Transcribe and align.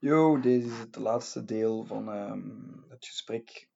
Yo, 0.00 0.40
deze 0.40 0.66
is 0.66 0.78
het 0.78 0.96
laatste 0.96 1.44
deel 1.44 1.84
van 1.84 2.12
ehm, 2.12 2.50
het 2.88 3.06
gesprek. 3.06 3.68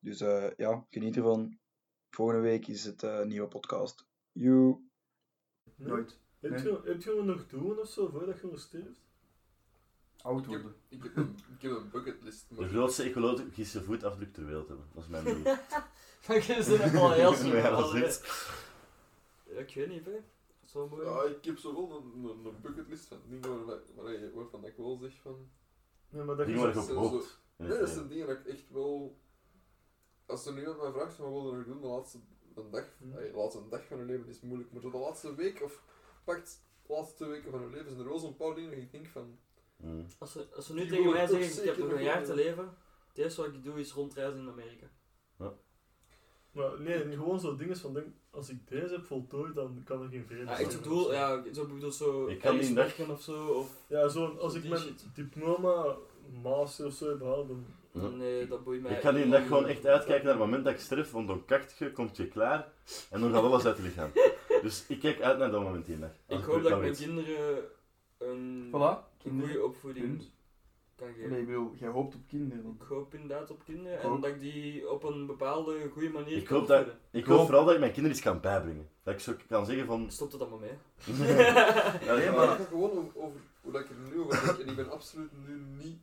Dus 0.00 0.20
eh, 0.20 0.50
ja, 0.56 0.86
geniet 0.90 1.16
ervan. 1.16 1.58
Volgende 2.10 2.40
week 2.40 2.66
is 2.66 2.84
het 2.84 3.02
eh, 3.02 3.18
een 3.18 3.28
nieuwe 3.28 3.48
podcast. 3.48 4.06
Yo. 4.32 4.82
Nee? 5.74 5.88
Nooit. 5.88 6.18
Heb, 6.40 6.58
je, 6.58 6.80
heb 6.84 7.02
je 7.02 7.14
hem 7.16 7.24
nog 7.24 7.46
doen 7.46 7.78
of 7.78 7.88
zo 7.88 8.08
voordat 8.08 8.40
je 8.40 8.52
sterft? 8.54 9.06
Oud 10.22 10.44
Ik 10.44 10.50
heb, 10.50 10.62
worden. 10.62 10.80
ik, 10.88 11.02
heb 11.02 11.16
een, 11.16 11.36
ik 11.56 11.62
heb 11.62 11.70
een 11.70 11.90
bucketlist. 11.90 12.56
De 12.56 12.68
grootste 12.68 13.02
ecologische 13.02 13.82
voetafdruk 13.84 14.32
ter 14.32 14.46
wereld 14.46 14.68
hebben. 14.68 14.86
Dat 14.94 15.02
is 15.02 15.08
mijn 15.08 15.24
doel. 15.24 15.56
Zit 16.62 16.68
er 16.68 16.98
al 16.98 17.12
heel 17.12 17.34
snel. 17.44 17.76
Dat 17.76 17.94
is. 17.94 18.20
Ja, 19.44 19.58
ik 19.58 19.74
weet 19.74 19.88
niet, 19.88 20.04
hè. 20.04 20.20
Zo 20.78 20.88
mooi. 20.88 21.04
ja, 21.04 21.22
ik 21.22 21.44
heb 21.44 21.58
zo 21.58 21.74
wel 21.74 21.96
een, 21.96 22.24
een, 22.24 22.44
een 22.44 22.60
bucketlist 22.60 23.06
van 23.06 23.18
dingen 23.28 23.66
waar, 23.66 23.78
waar 23.94 24.12
je, 24.12 24.32
waarvan 24.34 24.64
ik 24.64 24.76
wel 24.76 24.96
zeg 24.96 25.20
van... 25.20 25.50
Nee, 26.08 26.22
maar 26.24 26.36
dat 26.36 26.46
Dingen 26.46 26.60
je 26.60 26.66
waar 26.66 26.76
je 26.76 26.92
zo- 26.92 27.00
op 27.00 27.10
hoopt. 27.10 27.40
Nee, 27.56 27.78
dat 27.78 27.88
zijn 27.88 28.08
dingen 28.08 28.26
dat 28.26 28.38
ik 28.38 28.46
echt 28.46 28.70
wel... 28.70 29.18
Als 30.26 30.46
er 30.46 30.52
nu 30.52 30.60
iemand 30.60 30.80
mij 30.80 30.90
vraagt 30.92 31.14
van 31.14 31.32
wat 31.32 31.42
wil 31.42 31.50
je 31.50 31.56
nog 31.56 31.66
doen 31.66 31.80
de 31.80 31.86
laatste 31.86 32.18
een 32.54 32.70
dag... 32.70 32.84
Hmm. 32.98 33.12
de 33.12 33.32
laatste 33.34 33.68
dag 33.68 33.86
van 33.86 33.98
je 33.98 34.04
leven 34.04 34.28
is 34.28 34.40
moeilijk, 34.40 34.72
maar 34.72 34.80
zo 34.82 34.90
de 34.90 34.98
laatste 34.98 35.34
week 35.34 35.62
of 35.62 35.82
pakt 36.24 36.64
de 36.86 36.92
laatste 36.92 37.14
twee 37.14 37.28
weken 37.28 37.50
van 37.50 37.60
je 37.60 37.70
leven 37.70 37.88
zijn 37.90 38.00
er 38.02 38.08
wel 38.08 38.18
zo'n 38.18 38.36
paar 38.36 38.54
dingen 38.54 38.70
dat 38.70 38.78
ik 38.78 38.90
denk 38.92 39.06
van... 39.06 39.38
Mm. 39.76 40.06
Als 40.18 40.32
ze, 40.32 40.48
als 40.54 40.66
ze 40.66 40.74
nu 40.74 40.86
tegen 40.86 41.10
mij 41.10 41.26
zeggen, 41.26 41.62
ik 41.62 41.68
heb 41.68 41.78
nog 41.78 41.92
een 41.92 42.02
jaar 42.02 42.24
te 42.24 42.34
leven, 42.34 42.76
het 43.08 43.18
eerste 43.18 43.40
wat 43.42 43.54
ik 43.54 43.64
doe 43.64 43.80
is 43.80 43.92
rondreizen 43.92 44.40
in 44.40 44.48
Amerika. 44.48 44.90
Maar 46.52 46.80
nee, 46.80 46.98
gewoon 46.98 47.40
zo 47.40 47.56
dingen 47.56 47.76
van, 47.76 47.92
denk, 47.94 48.06
als 48.30 48.48
ik 48.50 48.68
deze 48.68 48.94
heb 48.94 49.04
voltooid, 49.04 49.54
dan 49.54 49.82
kan 49.84 50.02
er 50.02 50.08
geen 50.08 50.24
vrede 50.26 50.44
Ja, 50.44 50.56
ik 50.58 50.68
bedoel, 50.68 51.12
ja, 51.12 51.42
zo 51.52 51.66
bedoel 51.66 51.92
zo 51.92 52.26
Ik 52.26 52.38
kan 52.40 52.56
dag- 52.56 52.72
werken 52.74 53.10
of 53.10 53.20
zo, 53.22 53.46
of 53.46 53.70
Ja, 53.86 54.08
zo, 54.08 54.26
als 54.40 54.52
Zo 54.52 54.58
ik 54.58 54.68
mijn 54.68 54.80
shit. 54.80 55.04
diploma, 55.14 55.96
master 56.42 56.86
of 56.86 56.92
zo 56.92 57.08
heb 57.08 57.18
gehaald, 57.18 57.48
dan... 57.48 57.64
Ja. 57.92 58.08
nee, 58.08 58.46
dat 58.46 58.64
boeit 58.64 58.82
mij 58.82 58.92
Ik 58.92 59.00
ga 59.00 59.12
die 59.12 59.22
niet. 59.22 59.32
dag 59.32 59.46
gewoon 59.46 59.66
echt 59.66 59.86
uitkijken 59.86 60.24
naar 60.24 60.34
het 60.34 60.42
moment 60.44 60.64
dat 60.64 60.72
ik 60.74 60.80
sterf, 60.80 61.10
want 61.10 61.28
dan 61.28 61.44
kakt 61.44 61.76
je, 61.78 61.92
komt 61.92 62.16
je 62.16 62.28
klaar 62.28 62.72
en 63.10 63.20
dan 63.20 63.32
gaat 63.32 63.42
alles 63.42 63.64
uit 63.64 63.76
je 63.76 63.82
lichaam. 63.82 64.10
Dus 64.62 64.84
ik 64.88 65.00
kijk 65.00 65.20
uit 65.20 65.38
naar 65.38 65.50
dat 65.50 65.62
moment 65.62 65.86
dag. 66.00 66.10
Ik 66.38 66.44
hoop 66.44 66.62
dat 66.62 66.72
ik 66.72 66.78
mijn 66.78 66.94
kinderen 66.94 67.58
een, 68.18 68.68
Voilà. 68.68 69.20
goede 69.28 69.64
opvoeding 69.64 70.06
Punt. 70.06 70.30
Kan 70.98 71.08
geven. 71.14 71.30
Nee, 71.30 71.40
ik 71.40 71.46
bedoel, 71.46 71.72
jij 71.74 71.88
hoopt 71.88 72.14
op 72.14 72.20
kinderen. 72.28 72.76
Ik 72.80 72.86
hoop 72.88 73.14
inderdaad 73.14 73.50
op 73.50 73.64
kinderen 73.64 73.98
Ik 73.98 74.04
en 74.04 74.20
dat 74.20 74.30
ik 74.30 74.40
die 74.40 74.90
op 74.90 75.02
een 75.02 75.26
bepaalde 75.26 75.88
goede 75.92 76.08
manier 76.08 76.36
Ik 76.36 76.44
kan 76.44 76.58
hoop 76.58 76.66
dat- 76.68 76.78
opvoeden. 76.78 77.02
Ik 77.10 77.24
hoop 77.24 77.44
vooral 77.46 77.64
dat 77.64 77.74
ik 77.74 77.80
mijn 77.80 77.92
kinderen 77.92 78.16
iets 78.16 78.26
kan 78.26 78.40
bijbrengen. 78.40 78.88
Dat 79.02 79.14
ik 79.14 79.20
zo 79.20 79.32
kan 79.48 79.66
zeggen 79.66 79.86
van... 79.86 80.10
Stop 80.10 80.32
het 80.32 80.40
allemaal 80.40 80.58
mee. 80.58 80.70
Ja, 81.36 82.06
dat 82.06 82.16
Nee, 82.18 82.30
maar 82.30 82.50
ik 82.52 82.56
ga 82.58 82.64
gewoon 82.64 82.90
over, 82.90 83.10
over 83.20 83.40
hoe 83.60 83.72
dat 83.72 83.80
ik 83.80 83.88
er 83.88 83.96
nu 84.14 84.20
over 84.20 84.44
denk 84.46 84.58
en 84.58 84.68
ik 84.68 84.76
ben 84.76 84.90
absoluut 84.90 85.30
nu 85.46 85.60
niet... 85.84 85.98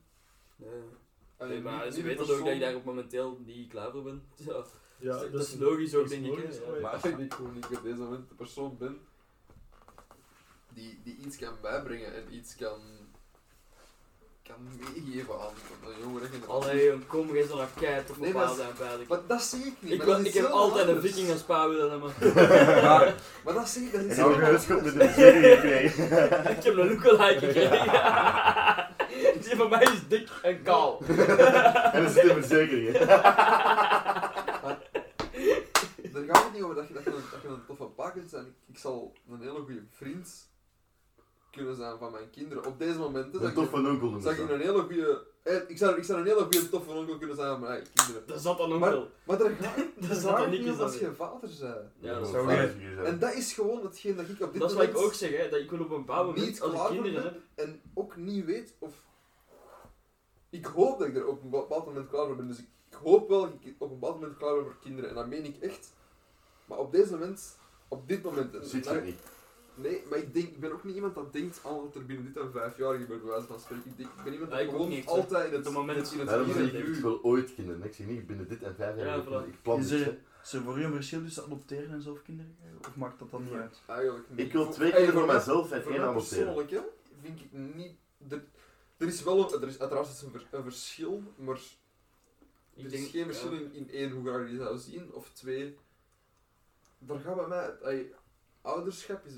Nee, 1.40 1.62
maar 1.62 1.86
niet- 1.86 1.94
ze 1.94 2.02
niet 2.02 2.02
de 2.02 2.02
weten 2.04 2.22
ook 2.22 2.28
dat 2.28 2.38
ik 2.38 2.44
persoon- 2.44 2.60
daar 2.60 2.76
op 2.76 2.84
momenteel 2.84 3.40
niet 3.46 3.70
klaar 3.70 3.92
voor 3.92 4.04
ben. 4.04 4.24
Ja, 4.48 4.64
Ja, 4.98 5.28
dat, 5.28 5.42
is 5.42 5.56
logisch 5.56 5.96
ook, 5.96 6.02
dat 6.02 6.10
denk 6.10 6.26
ik. 6.26 6.30
logisch, 6.30 6.58
hè. 6.58 6.80
maar- 6.82 7.06
ik 7.08 7.18
denk 7.18 7.34
gewoon 7.34 7.54
niet 7.54 7.66
op 7.78 7.84
deze 7.84 7.98
moment 8.02 8.30
de 8.30 8.36
persoon 8.36 8.78
ben 8.78 8.98
die, 10.74 11.00
die 11.04 11.18
iets 11.26 11.38
kan 11.38 11.54
bijbrengen 11.62 12.14
en 12.16 12.34
iets 12.36 12.56
kan, 12.56 12.80
kan 14.48 14.56
meegeven 14.80 15.34
aan 15.34 15.40
aan 15.86 15.92
de 15.94 15.96
jongere 16.02 16.26
generatie. 16.26 16.50
Allee, 16.70 16.86
jong, 16.86 17.08
kom, 17.08 17.34
jij 17.34 17.46
zal 17.48 17.58
naar 17.58 17.68
kei 17.80 18.04
toch 18.06 18.20
Nee, 18.20 18.32
bepaald 18.32 18.48
maar- 18.58 18.66
zijn 18.66 18.78
eigenlijk. 18.80 19.10
Maar 19.10 19.20
dat 19.28 19.42
zie 19.42 19.66
ik 19.66 19.74
niet. 19.80 19.92
Ik, 19.92 19.98
maar 19.98 20.06
wil- 20.08 20.16
dat 20.18 20.26
is 20.26 20.34
ik 20.36 20.42
heb 20.42 20.52
altijd 20.52 20.88
een 20.88 20.96
anders. 20.96 21.14
viking 21.14 21.32
als 21.32 21.42
pa 21.42 21.70
willen 21.70 21.90
hebben. 21.92 22.12
Maar, 22.84 23.14
maar 23.44 23.54
dat 23.54 23.70
zie 23.70 23.86
ik, 23.86 23.92
dat 23.92 24.02
is 24.02 24.18
En 24.18 24.34
gehuskop 24.34 24.82
met 24.82 24.94
de 24.94 25.12
serie 25.16 25.56
gekregen. 25.56 26.04
ik 26.58 26.64
heb 26.64 26.66
een 26.66 26.76
lookalike 26.76 27.46
gekregen. 27.52 28.88
Die 29.44 29.56
van 29.56 29.70
mij 29.70 29.84
is 29.84 30.08
dik 30.08 30.30
en 30.42 30.62
kaal. 30.64 31.02
En 31.08 32.04
er 32.04 32.10
zit 32.10 32.24
in 32.24 32.34
verzekeringen. 32.34 33.08
Daar 36.14 36.24
gaat 36.28 36.44
het 36.44 36.54
niet 36.54 36.62
over 36.64 36.76
dat 36.76 36.88
je, 36.88 36.94
dat 36.94 37.04
je, 37.04 37.10
een, 37.10 37.24
dat 37.32 37.42
je 37.42 37.48
een 37.48 37.66
toffe 37.68 37.84
pa 37.84 38.10
kunt 38.10 38.30
zijn. 38.30 38.46
Ik, 38.46 38.54
ik 38.68 38.78
zal 38.78 39.14
een 39.30 39.40
hele 39.40 39.60
goede 39.60 39.84
vriend 39.92 40.50
kunnen 41.56 41.76
zijn 41.76 41.98
van 41.98 42.12
mijn 42.12 42.30
kinderen. 42.30 42.66
Op 42.66 42.80
deze 42.80 42.98
momenten 42.98 43.34
Een 43.34 43.40
zou 43.40 43.48
ik- 43.50 43.56
toffe 43.56 43.76
onkel 43.90 44.10
zou 44.22 44.36
ze 44.36 44.42
ik 44.44 44.50
een 44.50 44.60
hele 44.60 44.80
goede... 44.82 45.24
eh, 45.44 45.56
Ik 45.68 45.78
zou, 45.78 45.98
ik 45.98 46.04
zou 46.04 46.20
een 46.20 46.26
hele 46.26 46.42
goede 46.42 46.70
toffe 46.70 46.92
onkel 46.92 47.18
kunnen 47.18 47.36
zijn 47.36 47.50
van 47.50 47.60
mijn 47.60 47.72
eigen 47.72 47.90
kinderen. 47.94 48.28
Dat 48.28 48.42
zat 48.42 48.58
dan 48.58 48.74
ook 48.74 48.80
Maar- 48.80 48.92
wel. 48.92 49.10
Maar 49.24 49.38
daar 49.38 49.52
Dat 50.10 50.18
zat 50.18 50.38
er 50.40 50.50
het 50.52 50.60
niet 50.66 50.80
als 50.80 50.98
je 50.98 51.14
vader 51.14 51.50
bent. 51.60 51.92
Ja, 52.00 52.20
dat 52.20 52.28
Zou 52.28 52.52
je- 52.52 53.02
En 53.04 53.20
dat 53.20 53.34
is 53.34 53.54
gewoon 53.54 53.84
hetgeen 53.84 54.16
dat 54.16 54.30
ik 54.30 54.42
op 54.42 54.52
dit 54.52 54.62
Dat 54.62 54.70
is 54.70 54.76
wat 54.76 54.86
moment 54.86 55.04
ik 55.04 55.06
ook 55.06 55.14
zeg, 55.14 55.38
hè, 55.38 55.50
dat 55.50 55.60
ik 55.60 55.70
wil 55.70 55.80
op 55.80 55.90
een 55.92 55.98
bepaald 55.98 56.26
moment, 56.28 56.46
niet 56.46 56.62
als 56.62 56.72
ik 56.72 56.78
klaar 56.78 56.92
kinderen 56.92 57.22
voor 57.22 57.32
heb, 57.32 57.42
en 57.56 57.82
ook 57.94 58.16
niet 58.16 58.46
weet 58.46 58.74
of... 58.80 59.04
Ik 60.50 60.66
hoop 60.66 61.00
dat 61.00 61.08
ik 61.08 61.16
er 61.16 61.28
op 61.28 61.44
een 61.44 61.50
bepaald 61.50 61.86
moment 61.86 62.10
klaar 62.10 62.26
voor 62.26 62.36
ben. 62.36 62.48
Dus 62.48 62.58
ik, 62.60 62.68
ik 62.90 62.98
hoop 63.04 63.30
wel 63.30 63.42
dat 63.42 63.50
ik 63.60 63.76
op 63.78 63.92
een 63.92 64.00
bepaald 64.00 64.20
moment 64.20 64.38
klaar 64.38 64.54
ben 64.56 64.64
voor 64.64 64.78
kinderen. 64.82 65.10
En 65.10 65.16
dat 65.16 65.28
meen 65.28 65.46
ik 65.46 65.58
echt. 65.62 65.94
Maar 66.66 66.78
op 66.78 66.92
deze 66.92 67.12
moment, 67.12 67.58
op 67.88 68.08
dit 68.08 68.24
moment... 68.24 68.56
en- 68.56 68.66
Ziet 68.66 68.86
je 68.86 69.02
niet. 69.04 69.20
Nee, 69.76 70.04
maar 70.10 70.20
ik, 70.20 70.34
denk, 70.34 70.48
ik 70.48 70.60
ben 70.60 70.72
ook 70.72 70.84
niet 70.84 70.96
iemand 70.96 71.16
dat 71.16 71.34
denkt 71.34 71.60
aan 71.66 71.76
wat 71.82 71.96
er 71.96 72.06
binnen 72.06 72.26
dit 72.34 72.38
en 72.44 72.52
vijf 72.52 72.78
jaar 72.78 72.98
gebeurt, 72.98 73.22
bij 73.22 73.32
wijze 73.32 73.48
van 73.48 73.60
spreken. 73.60 73.92
Ik, 73.92 73.98
denk, 73.98 74.10
ik 74.10 74.24
ben 74.24 74.34
iemand 74.34 74.52
dat 74.52 74.62
ook 74.62 74.70
gewoon 74.70 74.90
niet, 74.90 75.06
altijd 75.06 75.52
in 75.52 75.58
het, 75.64 75.70
moment- 75.70 76.12
in 76.12 76.20
het 76.20 76.28
Daarom 76.28 76.52
zeg 76.52 76.74
ik, 76.74 76.96
wil 76.96 77.24
ooit 77.24 77.54
kinderen. 77.56 77.84
Ik 77.84 77.94
zeg 77.94 78.08
niet 78.08 78.28
binnen 78.28 78.48
dit 78.48 78.64
en 78.64 78.76
vijf 78.76 78.96
jaar. 78.98 79.06
Ja, 79.06 79.14
ik 79.16 79.22
voilà. 79.22 79.24
kinderen. 79.24 79.48
Ik 79.50 79.62
plan 79.62 79.80
Is 79.80 79.88
dit. 79.88 80.08
er, 80.08 80.18
is 80.44 80.54
er 80.54 80.62
voor 80.62 80.80
u 80.80 80.84
een 80.84 80.94
verschil 80.94 81.22
tussen 81.24 81.44
adopteren 81.44 81.90
en 81.92 82.02
zelf 82.02 82.22
kinderen 82.22 82.56
krijgen? 82.60 82.80
Of 82.80 82.96
maakt 82.96 83.20
dat 83.20 83.32
dan 83.32 83.44
niet 83.44 83.54
uit? 83.54 83.82
Eigenlijk 83.86 84.30
niet. 84.30 84.40
Ik 84.40 84.52
wil 84.52 84.70
twee 84.70 84.92
kinderen 84.92 85.14
voor 85.20 85.34
mezelf 85.34 85.72
en 85.72 85.84
Voor 85.84 85.92
één 85.92 86.02
adopteren. 86.02 86.54
persoonlijk, 86.56 86.72
hè, 86.72 86.82
vind 87.22 87.40
ik 87.42 87.52
niet... 87.76 87.92
Er, 88.30 88.44
er 88.98 89.08
is 89.08 89.24
wel 89.24 89.54
een, 89.54 89.62
er 89.62 89.68
is 89.68 89.80
uiteraard 89.80 90.08
is 90.08 90.22
een, 90.22 90.32
ver- 90.32 90.48
een 90.52 90.64
verschil, 90.64 91.24
maar 91.36 91.60
ik 92.74 92.84
er 92.84 92.90
denk, 92.90 93.04
is 93.04 93.10
geen 93.12 93.26
verschil 93.26 93.54
ja. 93.54 93.60
in, 93.60 93.74
in 93.74 93.90
één, 93.92 94.12
hoe 94.12 94.26
graag 94.28 94.42
je 94.42 94.48
die 94.50 94.58
zou 94.58 94.78
zien, 94.78 95.14
of 95.14 95.30
twee... 95.34 95.78
Daar 96.98 97.20
gaat 97.20 97.36
bij 97.36 97.48
mij... 97.48 98.12
ouderschap 98.66 99.26
is, 99.26 99.34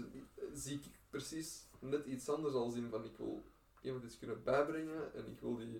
zie 0.53 0.75
ik 0.75 0.83
precies 1.09 1.65
net 1.79 2.05
iets 2.05 2.29
anders 2.29 2.53
als 2.53 2.75
in 2.75 2.89
van 2.89 3.03
ik 3.05 3.17
wil 3.17 3.43
iemand 3.81 4.03
iets 4.03 4.17
kunnen 4.17 4.43
bijbrengen 4.43 5.13
en 5.13 5.25
ik 5.31 5.39
wil 5.39 5.55
die... 5.57 5.75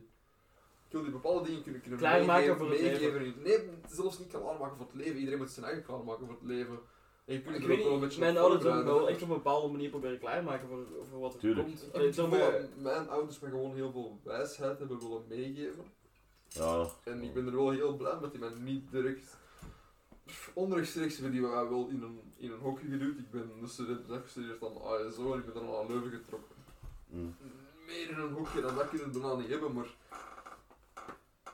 Ik 0.88 0.94
wil 0.94 1.02
die 1.02 1.12
bepaalde 1.12 1.46
dingen 1.46 1.64
kunnen, 1.64 1.82
kunnen 1.82 2.00
Klaarmaken 2.00 2.34
meegeven- 2.34 2.58
voor 2.58 2.70
het 2.70 2.82
meegeven 2.82 3.26
in- 3.26 3.42
Nee, 3.42 3.70
zelfs 3.90 4.20
niet 4.20 4.28
klaarmaken 4.28 4.78
voor 4.78 4.86
het 4.86 4.96
leven. 4.96 5.18
Iedereen 5.18 5.40
moet 5.40 5.50
zijn 5.52 5.66
eigen 5.66 5.84
klaarmaken 5.84 6.26
voor 6.26 6.36
het 6.36 6.44
leven. 6.44 6.80
En 7.26 7.34
je 7.34 7.42
kunt 7.42 7.56
Ik 7.56 7.62
er 7.62 7.68
weet 7.68 7.78
ook 7.78 7.84
wel 7.84 7.94
een 7.94 8.00
niet, 8.00 8.08
beetje 8.08 8.20
mijn 8.20 8.38
ouders 8.38 8.64
hebben 8.64 8.86
wel 8.86 9.10
echt 9.10 9.22
op 9.22 9.30
een 9.30 9.36
bepaalde 9.36 9.68
manier 9.72 9.90
proberen 9.90 10.20
klaarmaken 10.20 10.68
voor, 10.68 10.86
voor 11.10 11.20
wat 11.20 11.34
er 11.34 11.40
Tuurlijk. 11.40 11.68
komt. 11.68 11.84
Ik 11.84 11.94
Allee, 11.96 12.30
wij- 12.30 12.52
dat 12.62 12.70
mijn 12.76 13.10
ouders 13.10 13.40
me 13.40 13.50
gewoon 13.50 13.76
heel 13.76 13.92
veel 13.92 14.20
wijsheid 14.24 14.80
hebben 14.80 15.00
willen 15.00 15.24
meegeven. 15.28 15.86
Ja. 16.48 16.88
En 17.04 17.22
ik 17.24 17.34
ben 17.34 17.46
er 17.48 17.56
wel 17.56 17.72
heel 17.72 17.96
blij 17.96 18.18
met 18.22 18.32
die 18.32 18.40
mij 18.40 18.50
niet 18.60 18.92
direct 18.92 19.38
onrechtstreeks 20.54 21.14
hebben 21.14 21.32
die 21.32 21.42
mij 21.42 21.52
wel 21.70 21.88
in 21.90 22.02
een, 22.02 22.20
in 22.38 22.52
een 22.52 22.60
hokje 22.60 22.88
geduwd. 22.88 23.18
Ik 23.18 23.32
ben 23.32 23.52
de 23.62 23.68
student 23.68 24.12
afgestudeerd 24.12 24.64
aan 24.64 24.82
ASO 24.82 25.34
en 25.34 25.40
ik 25.40 25.46
ben 25.46 25.54
dan 25.54 25.66
naar 25.66 25.88
Leuven 25.88 26.12
getrokken. 26.12 26.56
Mm. 27.08 27.36
Meer 27.86 28.10
in 28.10 28.18
een 28.18 28.32
hokje 28.34 28.62
dan 28.62 28.76
dat 28.76 28.90
kunnen 28.90 29.12
we 29.14 29.20
bijna 29.20 29.36
niet 29.36 29.48
hebben, 29.50 29.74
maar 29.74 29.96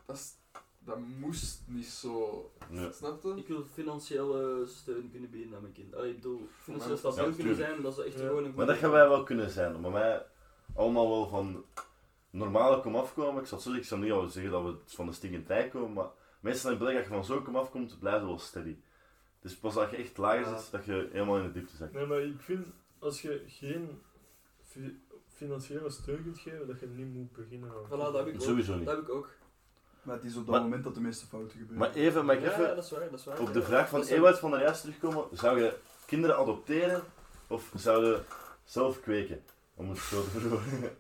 dat, 0.06 0.16
is- 0.16 0.36
dat 0.80 0.98
moest 1.20 1.62
niet 1.68 1.86
zo. 1.88 2.52
Je? 2.72 3.34
Ik 3.36 3.48
wil 3.48 3.64
financiële 3.74 4.66
steun 4.68 5.10
kunnen 5.12 5.30
bieden 5.30 5.56
aan 5.56 5.62
mijn 5.62 5.74
kind. 5.74 5.96
Allee, 5.96 6.10
ik 6.10 6.16
bedoel, 6.16 6.48
financieel 6.62 6.98
Ja, 7.04 7.12
stabiel 7.12 7.34
kunnen 7.34 7.56
zijn, 7.56 7.82
dat 7.82 7.98
is 7.98 8.06
echt 8.06 8.20
Ja. 8.20 8.28
gewoon 8.28 8.44
een 8.44 8.54
Maar 8.56 8.66
dat 8.66 8.78
gaan 8.78 8.92
wij 8.92 9.08
wel 9.08 9.24
kunnen 9.24 9.50
zijn. 9.50 9.82
Maar 9.82 9.92
mij 9.92 10.26
allemaal 10.76 11.10
wel 11.10 11.28
van 11.28 11.66
normale 12.30 12.82
kom 12.82 12.96
afkomen. 12.96 13.42
Ik 13.42 13.48
zal, 13.48 13.60
zo 13.60 13.74
ik 13.74 13.86
zal 13.86 13.98
niet 13.98 14.12
al 14.12 14.28
zeggen 14.28 14.52
dat 14.52 14.64
we 14.64 14.76
van 14.86 15.06
de 15.06 15.14
stinkende 15.14 15.46
tijd 15.46 15.72
komen, 15.72 15.94
maar 15.94 16.10
meestal 16.44 16.72
in 16.72 16.78
België, 16.78 16.96
als 16.96 17.06
je 17.06 17.12
van 17.14 17.26
zo 17.26 17.42
kom 17.42 17.56
afkomt, 17.56 18.00
blijf 18.00 18.20
je 18.22 18.28
wel 18.28 18.40
steady. 18.40 18.76
Dus 19.42 19.56
pas 19.56 19.76
als 19.76 19.90
je 19.90 19.96
echt 19.98 20.18
lager 20.18 20.40
Ja. 20.52 20.58
zit, 20.58 20.72
dat 20.72 20.86
je 20.86 21.10
helemaal 21.12 21.38
in 21.38 21.44
de 21.44 21.52
diepte 21.52 21.76
zakt. 21.76 21.94
Nee, 21.94 22.06
maar 22.06 22.22
ik 22.22 22.42
vind, 22.42 22.68
als 23.00 23.22
je 23.22 23.44
geen 23.48 24.02
fi- 24.62 25.02
financiële 25.28 25.90
steun 25.90 26.24
kunt 26.24 26.40
geven, 26.40 26.68
dat 26.68 26.80
je 26.80 26.88
niet 26.88 27.14
moet 27.14 27.32
beginnen 27.32 27.70
aan 27.70 27.86
Voilà, 27.86 27.90
dat 28.04 28.14
heb 28.14 28.28
ik 28.28 28.34
ook. 28.34 28.42
Sowieso 28.42 28.76
niet. 28.76 28.86
Dat 28.86 28.96
heb 28.96 29.04
ik 29.06 29.12
ook. 29.14 29.30
Maar 30.02 30.16
het 30.16 30.24
is 30.26 30.36
op 30.36 30.46
dat 30.46 30.56
Maar- 30.56 30.62
moment 30.64 30.84
dat 30.84 30.94
de 30.96 31.02
meeste 31.02 31.26
fouten 31.26 31.52
gebeuren. 31.52 31.78
Maar 31.78 31.94
even, 31.94 32.26
mag 32.26 32.36
ik 32.36 32.42
Ja, 32.42 32.52
even 32.52 32.76
dat 32.76 32.84
is 32.84 32.92
waar, 32.92 33.10
dat 33.10 33.20
is 33.20 33.26
waar. 33.26 33.40
op 33.40 33.54
de 33.54 33.60
Ja. 33.60 33.66
vraag 33.66 33.90
van 33.90 34.00
Dat 34.00 34.10
Ewout 34.10 34.40
van 34.40 34.52
der 34.52 34.60
Juist 34.62 34.82
terugkomen. 34.82 35.26
Zou 35.32 35.60
je 35.62 35.78
kinderen 36.06 36.38
adopteren 36.38 37.04
of 37.48 37.72
zou 37.76 38.06
je 38.06 38.20
zelf 38.64 39.02
kweken? 39.02 39.44
Om 39.76 39.90
het 39.90 39.98
zo 39.98 40.24
te 40.24 40.30
verwoorden. 40.40 40.98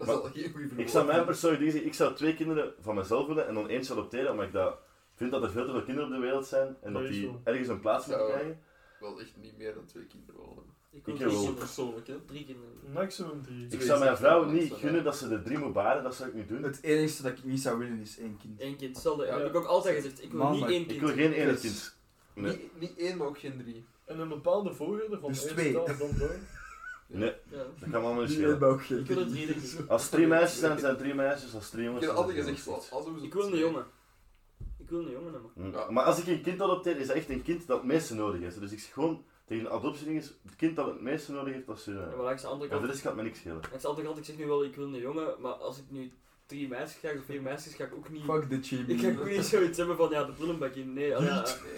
Dat 0.00 0.08
Maar 0.08 0.16
is 0.16 0.22
al 0.22 0.30
geen 0.42 0.50
goede 0.52 0.82
Ik 0.82 0.88
zou 0.88 1.06
mijn 1.06 1.24
persoonlijk 1.24 1.60
ding 1.60 1.72
zeggen, 1.72 1.90
ik 1.90 1.96
zou 1.96 2.14
twee 2.14 2.34
kinderen 2.34 2.72
van 2.80 2.94
mezelf 2.94 3.26
willen 3.26 3.46
en 3.48 3.54
dan 3.54 3.66
eentje 3.68 3.92
adopteren, 3.92 4.30
omdat 4.30 4.46
ik 4.46 4.52
dat 4.52 4.78
vind 5.14 5.30
dat 5.30 5.42
er 5.42 5.50
veel 5.50 5.64
te 5.66 5.70
veel 5.72 5.82
kinderen 5.82 6.08
op 6.10 6.14
de 6.14 6.20
wereld 6.20 6.46
zijn 6.46 6.76
en 6.82 6.92
dat 6.92 7.06
die 7.06 7.22
zo. 7.22 7.40
ergens 7.44 7.68
een 7.68 7.80
plaats 7.80 8.06
moeten 8.06 8.26
krijgen. 8.26 8.60
Wel 9.00 9.20
echt 9.20 9.32
niet 9.36 9.56
meer 9.56 9.74
dan 9.74 9.84
twee 9.84 10.04
kinderen 10.06 10.34
willen 10.40 10.54
hebben. 10.56 10.74
Ik 10.90 11.04
wil 11.04 11.14
Ik 11.14 11.20
drie 11.20 11.30
wil- 11.32 11.38
kinderen. 11.44 11.64
Persoonlijk, 11.66 12.06
hè? 12.06 12.14
Drie 12.26 12.44
kinderen. 12.44 12.72
Maximum 12.92 13.42
drie. 13.42 13.62
Ik 13.62 13.68
Twee 13.70 13.82
zou 13.86 14.00
mijn 14.00 14.16
vrouw 14.16 14.44
niet 14.44 14.72
gunnen 14.72 15.04
dat 15.04 15.16
ze 15.16 15.28
er 15.28 15.42
drie 15.42 15.58
moet 15.58 15.72
baren, 15.72 16.02
dat 16.02 16.14
zou 16.14 16.28
ik 16.28 16.34
niet 16.34 16.48
doen. 16.48 16.62
Het 16.62 16.82
enige 16.82 17.22
dat 17.22 17.32
ik 17.32 17.44
niet 17.44 17.60
zou 17.60 17.78
willen 17.78 18.00
is 18.00 18.18
één 18.18 18.36
kind. 18.42 18.60
Eén 18.60 18.76
kind, 18.76 19.02
dat. 19.02 19.16
Ja, 19.26 19.38
heb 19.38 19.46
ik 19.48 19.54
ook 19.56 19.64
altijd 19.66 19.94
gezegd. 19.96 20.22
Ik 20.22 20.30
wil 20.32 20.40
Man, 20.42 20.52
niet 20.52 20.64
één 20.68 20.80
Ik 20.80 20.86
kind. 20.88 21.00
wil 21.00 21.08
geen 21.12 21.32
ene 21.32 21.50
Dus- 21.50 21.60
kind. 21.60 21.96
Nee. 22.34 22.52
Niet, 22.56 22.80
niet 22.80 22.96
één, 22.96 23.16
maar 23.16 23.26
ook 23.26 23.38
geen 23.38 23.58
drie. 23.62 23.84
En 24.04 24.18
een 24.18 24.28
bepaalde 24.28 24.74
volgorde 24.74 25.18
van 25.20 25.30
Dus 25.30 25.42
twee. 25.42 25.72
dan, 25.72 25.84
dan 25.98 26.10
door. 26.18 26.36
Nee, 27.12 27.32
Ja. 27.50 27.56
dat 27.56 27.90
kan 27.90 28.00
me 28.00 28.06
allemaal 28.06 28.22
niet 28.22 28.30
schelen. 28.30 28.50
hebben 28.50 28.68
ook 28.68 28.82
geen 28.82 28.98
Ik 28.98 29.06
wil 29.06 29.18
het 29.18 29.28
drie, 29.30 29.46
ik. 29.46 29.88
Als 29.88 30.08
drie 30.08 30.26
meisjes 30.26 30.58
zijn, 30.58 30.78
zijn 30.78 30.96
drie 30.96 31.14
meisjes. 31.14 31.54
Als 31.54 31.70
drie 31.70 31.82
Ik 31.82 31.86
jongens 31.88 32.04
heb 32.06 32.14
zijn, 32.14 32.26
altijd 32.26 32.44
zijn 32.44 32.56
gezegd, 32.56 32.92
als 32.92 33.04
we 33.04 33.22
Ik 33.22 33.32
wil 33.34 33.46
een 33.46 33.58
jongen. 33.58 33.84
Ik 34.78 34.88
wil 34.90 34.98
een 34.98 35.10
jongen 35.10 35.32
hebben. 35.32 35.72
Ja. 35.72 35.90
Maar 35.90 36.04
als 36.04 36.18
ik 36.18 36.26
een 36.26 36.42
kind 36.42 36.62
adopteer, 36.62 36.96
is 36.96 37.06
dat 37.06 37.16
echt 37.16 37.28
een 37.28 37.42
kind 37.42 37.66
dat 37.66 37.76
het 37.78 37.86
meeste 37.86 38.14
nodig 38.14 38.40
heeft. 38.40 38.60
Dus 38.60 38.72
ik 38.72 38.80
zeg 38.80 38.92
gewoon 38.92 39.24
tegen 39.46 39.64
een 39.64 39.70
adoptieding 39.70 40.18
is 40.18 40.26
het 40.26 40.56
kind 40.56 40.76
dat 40.76 40.86
het 40.86 41.00
meeste 41.00 41.32
nodig 41.32 41.54
heeft 41.54 41.68
als 41.68 41.84
je. 41.84 41.90
Ja, 41.92 41.98
maar 42.16 42.24
langs 42.24 42.42
de 42.42 42.48
andere 42.48 42.68
kant, 42.68 42.80
voor 42.80 42.88
de 42.88 42.94
rest 42.94 43.06
gaat 43.06 43.16
me 43.16 43.22
niks 43.22 43.38
schelen. 43.38 43.60
langs 43.70 43.82
de 43.82 43.88
andere 43.88 44.06
kant, 44.06 44.18
ik 44.18 44.24
zeg 44.24 44.36
nu 44.36 44.46
wel, 44.46 44.64
ik 44.64 44.76
wil 44.76 44.84
een 44.86 45.00
jongen, 45.00 45.34
maar 45.40 45.52
als 45.52 45.78
ik 45.78 45.84
nu 45.88 46.12
drie 46.46 46.68
meisjes 46.68 46.98
krijg 46.98 47.18
of 47.18 47.24
vier 47.24 47.42
meisjes, 47.42 47.74
ga 47.74 47.84
ik 47.84 47.94
ook 47.94 48.10
niet... 48.10 48.24
Fuck 48.24 48.50
de 48.50 48.62
chimie. 48.62 48.94
Ik 48.94 49.00
ga 49.00 49.20
ook 49.20 49.28
niet 49.28 49.44
zoiets 49.44 49.78
hebben 49.78 49.96
van, 49.96 50.10
ja, 50.10 50.24
de 50.24 50.32
prullenbak 50.32 50.74
in. 50.74 50.92
Nee, 50.92 51.06
ja, 51.08 51.18
Nee, 51.20 51.28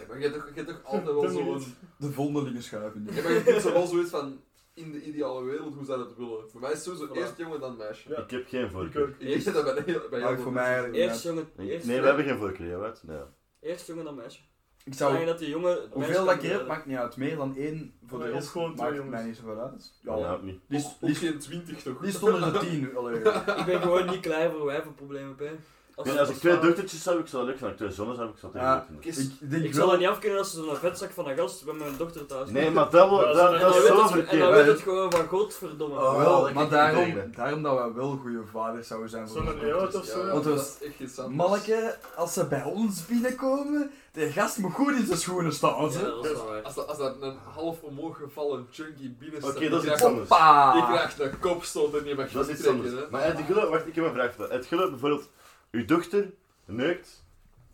maar 0.09 0.19
je 0.21 0.23
hebt 0.23 0.35
toch, 0.35 0.49
je 0.49 0.55
hebt 0.55 0.69
toch 0.69 0.85
altijd 0.85 1.05
wel 1.05 1.29
zo'n... 1.59 1.75
De 1.97 2.11
vondelingen 2.13 2.63
schuiven. 2.63 3.07
Ja, 3.11 3.23
maar 3.23 3.33
je 3.33 3.39
hebt 3.39 3.63
zo 3.63 3.73
wel 3.73 3.87
zoiets 3.87 4.11
van, 4.11 4.41
in 4.75 4.93
de 4.93 5.03
ideale 5.03 5.45
wereld, 5.45 5.75
hoe 5.75 5.85
zou 5.85 5.99
dat 5.99 6.17
willen? 6.17 6.51
Voor 6.51 6.61
mij 6.61 6.71
is 6.71 6.77
het 6.77 6.85
sowieso 6.85 7.07
Voilà. 7.15 7.17
eerst 7.17 7.37
jongen, 7.39 7.61
dan 7.61 7.77
meisje. 7.77 8.09
Ja. 8.09 8.17
Ik 8.19 8.31
heb 8.31 8.49
geen 8.49 8.65
Ik 8.65 8.71
voorkeur. 8.71 9.03
ook. 9.03 9.15
Ik 9.19 9.45
dat 9.45 9.65
bij, 9.65 9.83
heel- 9.87 10.09
bij 10.11 10.21
Ja, 10.21 10.29
heel 10.29 10.39
voor 10.43 10.53
mij 10.53 10.91
eerst 10.91 11.23
jongen, 11.23 11.49
Nee, 11.57 11.71
eerst, 11.71 11.87
we 11.87 11.93
hebben 11.93 12.25
geen 12.25 12.39
voorkeur, 12.39 12.67
ja, 12.69 12.77
wat? 12.77 13.03
Nee. 13.07 13.19
eerst 13.61 13.87
jongen 13.87 14.05
dan 14.05 14.15
meisje. 14.15 14.41
Ik 14.85 14.95
zou... 14.95 15.25
dat 15.25 15.39
die 15.39 15.49
jongen... 15.49 15.79
Hoeveel 15.91 16.25
dat 16.25 16.35
ik 16.35 16.43
er 16.43 16.51
heb, 16.51 16.67
maakt 16.67 16.87
niet 16.87 16.97
uit. 16.97 17.17
Meer 17.17 17.37
dan 17.37 17.57
één 17.57 17.95
voor 18.07 18.19
de 18.19 18.25
Nee, 18.25 18.33
rest 18.35 18.49
gewoon 18.49 18.75
twee 18.75 18.85
maakt 18.85 18.97
jongens. 18.97 19.15
mij 19.17 19.25
niet 19.27 19.37
zoveel 19.37 19.59
uit. 19.61 19.93
Ja, 20.03 20.17
Ja, 20.17 20.33
ook 20.33 20.43
niet. 20.43 20.61
die, 20.69 20.79
is- 20.79 20.85
ook 20.87 21.01
die, 21.01 21.11
is- 21.11 21.19
geen 21.19 21.39
20 21.39 21.83
toch? 21.83 21.99
die 21.99 22.09
is 22.09 22.23
onder 22.23 22.53
de 22.53 22.59
tien. 22.59 22.91
Allee. 22.97 23.17
Ik 23.19 23.65
ben 23.67 23.81
gewoon 23.83 24.07
niet 24.07 24.21
klaar 24.21 24.51
voor 24.51 24.65
wijvenproblemen, 24.65 25.35
hè. 25.39 25.51
Als, 25.95 26.07
Nee, 26.09 26.19
als 26.21 26.29
ik 26.29 26.37
twee 26.37 26.59
dochtertjes 26.59 27.03
zou, 27.03 27.19
ik 27.21 27.27
zou. 27.27 27.51
Als 27.53 27.61
ik 27.71 27.77
twee 27.77 27.91
zonnen 27.91 28.17
zou, 28.17 28.29
ik 28.29 28.35
zou 28.41 28.53
het 28.53 28.63
Ja. 28.63 28.69
heel 28.69 28.77
leuk 28.77 28.85
vinden. 28.87 29.03
Kies- 29.31 29.41
Ik 29.41 29.51
denk 29.51 29.65
Ik 29.65 29.75
zal 29.75 29.89
dat 29.91 29.99
niet 29.99 30.09
afkunnen 30.09 30.39
als 30.39 30.51
ze 30.51 30.57
zo'n 30.65 30.77
vetzak 30.77 31.11
van 31.11 31.29
een 31.29 31.37
gast 31.37 31.65
bij 31.65 31.75
mijn 31.75 31.97
dochter 31.97 32.27
thuis 32.27 32.51
Nee, 32.51 32.71
maar 32.71 32.91
dat, 32.91 33.11
dat, 33.11 33.23
en 33.23 33.29
En 33.29 33.35
dat 33.37 33.61
dan 33.61 33.69
is 33.71 33.75
zo 33.75 33.81
het, 33.83 33.89
en 33.89 33.97
dan 33.97 34.09
verkeerd. 34.09 34.51
weet 34.51 34.67
het 34.67 34.81
gewoon 34.81 35.13
van 35.13 35.27
godverdomme. 35.29 35.95
Oh, 35.95 36.17
wel, 36.19 36.53
maar 36.53 36.69
daarom, 36.69 37.05
tegen. 37.05 37.33
daarom 37.37 37.63
dat 37.63 37.85
we 37.85 37.93
wel 37.95 38.19
goede 38.23 38.43
vaders 38.53 38.87
zouden 38.89 39.11
zijn 39.11 39.29
voor 39.29 39.37
Zo'n 39.37 39.47
onze 39.47 39.59
Leeuwarden 39.59 39.93
dochters. 39.93 40.15
of 40.15 40.21
zo? 40.21 40.27
Ja, 40.27 40.33
Want 40.33 40.45
dat 40.45 40.59
het 40.59 40.77
is 40.81 40.87
echt 40.89 41.01
iets 41.01 41.19
anders. 41.19 41.37
Manneke, 41.37 41.97
als 42.17 42.33
ze 42.33 42.47
bij 42.47 42.63
ons 42.63 43.07
binnenkomen, 43.07 43.91
de 44.13 44.31
gast 44.33 44.59
moet 44.59 44.73
goed 44.73 44.93
in 44.95 45.07
zijn 45.07 45.19
schoenen 45.19 45.53
staan. 45.53 45.83
Ja, 45.85 45.91
Ze. 45.91 45.99
dat 46.05 46.25
is 46.25 46.33
wel 46.33 46.47
waar. 46.47 46.63
Als 46.63 46.75
dat, 46.75 46.89
als 46.89 46.99
dat 46.99 47.17
een 47.21 47.37
half 47.55 47.83
omhoog 47.83 48.17
gevallen 48.17 48.67
chunky 48.71 49.11
binnen 49.19 49.41
staat, 49.43 49.57
Oké, 49.57 49.69
dat 49.69 49.83
is 49.85 49.89
iets 49.91 49.97
krijgt- 50.01 50.05
anders. 50.05 50.29
Hoppa! 50.29 50.73
Die 50.73 50.85
krijgt 50.85 51.21
een 51.21 51.39
kopstoot 51.41 51.95
en 51.95 52.05
je 52.07 52.15
mag 52.15 52.31
Dat 52.31 52.45
is 52.49 52.53
iets 52.53 52.63
trekken, 52.63 52.85
anders. 52.85 53.03
hè. 53.05 53.11
Maar 53.11 53.25
het 53.25 53.39
geloof, 53.47 53.69
wacht, 53.69 53.87
ik 53.87 53.95
heb 53.95 54.05
een 54.05 54.13
vraag 54.13 54.35
voor 54.35 54.51
Het 54.51 54.67
geloof 54.67 54.91
bijvoorbeeld, 54.91 55.29
uw 55.73 55.85
dochter 55.85 56.33
neukt 56.65 57.25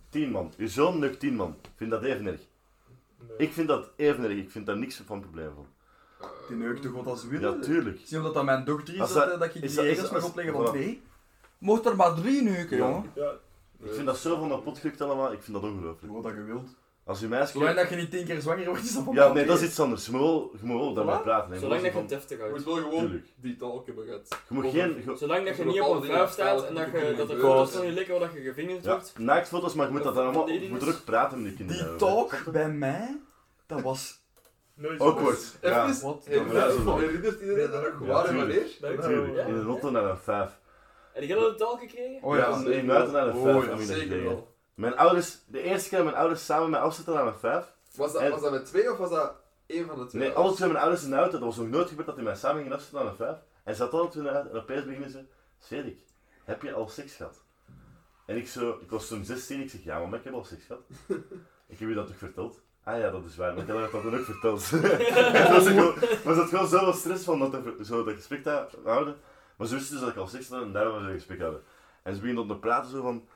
10 0.09 0.31
man, 0.31 0.53
uw 0.57 0.69
zoon 0.69 0.99
neukt 0.99 1.21
10 1.21 1.35
man. 1.35 1.57
Vind 1.77 1.91
dat 1.91 2.03
even 2.03 2.27
erg? 2.27 2.41
Nee. 3.29 3.37
Ik 3.39 3.53
vind 3.53 3.69
dat 3.69 3.91
even 3.97 4.25
erg, 4.25 4.33
ik 4.37 4.51
vind 4.51 4.67
daar 4.67 4.77
niks 4.79 4.97
van 5.07 5.21
probleem 5.21 5.51
van. 5.55 5.67
Die 6.49 6.57
neukt 6.57 6.83
toch 6.83 6.93
wat 6.93 7.07
als 7.07 7.21
ze 7.21 7.27
Ja, 7.27 7.33
willen? 7.33 7.61
tuurlijk. 7.61 8.01
Zie 8.05 8.17
omdat 8.19 8.35
dat 8.35 8.45
mijn 8.45 8.65
dochter 8.65 8.95
is, 8.95 8.99
dat, 8.99 9.09
dat- 9.15 9.39
dat 9.39 9.45
ik 9.49 9.55
is 9.55 9.61
die 9.61 9.71
dat- 9.77 9.85
regels 9.85 10.03
dat- 10.11 10.13
mag 10.21 10.25
opleggen 10.31 10.55
van 10.55 10.75
nee. 10.75 11.03
Mocht 11.59 11.87
er 11.87 11.97
maar 11.97 12.15
drie 12.15 12.43
neuken, 12.43 12.77
Ja. 12.77 12.89
jongen. 12.89 13.11
Ja, 13.15 13.33
Ik 13.83 13.93
vind 13.93 14.07
dat 14.07 14.19
zo 14.19 14.39
van 14.39 14.49
de 14.49 14.59
pot 14.59 14.79
gelukt 14.79 15.01
allemaal, 15.01 15.33
ik 15.33 15.43
vind 15.43 15.61
dat 15.61 15.71
ongelooflijk. 15.71 16.13
Wat 16.13 16.23
dat 16.23 16.35
je 16.35 16.43
wilt. 16.43 16.69
Als 17.09 17.23
uw 17.23 17.29
meisje... 17.29 17.53
Zolang 17.59 17.77
dat 17.77 17.89
je 17.89 17.97
niet 17.97 18.11
tien 18.11 18.25
keer 18.25 18.41
zwanger 18.41 18.65
wordt, 18.67 18.83
is 18.85 18.95
dat 18.95 19.05
van 19.05 19.15
Ja, 19.15 19.25
mij 19.25 19.33
nee, 19.35 19.45
dat 19.45 19.61
is 19.61 19.67
iets 19.69 19.81
anders. 19.81 20.07
Je 20.07 20.13
moet 20.13 20.21
wel, 20.21 20.51
je 20.61 20.67
moet 20.67 20.81
wel 20.81 20.95
daarmee 20.95 21.19
praten. 21.19 21.53
hè. 21.53 21.59
Zolang 21.59 21.83
dat 21.83 21.93
je 21.93 21.99
het 21.99 22.09
deftig 22.09 22.37
Je 22.39 22.43
houdt. 22.43 22.57
moet 22.57 22.75
wel 22.75 22.75
gewoon 22.85 22.99
Tuurlijk. 23.07 23.27
die 23.37 23.57
talk 23.57 23.87
hebben 23.87 24.05
gehad. 24.05 24.29
Je 24.49 24.55
moet 24.55 24.65
geen... 24.71 25.03
je- 25.07 25.17
Zolang 25.17 25.47
dat 25.47 25.57
je 25.57 25.65
niet 25.65 25.81
op 25.81 25.95
een 25.95 26.01
dingen 26.01 26.29
staat 26.29 26.65
en 26.67 26.75
dat, 26.75 26.87
je, 26.93 27.15
dat 27.17 27.31
er 27.31 27.39
foto's 27.39 27.71
van 27.71 27.87
je 27.87 27.93
liggen 27.93 28.19
waar 28.19 28.29
dat 28.29 28.37
je 28.37 28.41
gevingerd 28.43 28.85
Ja, 28.85 28.91
wordt. 28.91 29.19
naaktfoto's, 29.19 29.75
maar 29.75 29.87
je 29.87 29.93
moet 29.93 30.03
dat 30.03 30.15
dan 30.15 30.25
allemaal... 30.25 30.49
Je 30.49 30.69
moet 30.71 30.83
is- 30.83 30.89
er 30.89 30.95
ook 30.95 31.05
praten 31.05 31.43
met 31.43 31.47
die 31.57 31.57
kinderen. 31.67 31.99
Die 31.99 32.07
over, 32.07 32.39
talk 32.43 32.53
bij 32.53 32.69
mij, 32.69 33.17
dat 33.67 33.81
was... 33.81 34.21
nooit 34.75 35.01
Awkward. 35.01 35.59
Ja. 35.63 35.87
Even, 35.89 36.03
Wat? 36.03 36.25
dan. 36.85 36.99
herinnert 37.01 37.41
iedereen 37.41 37.71
dat 37.71 37.83
nog? 37.83 38.01
Ja, 38.01 38.07
Waar 38.07 38.25
en 38.25 38.31
tuurlijk. 38.37 38.77
wanneer? 38.81 39.01
Tuurlijk. 39.01 39.49
In 39.49 39.55
een 39.55 39.67
auto 39.67 39.91
naar 39.91 40.05
een 40.05 40.17
vijf. 40.19 40.59
Heb 41.13 41.23
je 41.29 41.35
dat 41.35 41.51
een 41.51 41.57
taal 41.57 41.77
gekregen? 41.77 42.23
Oh 42.23 42.37
Ja, 42.37 42.47
in 42.71 42.91
auto 42.91 43.13
naar 43.13 43.27
een 43.29 43.35
Oh, 43.37 43.43
vijf. 43.43 43.67
dat 43.69 43.81
Zeker 43.81 44.25
wel. 44.25 44.48
Mijn 44.79 44.97
ouders, 44.97 45.39
de 45.47 45.63
eerste 45.63 45.89
keer 45.89 45.99
dat 45.99 46.07
mijn 46.07 46.19
ouders 46.19 46.45
samen 46.45 46.71
mij 46.71 46.81
afzetten 46.81 47.15
naar 47.15 47.27
een 47.27 47.39
vijf. 47.39 47.73
Was 47.97 48.13
dat, 48.13 48.23
En- 48.23 48.31
was 48.31 48.41
dat 48.41 48.51
met 48.51 48.65
twee 48.67 48.93
of 48.93 48.99
was 48.99 49.11
dat 49.11 49.33
één 49.67 49.87
van 49.87 49.99
de 49.99 50.07
twee? 50.07 50.23
Nee, 50.23 50.33
alle 50.33 50.55
twee 50.55 50.69
mijn 50.69 50.81
ouders 50.81 51.03
in 51.05 51.11
de 51.11 51.17
auto. 51.17 51.31
Dat 51.33 51.41
was 51.41 51.57
nog 51.57 51.69
nooit 51.69 51.89
gebeurd 51.89 52.07
dat 52.07 52.17
die 52.17 52.25
mij 52.25 52.35
samen 52.35 52.63
gingen 52.63 52.77
afzetten 52.77 52.99
naar 53.01 53.09
een 53.11 53.17
vijf. 53.17 53.37
En 53.65 53.75
ze 53.75 53.89
zat 53.91 54.15
in 54.15 54.23
de 54.23 54.29
auto 54.31 54.51
en 54.51 54.57
opeens 54.57 54.85
beginnen 54.85 55.11
ze... 55.11 55.25
Cedric, 55.59 55.99
heb 56.45 56.63
je 56.63 56.73
al 56.73 56.89
seks 56.89 57.15
gehad? 57.15 57.43
En 58.27 58.37
ik 58.37 58.49
zo... 58.49 58.79
Ik 58.81 58.91
was 58.91 59.09
toen 59.09 59.25
16, 59.25 59.61
ik 59.61 59.71
zeg, 59.71 59.83
ja 59.85 60.07
maar 60.07 60.19
ik 60.19 60.25
heb 60.25 60.35
al 60.35 60.45
seks 60.45 60.65
gehad. 60.65 60.83
ik 61.73 61.79
heb 61.79 61.89
je 61.89 61.95
dat 61.95 62.07
toch 62.07 62.17
verteld? 62.17 62.61
Ah 62.85 62.99
ja, 62.99 63.11
dat 63.11 63.25
is 63.25 63.37
waar, 63.37 63.55
maar 63.55 63.63
ik 63.63 63.69
had 63.71 63.93
dat 63.93 64.03
toen 64.03 64.19
ook 64.19 64.25
verteld. 64.25 64.71
was 65.51 65.67
gewoon, 65.67 65.95
was 66.25 66.37
dat 66.37 66.49
gewoon 66.49 66.69
zoveel 66.69 66.93
stress 66.93 67.25
van 67.25 67.39
dat, 67.39 67.53
er- 67.55 67.85
zo 67.85 68.05
dat 68.05 68.15
gesprek 68.15 68.43
te 68.43 68.67
houden. 68.85 69.17
Maar 69.57 69.67
ze 69.67 69.75
wisten 69.75 69.93
dus 69.93 70.01
dat 70.05 70.11
ik 70.11 70.17
al 70.17 70.27
seks 70.27 70.49
had 70.49 70.63
en 70.63 70.73
daarom 70.73 70.93
was 70.93 71.03
ik 71.03 71.09
een 71.09 71.15
gesprek 71.15 71.39
houden. 71.41 71.63
En 72.03 72.15
ze 72.15 72.21
beginnen 72.21 72.47
dan 72.47 72.57
te 72.57 72.63
praten 72.63 72.91
zo 72.91 73.03
van... 73.03 73.29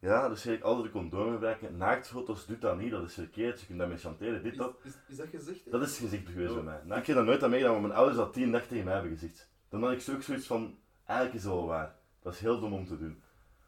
Ja, 0.00 0.28
dus 0.28 0.42
zeg 0.42 0.54
ik 0.56 0.62
altijd 0.62 0.86
de 0.86 0.92
condoom 0.92 1.32
gebruiken. 1.32 1.76
Naaktfoto's 1.76 2.46
doet 2.46 2.60
dat 2.60 2.78
niet, 2.78 2.90
dat 2.90 3.04
is 3.04 3.14
verkeerd. 3.14 3.60
Je 3.60 3.66
kunt 3.66 3.78
daarmee 3.78 3.96
chanteren, 3.96 4.42
dit, 4.42 4.52
Is, 4.52 4.58
dat. 4.58 4.76
is, 4.82 4.92
is 5.08 5.16
dat 5.16 5.26
gezegd? 5.28 5.64
hè? 5.64 5.70
Dat 5.70 5.82
is 5.82 5.98
gezegd 5.98 6.28
geweest 6.28 6.54
bij 6.54 6.62
mij. 6.62 6.80
Nou, 6.84 7.00
ik 7.00 7.06
heb 7.06 7.16
dat 7.16 7.24
nooit 7.24 7.42
aan 7.42 7.50
meegedaan, 7.50 7.72
maar 7.74 7.82
mijn 7.82 7.94
ouders 7.94 8.18
dat 8.18 8.32
tien 8.32 8.52
dag 8.52 8.66
tegen 8.66 8.84
mij 8.84 8.92
hebben 8.94 9.12
gezegd. 9.12 9.48
Dan 9.68 9.82
had 9.82 9.92
ik 9.92 10.00
zo 10.00 10.14
ook 10.14 10.22
zoiets 10.22 10.46
van, 10.46 10.78
eigenlijk 11.04 11.38
is 11.38 11.44
het 11.44 11.52
wel 11.52 11.66
waar. 11.66 11.94
Dat 12.22 12.32
is 12.34 12.40
heel 12.40 12.60
dom 12.60 12.72
om 12.72 12.86
te 12.86 12.98
doen. 12.98 13.22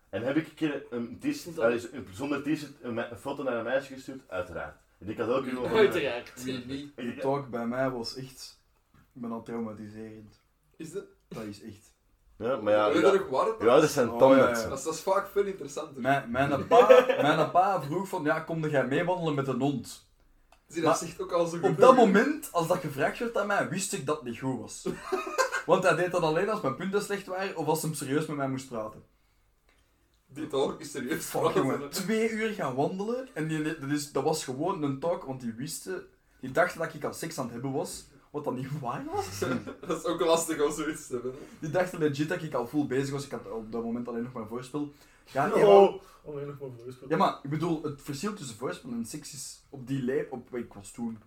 En 0.09 0.23
heb 0.23 0.37
ik 0.37 0.47
een 0.47 0.55
keer 0.55 0.85
een 0.91 1.19
t-shirt, 1.19 1.57
Dat- 1.57 1.93
een- 1.93 2.07
zonder 2.13 2.43
t-shirt 2.43 2.73
een, 2.83 2.97
een 3.13 3.17
foto 3.19 3.43
naar 3.43 3.57
een 3.57 3.65
meisje 3.65 3.93
gestuurd? 3.95 4.29
Uiteraard. 4.29 4.77
En 4.99 5.09
ik 5.09 5.19
had 5.19 5.29
ook 5.29 5.47
van... 5.47 5.67
Uiteraard. 5.67 6.45
Wie 6.45 6.67
niet? 6.67 6.97
Die 6.97 7.17
talk 7.17 7.49
bij 7.51 7.67
mij 7.67 7.91
was 7.91 8.17
echt... 8.17 8.61
Ik 9.15 9.21
ben 9.21 9.33
al 9.33 9.43
traumatiserend. 9.43 10.41
Is 10.77 10.93
dat? 10.93 11.05
Dat 11.29 11.43
is 11.43 11.63
echt... 11.63 11.92
Ja, 12.37 12.57
maar 12.57 12.73
ja, 12.73 12.93
Weet 12.93 13.03
je 13.03 13.57
ja, 13.61 13.67
ouders 13.67 13.93
zijn 13.93 14.11
Oh, 14.11 14.19
tandarts. 14.19 14.59
ja, 14.59 14.65
ja. 14.65 14.69
Dat 14.69 14.79
is, 14.79 14.85
dat 14.85 14.95
is 14.95 15.01
vaak 15.01 15.29
veel 15.33 15.45
interessanter. 15.45 16.03
Mijn, 16.03 16.31
mijn, 16.31 16.67
pa, 16.67 17.05
mijn 17.21 17.51
pa 17.51 17.83
vroeg 17.83 18.09
van, 18.09 18.25
ja, 18.25 18.41
kom 18.41 18.67
jij 18.69 18.87
meewandelen 18.87 19.35
met 19.35 19.49
een 19.49 19.61
hond? 19.61 20.07
Zie, 20.69 20.83
dat 20.83 20.99
zegt 20.99 21.21
ook 21.21 21.33
al 21.33 21.47
zo 21.47 21.59
Op 21.63 21.79
dat 21.79 21.97
moment, 21.97 22.49
als 22.53 22.67
dat 22.69 22.79
gevraagd 22.79 23.19
werd 23.19 23.37
aan 23.37 23.47
mij, 23.47 23.69
wist 23.69 23.93
ik 23.93 24.07
dat 24.07 24.17
het 24.17 24.25
niet 24.25 24.39
goed 24.39 24.61
was. 24.61 24.89
Want 25.67 25.83
hij 25.83 25.95
deed 25.95 26.11
dat 26.11 26.23
alleen 26.23 26.49
als 26.51 26.61
mijn 26.61 26.77
punten 26.77 27.03
slecht 27.03 27.27
waren 27.27 27.57
of 27.57 27.67
als 27.67 27.83
hij 27.83 27.95
serieus 27.95 28.27
met 28.27 28.37
mij 28.37 28.49
moest 28.49 28.69
praten. 28.69 29.03
Die 30.27 30.47
talk 30.47 30.81
is 30.81 30.91
serieus. 30.91 31.25
Fuck 31.25 31.55
jongen, 31.55 31.91
twee 31.91 32.31
uur 32.31 32.53
gaan 32.53 32.75
wandelen 32.75 33.29
en 33.33 33.49
die, 33.49 33.63
dat, 33.63 33.91
is, 33.91 34.13
dat 34.13 34.25
was 34.25 34.45
gewoon 34.45 34.83
een 34.83 34.99
talk, 34.99 35.25
want 35.25 35.41
die 35.41 35.53
wisten, 35.53 36.07
die 36.41 36.51
dachten 36.51 36.79
dat 36.81 36.95
ik 36.95 37.05
al 37.05 37.13
seks 37.13 37.39
aan 37.39 37.45
het 37.45 37.53
hebben 37.53 37.73
was, 37.73 38.05
wat 38.33 38.45
dan 38.45 38.55
niet 38.55 38.79
waar 38.81 39.05
was. 39.05 39.39
Dat 39.87 39.99
is 39.99 40.05
ook 40.05 40.21
lastig 40.21 40.63
om 40.65 40.73
zoiets 40.73 41.07
te 41.07 41.13
hebben. 41.13 41.35
Die 41.59 41.71
dachten 41.71 41.99
legit 41.99 42.29
dat 42.29 42.43
ik 42.43 42.55
al 42.55 42.67
full 42.67 42.87
bezig 42.87 43.11
was, 43.13 43.25
ik 43.25 43.31
had 43.31 43.51
op 43.51 43.73
dat 43.73 43.83
moment 43.83 44.09
alleen 44.09 44.23
nog 44.23 44.33
maar 44.33 44.47
voorspel. 44.47 44.93
Ja, 45.33 45.51
Oh, 45.51 45.57
ja, 45.57 45.99
alleen 46.31 46.47
nog 46.47 46.59
maar 46.61 46.69
voorspelen. 46.83 47.09
ja, 47.11 47.17
maar 47.17 47.39
ik 47.43 47.51
bedoel, 47.51 47.83
het 47.83 48.03
verschil 48.03 48.35
tussen 48.35 48.57
voorspel 48.57 48.91
en 48.91 49.05
seks 49.07 49.33
is 49.33 49.63
op 49.69 49.87
die 49.87 50.03
leep, 50.03 50.33
op, 50.33 50.55
ik 50.57 50.73
was 50.75 50.91
toen, 50.91 51.19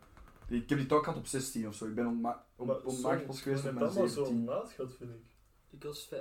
ik 0.48 0.70
heb 0.70 0.78
die 0.78 0.88
talk 0.88 1.04
gehad 1.04 1.20
op 1.20 1.26
16 1.28 1.68
of 1.68 1.76
zo, 1.76 1.86
ik 1.86 1.96
ben 1.96 2.08
op, 2.56 2.82
ontmaagd 2.86 3.26
pas 3.26 3.42
geweest 3.42 3.60
op 3.60 3.66
met 3.66 3.74
mijn 3.74 3.86
allemaal 3.86 4.08
zo 4.08 4.24
17. 4.24 4.46
laat 4.46 4.72
gehad, 4.72 4.94
vind 4.98 5.10
ik. 5.10 5.22
Ik 5.70 5.84
was 5.84 6.10
eh, 6.10 6.20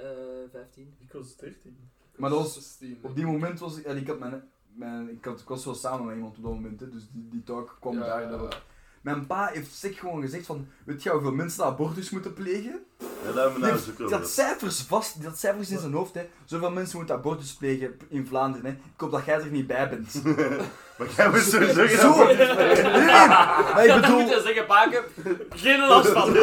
15. 0.53 0.95
Ik 0.99 1.13
was 1.13 1.37
13. 1.37 1.77
Maar 2.17 2.31
dat 2.31 2.39
was- 2.39 2.55
16, 2.55 2.99
Op 3.03 3.15
die 3.15 3.27
moment 3.27 3.59
was 3.59 3.77
ik, 3.77 3.85
en 3.85 3.97
ik 3.97 4.07
had 4.07 4.19
mijn, 4.19 4.43
mijn 4.73 5.11
ik, 5.11 5.25
had, 5.25 5.41
ik 5.41 5.49
was 5.49 5.65
wel 5.65 5.75
samen 5.75 6.07
met 6.07 6.15
iemand 6.17 6.37
op 6.37 6.43
dat 6.43 6.53
moment, 6.53 6.81
hè, 6.81 6.89
dus 6.91 7.07
die, 7.11 7.29
die 7.29 7.43
talk 7.43 7.77
kwam 7.81 7.95
Ja, 7.95 8.01
daar. 8.07 8.23
ja, 8.23 8.29
dat 8.29 8.63
Mijn 9.05 9.27
pa 9.27 9.51
heeft 9.53 9.75
zich 9.75 9.99
gewoon 9.99 10.21
gezegd 10.21 10.47
van, 10.47 10.69
weet 10.85 11.03
je 11.03 11.11
hoeveel 11.11 11.33
mensen 11.33 11.65
abortus 11.65 12.11
moeten 12.11 12.35
plegen? 12.35 12.85
Ja, 12.99 13.49
Die 13.49 13.59
nou 13.59 13.79
die 13.97 14.07
had 14.09 14.29
cijfers 14.29 14.81
vast, 14.83 15.19
die 15.19 15.29
had 15.29 15.39
cijfers 15.39 15.71
in 15.71 15.79
zijn 15.79 15.93
hoofd, 15.93 16.15
hè. 16.15 16.29
Zoveel 16.45 16.71
mensen 16.71 16.97
moeten 16.97 17.15
abortus 17.15 17.53
plegen 17.55 17.99
in 18.09 18.27
Vlaanderen, 18.27 18.67
hè. 18.67 18.73
Ik 18.73 19.01
hoop 19.01 19.11
dat 19.11 19.25
jij 19.25 19.35
er 19.35 19.47
niet 19.51 19.67
bij 19.67 19.89
bent. 19.89 20.23
Maar 20.99 21.07
jij 21.17 21.31
moet 21.31 21.41
sowieso 21.41 21.87
geen 21.87 21.99
Zo! 21.99 22.13
abortus 22.13 22.37
Nee, 22.37 22.55
plegen. 22.57 22.93
nee, 22.93 23.07
maar 23.07 23.85
ik 23.87 23.95
bedoel, 24.01 24.21
moet 24.21 24.31
je 24.31 24.41
zeggen, 24.45 24.67
Paken, 24.67 25.03
geen 25.49 25.81
last 25.89 26.09
van. 26.09 26.37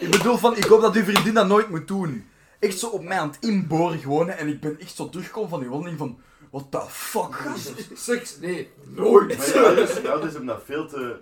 ik 0.00 0.10
bedoel 0.10 0.36
van, 0.36 0.56
ik 0.56 0.64
hoop 0.64 0.80
dat 0.80 0.94
uw 0.94 1.04
vriendin 1.04 1.34
dat 1.34 1.46
nooit 1.46 1.68
moet 1.68 1.88
doen. 1.88 2.26
Echt 2.58 2.78
zo 2.78 2.86
op 2.86 3.02
mij 3.04 3.18
aan 3.18 3.28
het 3.28 3.36
inboren 3.40 3.98
gewoon, 3.98 4.28
hè, 4.28 4.34
en 4.34 4.48
ik 4.48 4.60
ben 4.60 4.80
echt 4.80 4.96
zo 4.96 5.08
teruggekomen 5.08 5.48
van 5.50 5.60
die 5.60 5.68
wandeling 5.68 5.98
van, 5.98 6.18
what 6.50 6.70
the 6.70 6.80
fuck, 6.88 7.34
gast? 7.34 7.72
Seks? 7.94 8.38
Nee, 8.40 8.70
nooit. 8.84 9.36
Maar 9.54 10.10
ouders 10.10 10.32
hebben 10.32 10.46
dat 10.46 10.62
veel 10.64 10.86
te... 10.88 11.16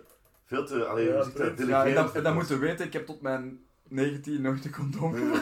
Veel 0.46 0.64
te... 0.66 0.84
Allee, 0.84 1.06
Ja, 1.06 1.12
dat? 1.12 1.52
Ja, 1.66 1.84
en 1.86 1.94
dat, 1.94 2.14
en 2.14 2.22
dat 2.22 2.34
moeten 2.34 2.58
weten, 2.60 2.86
ik 2.86 2.92
heb 2.92 3.06
tot 3.06 3.20
mijn 3.20 3.60
19 3.88 4.42
nooit 4.42 4.64
een 4.64 4.72
condoom 4.72 5.14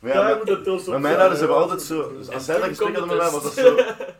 Maar 0.00 0.12
ja, 0.12 0.22
maar- 0.22 0.44
dus 0.64 0.82
op 0.82 0.86
Maar 0.86 1.00
mijn 1.00 1.16
ouders 1.16 1.38
hebben 1.38 1.56
altijd 1.58 1.82
zo, 1.82 2.16
dus 2.16 2.30
als 2.30 2.44
zij 2.44 2.56
dat 2.58 2.64
gesprek 2.68 2.96
hadden 2.96 3.16
met 3.16 3.18
mij, 3.18 3.30
was 3.30 3.42
dat 3.42 3.52
zo, 3.52 3.74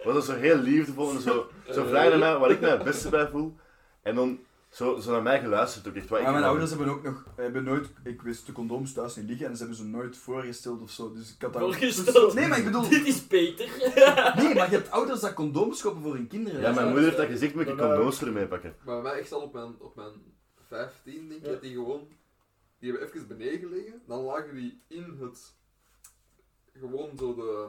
was 0.05 0.15
dat 0.15 0.25
zo 0.25 0.35
heel 0.35 0.57
liefdevol 0.57 1.11
en 1.11 1.21
zo, 1.21 1.51
zo 1.71 1.85
vrij 1.85 2.09
naar 2.09 2.19
mij, 2.19 2.37
waar 2.37 2.51
ik 2.51 2.61
mij 2.61 2.71
het 2.71 2.85
beste 2.85 3.09
bij 3.09 3.29
voel. 3.29 3.57
En 4.03 4.15
dan 4.15 4.39
zo, 4.71 4.99
zo 5.01 5.11
naar 5.13 5.23
mij 5.23 5.41
geluisterd 5.41 5.89
ook 5.89 5.95
echt. 5.95 6.09
Wat 6.09 6.19
ik 6.19 6.25
Maar 6.25 6.33
mijn 6.35 6.45
ouders 6.47 6.71
hebben 6.71 6.89
ook 6.89 7.03
nog, 7.03 7.25
hebben 7.37 7.65
nooit, 7.65 7.89
ik 8.05 8.23
wist 8.23 8.47
de 8.47 8.53
condooms 8.53 8.93
thuis 8.93 9.17
niet 9.17 9.29
liggen 9.29 9.47
en 9.47 9.53
ze 9.53 9.59
hebben 9.59 9.77
ze 9.77 9.85
nooit 9.85 10.17
voorgesteld 10.17 10.81
of 10.83 10.91
zo, 10.91 11.13
dus 11.13 11.35
ik 11.35 11.43
had 11.43 11.53
daar... 11.53 11.63
Voorgesteld. 11.63 12.35
Nee, 12.35 12.47
maar 12.49 12.59
ik 12.59 12.65
bedoel, 12.65 12.89
Dit 12.89 13.07
is 13.07 13.23
Peter. 13.23 13.67
nee, 14.43 14.55
maar 14.55 14.71
je 14.71 14.77
hebt 14.77 14.91
ouders 14.91 15.21
dat 15.21 15.35
condooms 15.35 15.83
kopen 15.83 16.03
voor 16.03 16.15
hun 16.15 16.27
kinderen. 16.29 16.61
Ja, 16.61 16.73
mijn 16.73 16.87
moeder 16.87 17.05
heeft 17.05 17.17
dat 17.17 17.27
gezegd, 17.27 17.55
moet 17.55 17.67
ik 17.67 17.77
condooms 17.79 18.19
voor 18.19 18.29
meepakken. 18.29 18.77
Maar 18.85 19.03
bij 19.03 19.11
mij 19.13 19.21
echt 19.21 19.33
al 19.33 19.41
op 19.41 19.53
mijn, 19.53 19.75
op 19.79 19.95
mijn 19.97 20.13
15 20.69 21.29
denk 21.29 21.41
ik, 21.41 21.47
Ja. 21.47 21.53
dat 21.53 21.63
die 21.63 21.73
gewoon, 21.73 22.09
die 22.79 22.91
hebben 22.91 23.09
even 23.09 23.27
beneden 23.29 23.71
liggen, 23.71 24.03
dan 24.07 24.21
lagen 24.23 24.55
die 24.55 24.83
in 24.89 25.17
het, 25.21 25.55
gewoon 26.79 27.11
zo 27.19 27.35
de, 27.35 27.67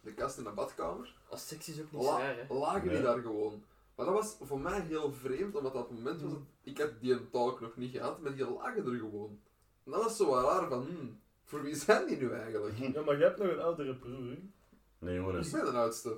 de 0.00 0.12
kast 0.14 0.38
in 0.38 0.44
de 0.44 0.50
badkamer, 0.50 1.14
Als 1.28 1.48
seks 1.48 1.68
is 1.68 1.80
ook 1.80 1.92
niet 1.92 2.02
La- 2.02 2.18
raar, 2.18 2.36
hè. 2.48 2.54
lagen 2.54 2.82
die 2.82 2.90
Nee. 2.90 3.02
daar 3.02 3.20
gewoon. 3.20 3.64
Maar 3.96 4.06
dat 4.06 4.14
was 4.14 4.36
voor 4.40 4.60
mij 4.60 4.80
heel 4.80 5.12
vreemd, 5.12 5.56
omdat 5.56 5.72
dat 5.72 5.88
het 5.88 5.98
moment 5.98 6.20
was 6.22 6.30
dat 6.30 6.40
ik 6.62 6.78
had 6.78 6.90
die 7.00 7.30
talk 7.30 7.60
nog 7.60 7.76
niet 7.76 7.90
gehad, 7.92 8.20
maar 8.20 8.34
die 8.34 8.50
lagen 8.50 8.84
er 8.86 8.98
gewoon. 8.98 9.38
En 9.84 9.92
dat 9.92 10.02
was 10.02 10.16
zo 10.16 10.26
wat 10.26 10.44
raar 10.44 10.68
van, 10.68 10.86
hmm, 10.86 11.20
voor 11.44 11.62
wie 11.62 11.74
zijn 11.74 12.06
die 12.06 12.16
nu 12.16 12.30
eigenlijk? 12.32 12.74
Ja, 12.78 13.02
maar 13.02 13.16
je 13.18 13.24
hebt 13.24 13.38
nog 13.38 13.48
een 13.48 13.60
oudere 13.60 13.94
broer. 13.94 14.36
Nee, 14.98 15.14
jongen. 15.14 15.40
Ik 15.44 15.50
ben 15.52 15.64
de 15.64 15.70
oudste. 15.70 16.16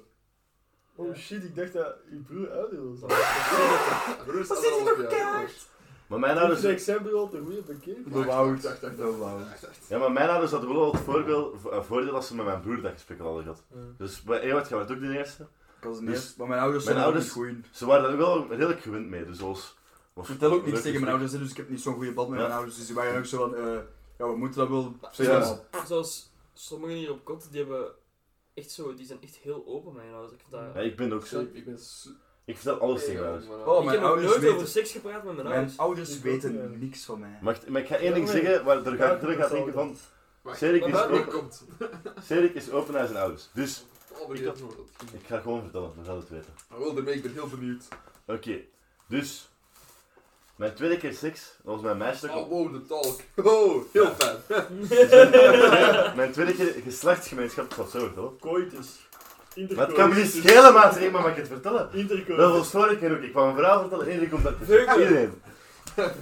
Oh 0.97 1.15
shit, 1.15 1.45
ik 1.45 1.57
dacht 1.57 1.73
dat 1.73 1.95
je 2.11 2.17
broer 2.17 2.51
ouder 2.51 2.91
was. 2.91 2.99
Broer 4.27 4.41
is 4.41 4.51
anderhalf 4.51 5.11
jaar 5.11 5.35
ouder. 5.35 5.51
Maar 6.07 6.19
mijn 6.19 6.39
ouders... 6.39 6.63
is 6.63 6.71
exempel 6.71 7.19
al 7.19 7.29
te 7.29 7.41
goed 7.47 7.67
bekeken. 7.67 8.13
De 8.13 8.25
wacht, 8.25 8.63
De 8.97 9.17
wacht. 9.19 9.69
Ja, 9.89 9.99
maar 9.99 10.13
mijn 10.13 10.29
ouders 10.29 10.51
hadden 10.53 10.73
wel 10.73 10.93
het 10.93 11.01
voorbeeld, 11.01 11.61
vo- 11.61 11.71
eh, 11.71 11.83
voordeel 11.83 12.13
dat 12.13 12.25
ze 12.25 12.35
met 12.35 12.45
mijn 12.45 12.61
broer 12.61 12.81
dat 12.81 12.93
gesprek 12.93 13.19
al 13.21 13.25
hadden 13.27 13.43
gehad. 13.43 13.63
Ja. 13.73 13.79
Dus 13.99 14.23
bij 14.23 14.41
Ewart 14.41 14.67
gaat 14.69 14.81
het 14.89 14.91
ook 14.97 15.01
de 15.03 15.17
eerste. 15.19 15.47
Ik 15.85 15.91
was 15.91 15.99
de 15.99 16.05
Dus- 16.05 16.15
eerste, 16.15 16.35
maar 16.39 16.49
mijn 16.49 16.61
ouders 16.61 16.85
mijn 16.85 16.97
zijn 16.97 17.07
ouders- 17.09 17.35
niet 17.37 17.45
goed. 17.47 17.77
Ze 17.77 17.87
waren 17.87 18.03
daar 18.09 18.17
wel 18.17 18.47
redelijk 18.51 18.81
gewend 18.81 19.09
mee, 19.09 19.25
dus 19.25 19.39
zoals... 19.39 19.77
Ik 20.17 20.25
vertel 20.25 20.53
ook 20.53 20.61
niks 20.63 20.73
leuk 20.73 20.83
tegen 20.83 21.01
mijn 21.01 21.11
ouders, 21.13 21.33
hè, 21.33 21.39
dus 21.39 21.51
ik 21.51 21.57
heb 21.57 21.69
niet 21.69 21.81
zo'n 21.81 21.95
goede 21.95 22.13
band 22.13 22.29
met 22.29 22.39
Ja. 22.39 22.45
mijn 22.45 22.57
ouders. 22.57 22.77
Dus 22.77 22.87
die 22.87 22.95
waren 22.95 23.19
ook 23.19 23.25
zo 23.25 23.39
van, 23.39 23.55
eh, 23.57 23.79
ja, 24.19 24.29
we 24.29 24.37
moeten 24.37 24.59
dat 24.61 24.69
wel 24.69 24.95
Ja. 25.13 25.61
Zoals 25.87 26.31
sommigen 26.55 26.97
hier 26.97 27.11
op 27.11 27.25
kot, 27.25 27.47
die 27.51 27.61
hebben 27.61 27.87
echt 28.55 28.71
zo, 28.71 28.95
die 28.95 29.07
zijn 29.07 29.19
echt 29.23 29.35
heel 29.37 29.65
open, 29.67 29.93
mijn 29.95 30.13
ouders. 30.13 30.33
Ik 30.33 30.39
vind 30.41 30.53
dat... 30.63 30.75
Ja, 30.75 30.81
ik 30.81 30.97
ben 30.97 31.13
ook 31.13 31.27
zo. 31.27 31.41
Ik, 31.41 31.55
ik 31.55 31.65
ben 31.65 31.79
su- 31.79 32.11
Ik 32.45 32.57
vertel 32.57 32.79
alles 32.81 33.05
tegen 33.05 33.21
mijn 33.21 33.27
ouders. 33.33 33.51
Oh, 33.67 33.79
ik 33.79 33.85
mijn 33.85 33.89
heb 33.89 34.01
nog 34.01 34.09
ouders 34.09 34.29
nooit 34.29 34.41
weten- 34.41 34.57
over 34.57 34.69
seks 34.69 34.91
gepraat 34.93 35.25
met 35.25 35.35
mijn 35.35 35.37
Mijn 35.37 35.57
ouders. 35.57 35.79
ouders 35.79 36.11
Ik 36.11 36.17
ook 36.17 36.23
weten 36.23 36.79
niks 36.79 37.05
van 37.05 37.19
mij. 37.21 37.39
Maar, 37.43 37.55
ik- 37.55 37.69
maar 37.69 37.81
ik 37.81 37.87
ga 37.89 37.97
één 37.97 38.15
ding 38.15 38.29
zeggen, 38.29 38.65
waar 38.65 38.77
er 38.77 38.83
terug 39.19 39.39
dat 39.39 39.51
denken 39.51 39.73
van... 39.73 39.97
Cedric 40.55 40.85
is. 40.85 40.97
Cedric 42.27 42.55
is 42.55 42.71
open 42.71 42.95
naar 42.95 43.07
zijn 43.07 43.19
ouders. 43.19 43.49
Dus, 43.55 43.85
Oh, 44.21 44.29
maar 44.29 44.37
Ik 44.37 45.27
ga 45.27 45.39
gewoon 45.41 45.63
vertellen, 45.63 45.93
dan 45.97 46.05
gaat 46.05 46.17
het 46.17 46.29
weten. 46.29 46.55
Maar 46.69 46.79
wel, 46.79 46.95
daarmee, 46.95 47.15
ik 47.15 47.23
ben 47.23 47.33
heel 47.33 47.49
benieuwd. 47.49 47.85
Oké, 48.27 48.57
dus... 49.09 49.49
Mijn 50.57 50.75
tweede 50.75 50.97
keer 50.97 51.13
seks, 51.13 51.41
dat 51.65 51.75
was 51.75 51.81
mijn 51.83 51.97
meisje. 51.97 52.31
Oh, 52.33 52.49
wow, 52.49 52.73
de 52.73 52.87
talk. 52.87 53.21
Oh, 53.47 53.83
heel 53.93 54.03
Ja. 54.05 54.15
fijn. 54.19 56.17
Mijn 56.17 56.33
tweede 56.33 56.55
keer 56.55 56.75
geslachtsgemeenschap, 56.85 57.65
ik 57.65 57.73
zal 57.73 57.83
het 57.85 57.93
zo 57.93 57.99
vertellen. 57.99 58.39
Coitus. 58.41 58.89
Maar 59.75 59.87
het 59.87 59.97
kan 59.97 60.09
me 60.09 60.15
niet 60.15 60.31
schelen, 60.31 60.73
maat, 60.73 61.01
maar 61.01 61.11
mag 61.11 61.31
ik 61.31 61.37
het 61.37 61.47
vertellen? 61.49 61.79
Dat 61.83 61.95
Intercoitus. 61.95 62.51
was 62.51 62.71
vorige 62.71 62.97
keer 62.99 63.17
ook. 63.17 63.23
Ik 63.23 63.31
kwam 63.31 63.49
een 63.49 63.55
verhaal 63.55 63.81
vertellen 63.81 64.07
en 64.07 64.13
iedereen 64.13 64.31
komt 64.31 64.43
dat. 64.43 64.55
Iedereen. 64.99 65.33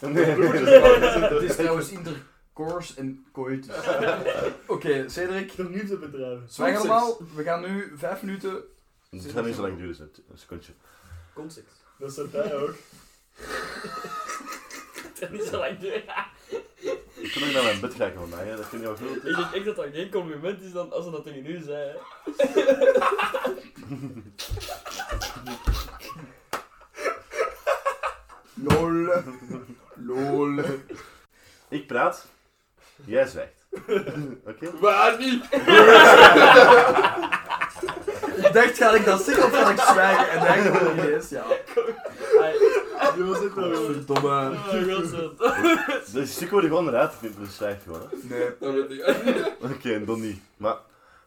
Nee. 0.00 0.24
Het 0.24 1.42
is 1.42 1.56
trouwens 1.56 1.90
intercourse 2.54 2.94
en 3.00 3.26
coitus. 3.32 3.74
Oké, 4.66 5.08
Cedric, 5.08 5.50
Vernieuwde 5.52 5.96
bedrijven. 5.96 6.44
zwijg 6.48 6.76
allemaal. 6.76 7.18
We 7.34 7.42
gaan 7.42 7.60
nu 7.60 7.92
vijf 7.96 8.22
minuten. 8.22 8.62
Het 9.10 9.30
gaat 9.30 9.44
niet 9.44 9.54
zo 9.54 9.62
lang 9.62 9.76
duren, 9.76 10.00
een 10.00 10.10
een 10.30 10.38
secondje. 10.38 10.72
Context. 11.34 11.84
Dat 11.98 12.12
staat 12.12 12.32
daar 12.32 12.52
ook. 12.52 12.74
Het 15.02 15.18
gaat 15.18 15.30
niet 15.30 15.42
zo 15.44 15.58
lang 15.58 15.78
duren. 15.78 16.02
Ik 17.14 17.32
kan 17.32 17.42
nog 17.42 17.52
naar 17.52 17.62
mijn 17.62 17.80
bed 17.80 17.94
kijken 17.94 18.20
van 18.20 18.28
mij, 18.28 18.44
hè. 18.46 18.56
dat 18.56 18.66
vind 18.66 18.82
je 18.82 18.88
wel 18.88 18.96
goed. 18.96 19.16
Ik 19.16 19.36
denk 19.36 19.52
echt 19.52 19.64
dat 19.64 19.76
dat 19.76 19.86
geen 19.92 20.10
compliment 20.10 20.62
is 20.62 20.72
dan 20.72 20.92
als 20.92 21.04
ze 21.04 21.10
dat 21.10 21.24
tegen 21.24 21.46
u 21.46 21.62
zei. 21.62 21.88
hè. 21.88 21.96
Lol. 28.64 29.08
Lol. 29.94 30.58
Ik 31.68 31.86
praat, 31.86 32.26
jij 33.04 33.26
zwijgt. 33.26 33.66
Oké? 34.50 34.78
Waar 34.80 35.18
niet? 35.18 35.44
Ik 38.36 38.52
dacht, 38.52 38.76
ga 38.76 38.94
ik 38.94 39.04
dat 39.04 39.22
zeggen 39.22 39.44
of 39.44 39.52
ga 39.52 39.70
ik 39.70 39.80
zwijgen? 39.80 40.30
En 40.30 40.64
dan 40.64 40.76
gewoon 40.76 40.94
niet 40.94 41.04
eens, 41.04 41.28
ja. 41.28 41.44
Die 43.14 43.24
was 43.24 43.38
het 43.38 43.54
wel. 43.54 43.84
Verdomme. 43.84 44.50
Oh. 44.50 45.86
Dus 45.88 46.12
die 46.12 46.26
stuk 46.26 46.50
worden 46.50 46.70
gewoon 46.70 46.88
eruit 46.88 47.12
geknipt, 47.12 47.38
dus 47.38 47.56
zwijg 47.56 47.82
gewoon. 47.82 48.00
Hè. 48.10 48.16
Nee. 48.22 48.50
Dat 48.60 48.72
weet 48.72 48.90
ik. 48.90 49.52
Oké, 49.60 49.92
en 49.92 50.04
dan 50.04 50.20
niet. 50.20 50.40
Maar, 50.56 50.76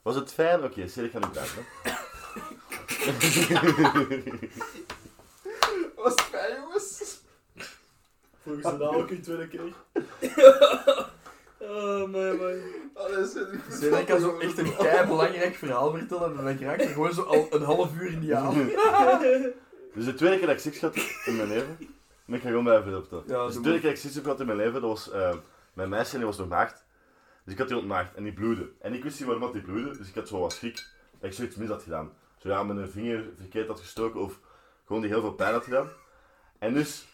was 0.01 0.15
het 0.15 0.33
fijn? 0.33 0.63
Oké, 0.63 0.65
okay, 0.65 1.05
ik 1.05 1.11
ga 1.11 1.19
nu 1.19 1.27
praten. 1.27 1.65
Hè. 1.81 1.91
Was 5.95 6.13
het 6.13 6.21
fijn, 6.21 6.55
jongens? 6.61 7.17
Volgens 8.43 8.65
de 8.65 8.77
naam 8.77 8.95
ook 8.95 9.09
in 9.09 9.21
tweede 9.21 9.47
keer. 9.47 9.73
Oh, 11.69 12.11
man, 12.11 12.37
man. 12.37 12.59
Oh, 12.93 13.09
dat. 13.09 13.35
Ik 13.81 14.05
kan 14.05 14.05
dat 14.05 14.21
zo 14.21 14.37
echt 14.39 14.57
een 14.57 14.75
kei 14.75 15.07
belangrijk 15.07 15.55
verhaal 15.55 15.91
vertellen 15.91 16.37
en 16.37 16.43
dan 16.45 16.67
raakt 16.67 16.81
er 16.81 16.87
gewoon 16.87 17.13
zo 17.13 17.21
al 17.21 17.47
een 17.49 17.61
half 17.61 17.99
uur 17.99 18.17
niet 18.17 18.33
aan. 18.33 18.69
Dus 19.93 20.05
de 20.05 20.13
tweede 20.13 20.37
keer 20.37 20.47
dat 20.47 20.55
ik 20.55 20.61
seks 20.61 20.81
had 20.81 20.95
in 21.25 21.35
mijn 21.35 21.47
leven, 21.47 21.77
maar 22.25 22.37
ik 22.37 22.43
ga 22.43 22.49
gewoon 22.49 22.63
blijven 22.63 22.91
vertellen. 22.91 23.23
Ja, 23.27 23.45
dus 23.45 23.55
de 23.55 23.61
tweede 23.61 23.79
keer 23.79 23.89
dat 23.89 23.97
ik 23.97 24.03
seks 24.03 24.15
heb 24.15 24.23
gehad 24.23 24.39
in 24.39 24.45
mijn 24.45 24.57
leven, 24.57 24.73
dat 24.73 24.89
was 24.89 25.11
eh, 25.11 25.35
mijn 25.73 25.89
meisje 25.89 26.11
en 26.11 26.17
die 26.17 26.27
was 26.27 26.37
nog 26.37 26.47
maagd. 26.47 26.83
Dus 27.43 27.53
ik 27.53 27.59
had 27.59 27.67
die 27.67 27.77
ontmaagd 27.77 28.13
en 28.15 28.23
die 28.23 28.33
bloedde. 28.33 28.69
En 28.79 28.93
ik 28.93 29.03
wist 29.03 29.17
niet 29.17 29.27
waarom 29.27 29.43
dat 29.43 29.53
die 29.53 29.61
bloedde, 29.61 29.97
dus 29.97 30.07
ik 30.07 30.15
had 30.15 30.27
zo 30.27 30.39
wat 30.39 30.53
schrik 30.53 30.85
dat 31.19 31.29
ik 31.29 31.35
zoiets 31.35 31.55
mis 31.55 31.69
had 31.69 31.83
gedaan. 31.83 32.11
Zo 32.37 32.49
ja, 32.49 32.63
met 32.63 32.77
een 32.77 32.89
vinger 32.89 33.23
verkeerd 33.37 33.67
had 33.67 33.79
gestoken 33.79 34.19
of 34.19 34.39
gewoon 34.85 35.01
die 35.01 35.11
heel 35.11 35.21
veel 35.21 35.33
pijn 35.33 35.53
had 35.53 35.63
gedaan. 35.63 35.89
En 36.59 36.73
dus, 36.73 37.05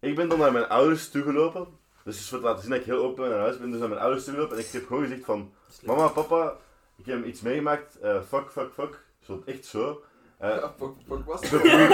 ik 0.00 0.14
ben 0.14 0.28
dan 0.28 0.38
naar 0.38 0.52
mijn 0.52 0.68
ouders 0.68 1.10
toegelopen. 1.10 1.66
Dus 2.06 2.16
dus 2.16 2.28
voor 2.28 2.38
te 2.38 2.44
laten 2.44 2.60
zien 2.62 2.70
dat 2.70 2.80
ik 2.80 2.86
heel 2.86 3.02
open 3.04 3.30
naar 3.30 3.38
huis 3.38 3.58
ben, 3.58 3.70
dus 3.70 3.80
naar 3.80 3.88
mijn 3.88 4.00
ouders 4.00 4.24
toegelopen 4.24 4.56
en 4.56 4.62
ik 4.62 4.68
heb 4.72 4.86
gewoon 4.86 5.02
gezegd 5.02 5.24
van... 5.24 5.52
Mama, 5.82 6.08
papa, 6.08 6.54
ik 6.96 7.06
heb 7.06 7.24
iets 7.24 7.40
meegemaakt, 7.40 7.98
eh, 7.98 8.20
fuck, 8.28 8.50
fuck, 8.50 8.72
fuck. 8.74 9.04
Zo, 9.20 9.42
echt 9.46 9.64
zo. 9.64 10.02
Eh, 10.38 10.48
Ja, 10.50 10.74
fuck, 10.78 10.90
fuck, 11.08 11.24
was 11.24 11.40
het? 11.40 11.50
Hem 11.62 11.88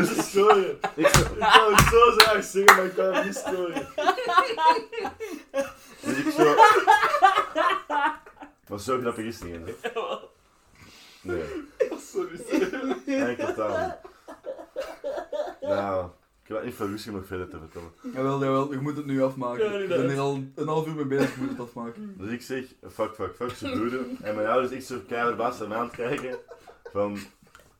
niet 0.00 0.24
storen. 0.24 0.78
ik, 0.94 1.06
Ik 1.06 1.38
wou 1.38 1.74
het 1.74 1.86
zo 1.90 2.10
graag 2.10 2.44
zeggen, 2.44 2.76
maar 2.76 2.84
ik 2.84 2.94
kan 2.94 3.14
hem 3.14 3.24
niet 3.24 3.36
storen. 3.36 3.86
Dus 6.00 6.16
ik 6.16 6.30
zo... 6.32 6.54
Maar 8.68 8.80
zo 8.80 8.98
grappig 9.00 9.24
is 9.24 9.40
het 9.40 9.48
niet, 9.48 9.56
hè? 9.56 9.62
Nee, 11.22 11.44
Sorry, 12.12 12.40
sorry. 12.48 13.36
totaal 13.36 13.86
niet. 13.86 13.94
Nou, 15.60 16.08
ik 16.58 16.74
heb 16.78 16.88
niet 16.88 17.06
om 17.08 17.14
nog 17.14 17.26
verder 17.26 17.48
te 17.48 17.58
vertellen. 17.58 17.90
Jawel, 18.14 18.44
jawel, 18.44 18.72
je 18.72 18.78
moet 18.80 18.96
het 18.96 19.06
nu 19.06 19.22
afmaken. 19.22 19.72
Ja, 19.72 19.78
Ik 19.78 19.88
ben 19.88 20.10
er 20.10 20.18
al 20.18 20.42
een 20.54 20.68
half 20.68 20.86
uur 20.86 20.94
mee 20.94 21.04
bezig, 21.04 21.28
ik 21.30 21.36
moet 21.36 21.48
het 21.50 21.60
afmaken. 21.60 22.14
Dus 22.18 22.30
ik 22.30 22.42
zeg, 22.42 22.64
fuck, 22.92 23.14
fuck, 23.14 23.34
fuck, 23.36 23.50
ze 23.50 23.70
bloeden. 23.70 24.18
En 24.22 24.34
mijn 24.34 24.46
ouders 24.48 24.72
echt 24.72 24.84
zo 24.86 24.96
keihard 25.08 25.36
baas 25.36 25.58
naar 25.58 25.68
me 25.68 25.74
aan 25.74 25.82
het 25.86 25.94
kijken. 25.96 26.38
Van, 26.92 27.18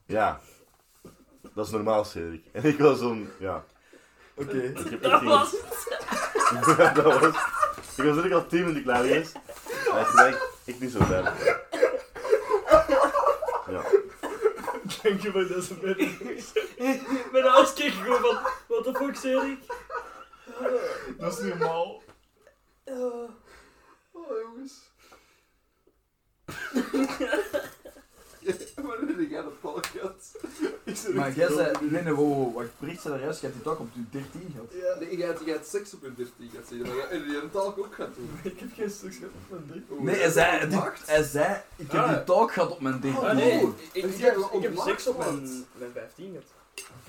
ja, 0.07 0.41
dat 1.55 1.67
is 1.67 1.73
normaal, 1.73 2.05
Cedric. 2.05 2.45
En 2.53 2.65
ik 2.65 2.79
was 2.79 2.99
zo'n, 2.99 3.29
ja, 3.39 3.65
Oké. 4.35 4.57
ik 4.57 4.77
heb 4.77 4.93
echt 4.93 5.03
Dat 5.03 5.19
geen- 5.19 5.29
was 5.29 5.55
Ja, 6.79 6.93
dat 6.93 7.05
was... 7.05 7.35
Ik 7.97 8.07
was 8.07 8.15
eigenlijk 8.15 8.33
al 8.35 8.47
tien 8.47 8.61
minuten 8.61 8.83
klaar 8.83 9.03
geweest. 9.03 9.33
Maar 9.93 10.01
ik 10.01 10.17
denk, 10.17 10.49
ik 10.65 10.81
niet 10.81 10.91
zo 10.93 10.99
blij. 11.07 11.23
Ja. 13.71 13.83
Dank 15.03 15.21
je 15.21 15.31
voor 15.31 15.47
deze 15.47 15.75
mening. 15.83 16.19
Mijn 17.33 17.45
ouders 17.45 17.73
keken 17.73 17.93
gewoon 17.93 18.21
van, 18.21 18.39
what 18.69 18.85
the 18.85 18.95
fuck, 18.95 19.17
Cedric? 19.17 19.59
Dat 21.19 21.39
is 21.39 21.45
niet 21.45 21.59
normaal. 21.59 22.03
Oh, 22.85 23.31
jongens. 24.13 24.93
Jij 29.31 29.45
talk 29.63 29.87
gehad? 29.87 30.31
Maar 31.15 31.33
jij 31.33 31.53
zei, 31.53 31.73
nee, 31.81 32.03
nee, 32.03 32.13
wow, 32.13 32.33
wow, 32.33 32.55
wat 32.55 32.65
bericht 32.79 33.03
zei 33.03 33.15
daar 33.15 33.23
juist, 33.23 33.41
je 33.41 33.47
hebt 33.47 33.59
die 33.59 33.65
toch 33.69 33.79
op 33.79 33.89
je 33.93 34.01
13 34.11 34.53
gehad. 34.55 34.67
Ja. 34.73 35.01
Nee, 35.05 35.17
jij 35.17 35.27
hebt, 35.27 35.41
jij 35.45 35.53
hebt 35.55 35.67
seks 35.69 35.95
op 35.95 36.03
je 36.03 36.15
13 36.15 36.51
gaat 36.55 36.65
zeggen, 36.69 36.87
maar 36.89 36.97
jij 36.97 37.07
heb 37.19 37.27
je 37.27 37.41
een 37.43 37.51
talk 37.51 37.79
ook 37.79 37.95
gaat 37.95 38.15
doen. 38.15 38.31
Ik 38.53 38.61
heb 38.61 38.69
geen 38.75 38.91
stuk 38.91 39.15
gehad 39.15 39.31
op 39.35 39.51
mijn 39.51 39.63
dik. 39.73 39.83
Oeh, 39.91 40.03
Nee, 40.03 40.15
hij 40.15 40.23
jij 40.23 40.31
zei, 40.31 40.69
die- 40.69 40.81
hij 41.07 41.23
zei, 41.23 41.61
ik 41.77 41.91
heb 41.93 42.01
Ah. 42.01 42.09
die 42.15 42.25
talk 42.25 42.53
gehad 42.53 42.71
op 42.71 42.81
mijn 42.81 43.01
13. 43.01 43.21
Ah, 43.21 43.35
nee, 43.37 43.63
Oh, 43.63 43.69
ik, 43.69 43.89
ik, 43.93 44.05
ik, 44.05 44.17
jij 44.19 44.29
heb, 44.31 44.39
ik 44.53 44.63
heb 44.63 44.77
seks 44.85 45.07
op 45.07 45.19
gehad. 45.21 45.33
mijn, 45.41 45.65
mijn 45.79 45.93
15 45.93 46.31
gehad. 46.31 46.49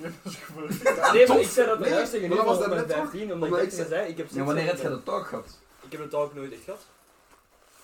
Nee, 1.14 1.28
maar 1.28 1.40
ik 1.40 1.48
zei 1.48 1.68
dat 1.68 1.80
Nee, 1.80 1.90
juist 1.90 2.12
tegen 2.12 2.30
was 2.30 2.40
op 2.40 2.46
mijn 2.46 2.60
daarnet 2.70 2.88
toch? 2.88 2.98
15, 2.98 3.34
omdat 3.34 3.50
Maar 3.50 3.62
ik 3.62 3.70
zei- 3.72 3.84
ze 3.84 3.90
zei, 3.90 4.08
ik 4.10 4.18
heb 4.18 4.26
seks 4.26 4.38
Ja, 4.40 4.44
wanneer 4.44 4.66
heb 4.66 4.78
je 4.78 4.84
mijn- 4.84 4.96
de 4.96 5.04
talk 5.04 5.28
gehad? 5.28 5.46
Ik 5.86 5.92
heb 5.92 6.02
een 6.02 6.10
talk 6.10 6.34
nooit 6.34 6.52
echt 6.54 6.62
gehad. 6.64 6.80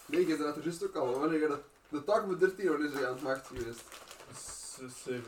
Nee, 0.05 0.25
jij 0.25 0.35
zei 0.35 0.47
dat 0.47 0.57
er 0.57 0.63
juist 0.63 0.83
ook 0.83 0.95
al. 0.95 1.05
maar 1.05 1.19
Wanneer 1.19 1.39
jij 1.39 1.47
dat... 1.47 1.59
De 1.89 2.03
op 2.23 2.29
je 2.29 2.37
13, 2.37 2.69
wanneer 2.69 2.87
is 2.93 2.99
je 2.99 3.07
aan 3.07 3.13
het 3.13 3.21
maagd 3.23 3.47
geweest? 3.47 3.83
Z- 4.37 5.03
17. 5.03 5.23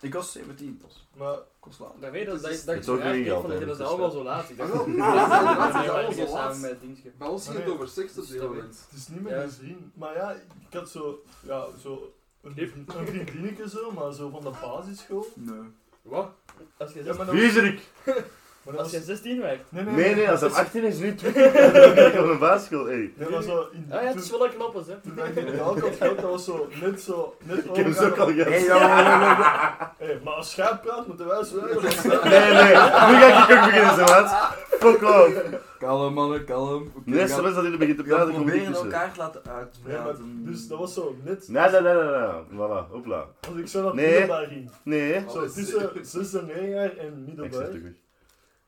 Ik 0.00 0.14
was 0.14 0.32
17 0.32 0.76
pas. 0.82 1.06
Maar 1.16 1.34
Ik 1.34 1.40
was 1.64 1.78
laat. 1.78 1.92
Dat, 2.00 2.12
dat, 2.24 2.34
Het 2.34 2.42
dat, 2.42 2.50
is- 2.50 2.64
dat 2.64 2.76
is 2.76 2.88
ook 2.88 3.00
van, 3.00 3.30
altijd, 3.34 3.60
dat 3.60 3.68
is 3.70 3.76
dus, 3.76 3.86
allemaal 3.86 4.10
zo 4.10 4.22
laat. 4.22 4.50
Ik 4.50 4.60
Ah, 4.60 4.70
dacht, 4.70 4.72
wel, 4.72 4.86
nee, 4.86 4.96
dat 4.96 5.06
is 5.06 5.14
inderdaad, 5.14 5.32
nee, 5.42 5.56
dat 5.56 5.68
is 5.68 5.72
maar 5.72 5.88
allemaal 5.90 6.10
ik 6.10 6.14
zo 6.16 6.20
heb 6.20 6.28
laat. 6.28 6.54
samen 6.54 6.60
met 6.60 6.80
dienstje. 6.80 7.10
Bij 7.18 7.28
ons 7.28 7.48
ging 7.48 7.58
het 7.58 7.68
over 7.72 7.88
seks 7.88 8.10
op 8.10 8.16
Dus 8.26 8.38
dat 8.38 8.48
moment. 8.48 8.86
het 8.90 8.98
is 8.98 9.08
niet 9.08 9.22
meer 9.22 9.34
Ja. 9.36 9.42
gezien. 9.42 9.92
Maar 9.94 10.14
ja, 10.14 10.30
ik 10.68 10.72
had 10.72 10.88
zo... 10.90 11.22
Ja, 11.42 11.66
zo... 11.82 12.14
een, 12.42 12.52
een 12.58 13.06
vriendinnetje 13.26 13.68
zo, 13.68 13.90
maar 13.90 14.12
zo 14.12 14.28
van 14.30 14.42
de 14.42 14.50
basisschool. 14.60 15.26
Nee. 15.34 15.60
Wat? 16.02 16.30
Als 16.76 16.92
je 16.92 16.98
Ja, 16.98 17.04
16 17.04 17.26
maar 17.26 17.34
Viezerik! 17.34 17.80
maar 18.70 18.78
als 18.82 18.90
je 18.90 18.96
was, 18.96 19.06
16 19.06 19.40
werd. 19.40 19.60
nee, 19.68 19.84
nee, 19.84 19.94
Nee, 19.94 20.14
nee, 20.14 20.30
als 20.30 20.40
hij 20.40 20.50
18 20.50 20.84
is, 20.84 20.98
nu 20.98 21.14
20. 21.14 21.52
Dan 21.52 21.94
ben 21.94 22.12
ik 22.14 22.18
op 22.20 22.26
een 22.28 22.38
basisschool, 22.38 22.84
hey. 22.86 23.12
Nee, 23.16 23.28
maar 23.30 23.42
zo, 23.42 23.66
in, 23.72 23.86
Ah 23.90 24.02
ja, 24.02 24.08
het 24.08 24.18
is 24.24 24.30
wel 24.30 24.44
een 24.44 24.50
hè. 24.86 24.94
toen 25.00 25.26
ik 25.26 25.34
in 25.36 25.44
de 25.56 25.60
alcohol 25.60 25.90
dat 25.98 26.20
was 26.30 26.44
zo, 26.44 26.68
net 26.82 27.00
zo, 27.00 27.36
net 27.44 27.58
Ik 27.64 27.76
heb 27.76 27.92
zo 27.92 28.04
overgaan 28.04 28.26
al 28.26 28.32
gehad. 28.32 28.48
Hey, 28.52 28.62
ja. 28.64 29.94
Hey, 29.98 30.20
maar 30.24 30.34
als 30.34 30.50
schaap 30.50 30.82
praat, 30.82 31.06
moeten 31.06 31.26
wij 31.26 31.44
zwijgen. 31.44 31.82
Nee, 32.30 32.52
nee, 32.52 32.72
nu 32.72 33.20
ga 33.20 33.48
ik 33.48 33.58
ook 33.58 33.64
beginnen, 33.64 33.94
zo 33.94 34.04
maat. 34.04 34.56
Fuck 34.78 35.02
off. 35.02 35.32
Kalm, 35.78 36.14
mannen, 36.14 36.44
kalm. 36.44 36.82
Oké, 36.82 37.00
De 37.04 37.10
we 37.12 37.18
eerste 37.18 37.34
gaan- 37.34 37.42
mens 37.42 37.54
dat 37.54 37.64
hij 37.64 37.76
begint 37.76 37.96
te 37.96 38.02
praten, 38.04 38.26
niet 38.28 38.36
proberen 38.36 38.66
tussen. 38.66 38.84
elkaar 38.92 39.12
te 39.12 39.18
laten 39.18 39.40
Nee, 39.44 39.54
uitpraten. 39.96 40.42
dus 40.44 40.68
dat 40.68 40.78
was 40.78 40.94
zo, 40.94 41.16
net 41.24 41.48
Nee, 41.48 41.62
nee, 41.70 41.80
nee, 41.80 41.92
nee, 41.94 42.02
nee. 42.04 42.58
Voilà, 42.58 42.90
hopla. 42.90 43.24
als 43.48 43.56
ik 43.58 43.66
zo 43.68 43.82
naar 43.82 43.94
Nee. 43.94 44.08
middelbaar 44.10 44.46
ging. 44.46 44.70
Nee. 44.82 45.24
Zo 45.32 45.40
tussen 45.42 45.64
zeker. 45.66 45.90
6 46.02 46.34
en 46.34 46.46
9 46.46 46.68
jaar 46.68 46.82
en 46.96 47.24
Ik 47.26 47.34
zeg 47.36 47.36
middelbaar. 47.36 47.62
het. 47.66 47.82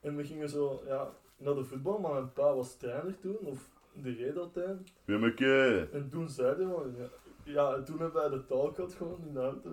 En 0.01 0.15
we 0.15 0.23
gingen 0.25 0.49
zo, 0.49 0.83
ja, 0.85 1.09
naar 1.37 1.53
de 1.55 1.63
voetbal, 1.63 1.99
maar 1.99 2.11
mijn 2.13 2.33
pa 2.33 2.53
was 2.55 2.75
trainer 2.77 3.19
toen, 3.19 3.37
of 3.39 3.59
de 3.93 4.11
reed 4.13 4.37
altijd. 4.37 4.77
Wimmeke. 5.05 5.87
En 5.93 6.09
toen 6.09 6.29
zei 6.29 6.55
hij 6.55 6.65
van, 6.73 6.95
ja, 6.97 7.07
ja, 7.43 7.73
en 7.75 7.85
toen 7.85 7.99
hebben 7.99 8.21
wij 8.21 8.29
de 8.29 8.45
taal 8.45 8.73
gehad 8.73 8.93
gewoon 8.93 9.23
in 9.27 9.33
de 9.33 9.39
auto. 9.39 9.69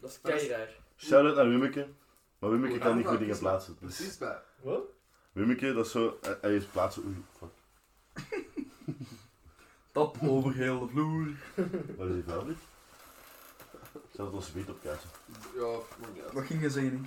Dat 0.00 0.10
is 0.10 0.20
keiraar. 0.20 0.74
Shout-out 0.96 1.36
naar 1.36 1.48
Wimmeke. 1.48 1.86
Maar 2.38 2.50
Wimmeke 2.50 2.78
kan 2.78 2.96
niet 2.96 3.06
goed 3.06 3.18
dingen 3.18 3.38
plaatsen. 3.38 3.76
Dus 3.80 3.96
Precies 3.96 4.18
bij. 4.18 4.42
Wat? 4.60 4.82
Wimmeke, 5.32 5.72
dat 5.72 5.86
is 5.86 5.92
zo... 5.92 6.18
hij- 6.40 6.54
is 6.56 6.64
plaatsen... 6.64 7.02
Oei, 7.04 7.24
fuck. 7.38 7.50
Tap 9.92 10.16
over 10.22 10.54
heel 10.54 10.78
de 10.80 10.88
vloer. 10.88 11.26
Wat 11.96 12.08
is 12.08 12.14
die 12.14 12.22
vuil 12.24 12.44
dit? 12.44 12.56
Zet 14.10 14.26
het 14.26 14.34
ons 14.34 14.52
beet 14.52 14.68
op 14.68 14.80
kaartje. 14.82 15.08
Ja, 15.54 15.78
maar 16.00 16.22
uit. 16.24 16.32
Wat 16.32 16.44
ging 16.44 16.60
je 16.60 16.70
zeggen? 16.70 17.06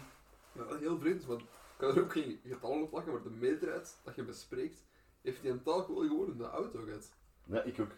Ja, 0.52 0.64
heel 0.80 0.98
vreemd, 1.00 1.26
want 1.26 1.42
kan 1.78 1.90
er 1.90 2.02
ook 2.02 2.12
geen 2.12 2.40
getallen 2.46 2.82
op 2.82 2.90
plakken, 2.90 3.14
maar 3.14 3.22
de 3.24 3.30
meerderheid 3.30 4.00
dat 4.04 4.16
je 4.16 4.24
bespreekt, 4.24 4.84
heeft 5.22 5.42
die 5.42 5.52
een 5.52 5.64
taal 5.64 5.84
gewoon 5.84 6.08
gewoon 6.08 6.32
in 6.32 6.38
de 6.38 6.50
auto 6.50 6.80
gehad. 6.86 7.12
Ja, 7.44 7.62
ik 7.62 7.80
ook. 7.80 7.92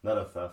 Naar 0.00 0.16
een 0.16 0.30
vijf. 0.30 0.52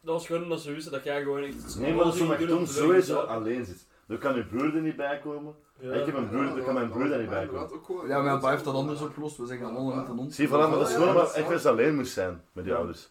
Dat 0.00 0.14
was 0.14 0.26
gewoon 0.26 0.42
omdat 0.42 0.60
ze 0.60 0.72
wisten 0.72 0.92
dat 0.92 1.04
jij 1.04 1.22
gewoon 1.22 1.42
echt... 1.42 1.78
Nee, 1.78 1.94
maar 1.94 2.04
dat 2.04 2.14
is 2.14 2.20
omdat 2.20 2.38
je 2.38 2.46
doen 2.46 2.56
toen 2.56 2.58
om 2.58 2.72
te 2.72 2.72
sowieso 2.72 3.18
alleen 3.18 3.64
zit. 3.64 3.86
Dan 4.06 4.18
kan 4.18 4.34
je 4.34 4.46
broer 4.46 4.74
er 4.74 4.80
niet 4.82 4.96
bij 4.96 5.18
komen. 5.18 5.54
Ja, 5.80 5.92
Ik 5.92 6.06
heb 6.06 6.14
een 6.14 6.28
broer, 6.28 6.44
Ja, 6.44 6.54
daar 6.54 6.64
kan 6.64 6.74
mijn 6.74 6.88
dat 6.88 6.96
broer 6.96 7.08
daar 7.08 7.18
niet 7.20 7.28
bij 7.28 7.46
komen. 7.46 8.08
Ja, 8.08 8.20
mijn 8.20 8.38
pa 8.40 8.50
heeft 8.50 8.64
dat 8.64 8.74
anders 8.74 9.00
opgelost. 9.00 9.36
We 9.36 9.46
zeggen 9.46 9.66
allemaal 9.66 9.94
met 9.94 10.08
een 10.08 10.16
hond. 10.16 10.34
Zie, 10.34 10.48
voilà, 10.48 10.50
maar 10.50 10.70
dat 10.70 10.88
is 10.88 10.94
gewoon 10.94 11.08
omdat 11.08 11.36
ik 11.36 11.48
eens 11.50 11.66
alleen 11.66 11.94
moest 11.94 12.12
zijn 12.12 12.42
met 12.52 12.64
die 12.64 12.72
Ja. 12.72 12.78
ouders. 12.78 13.08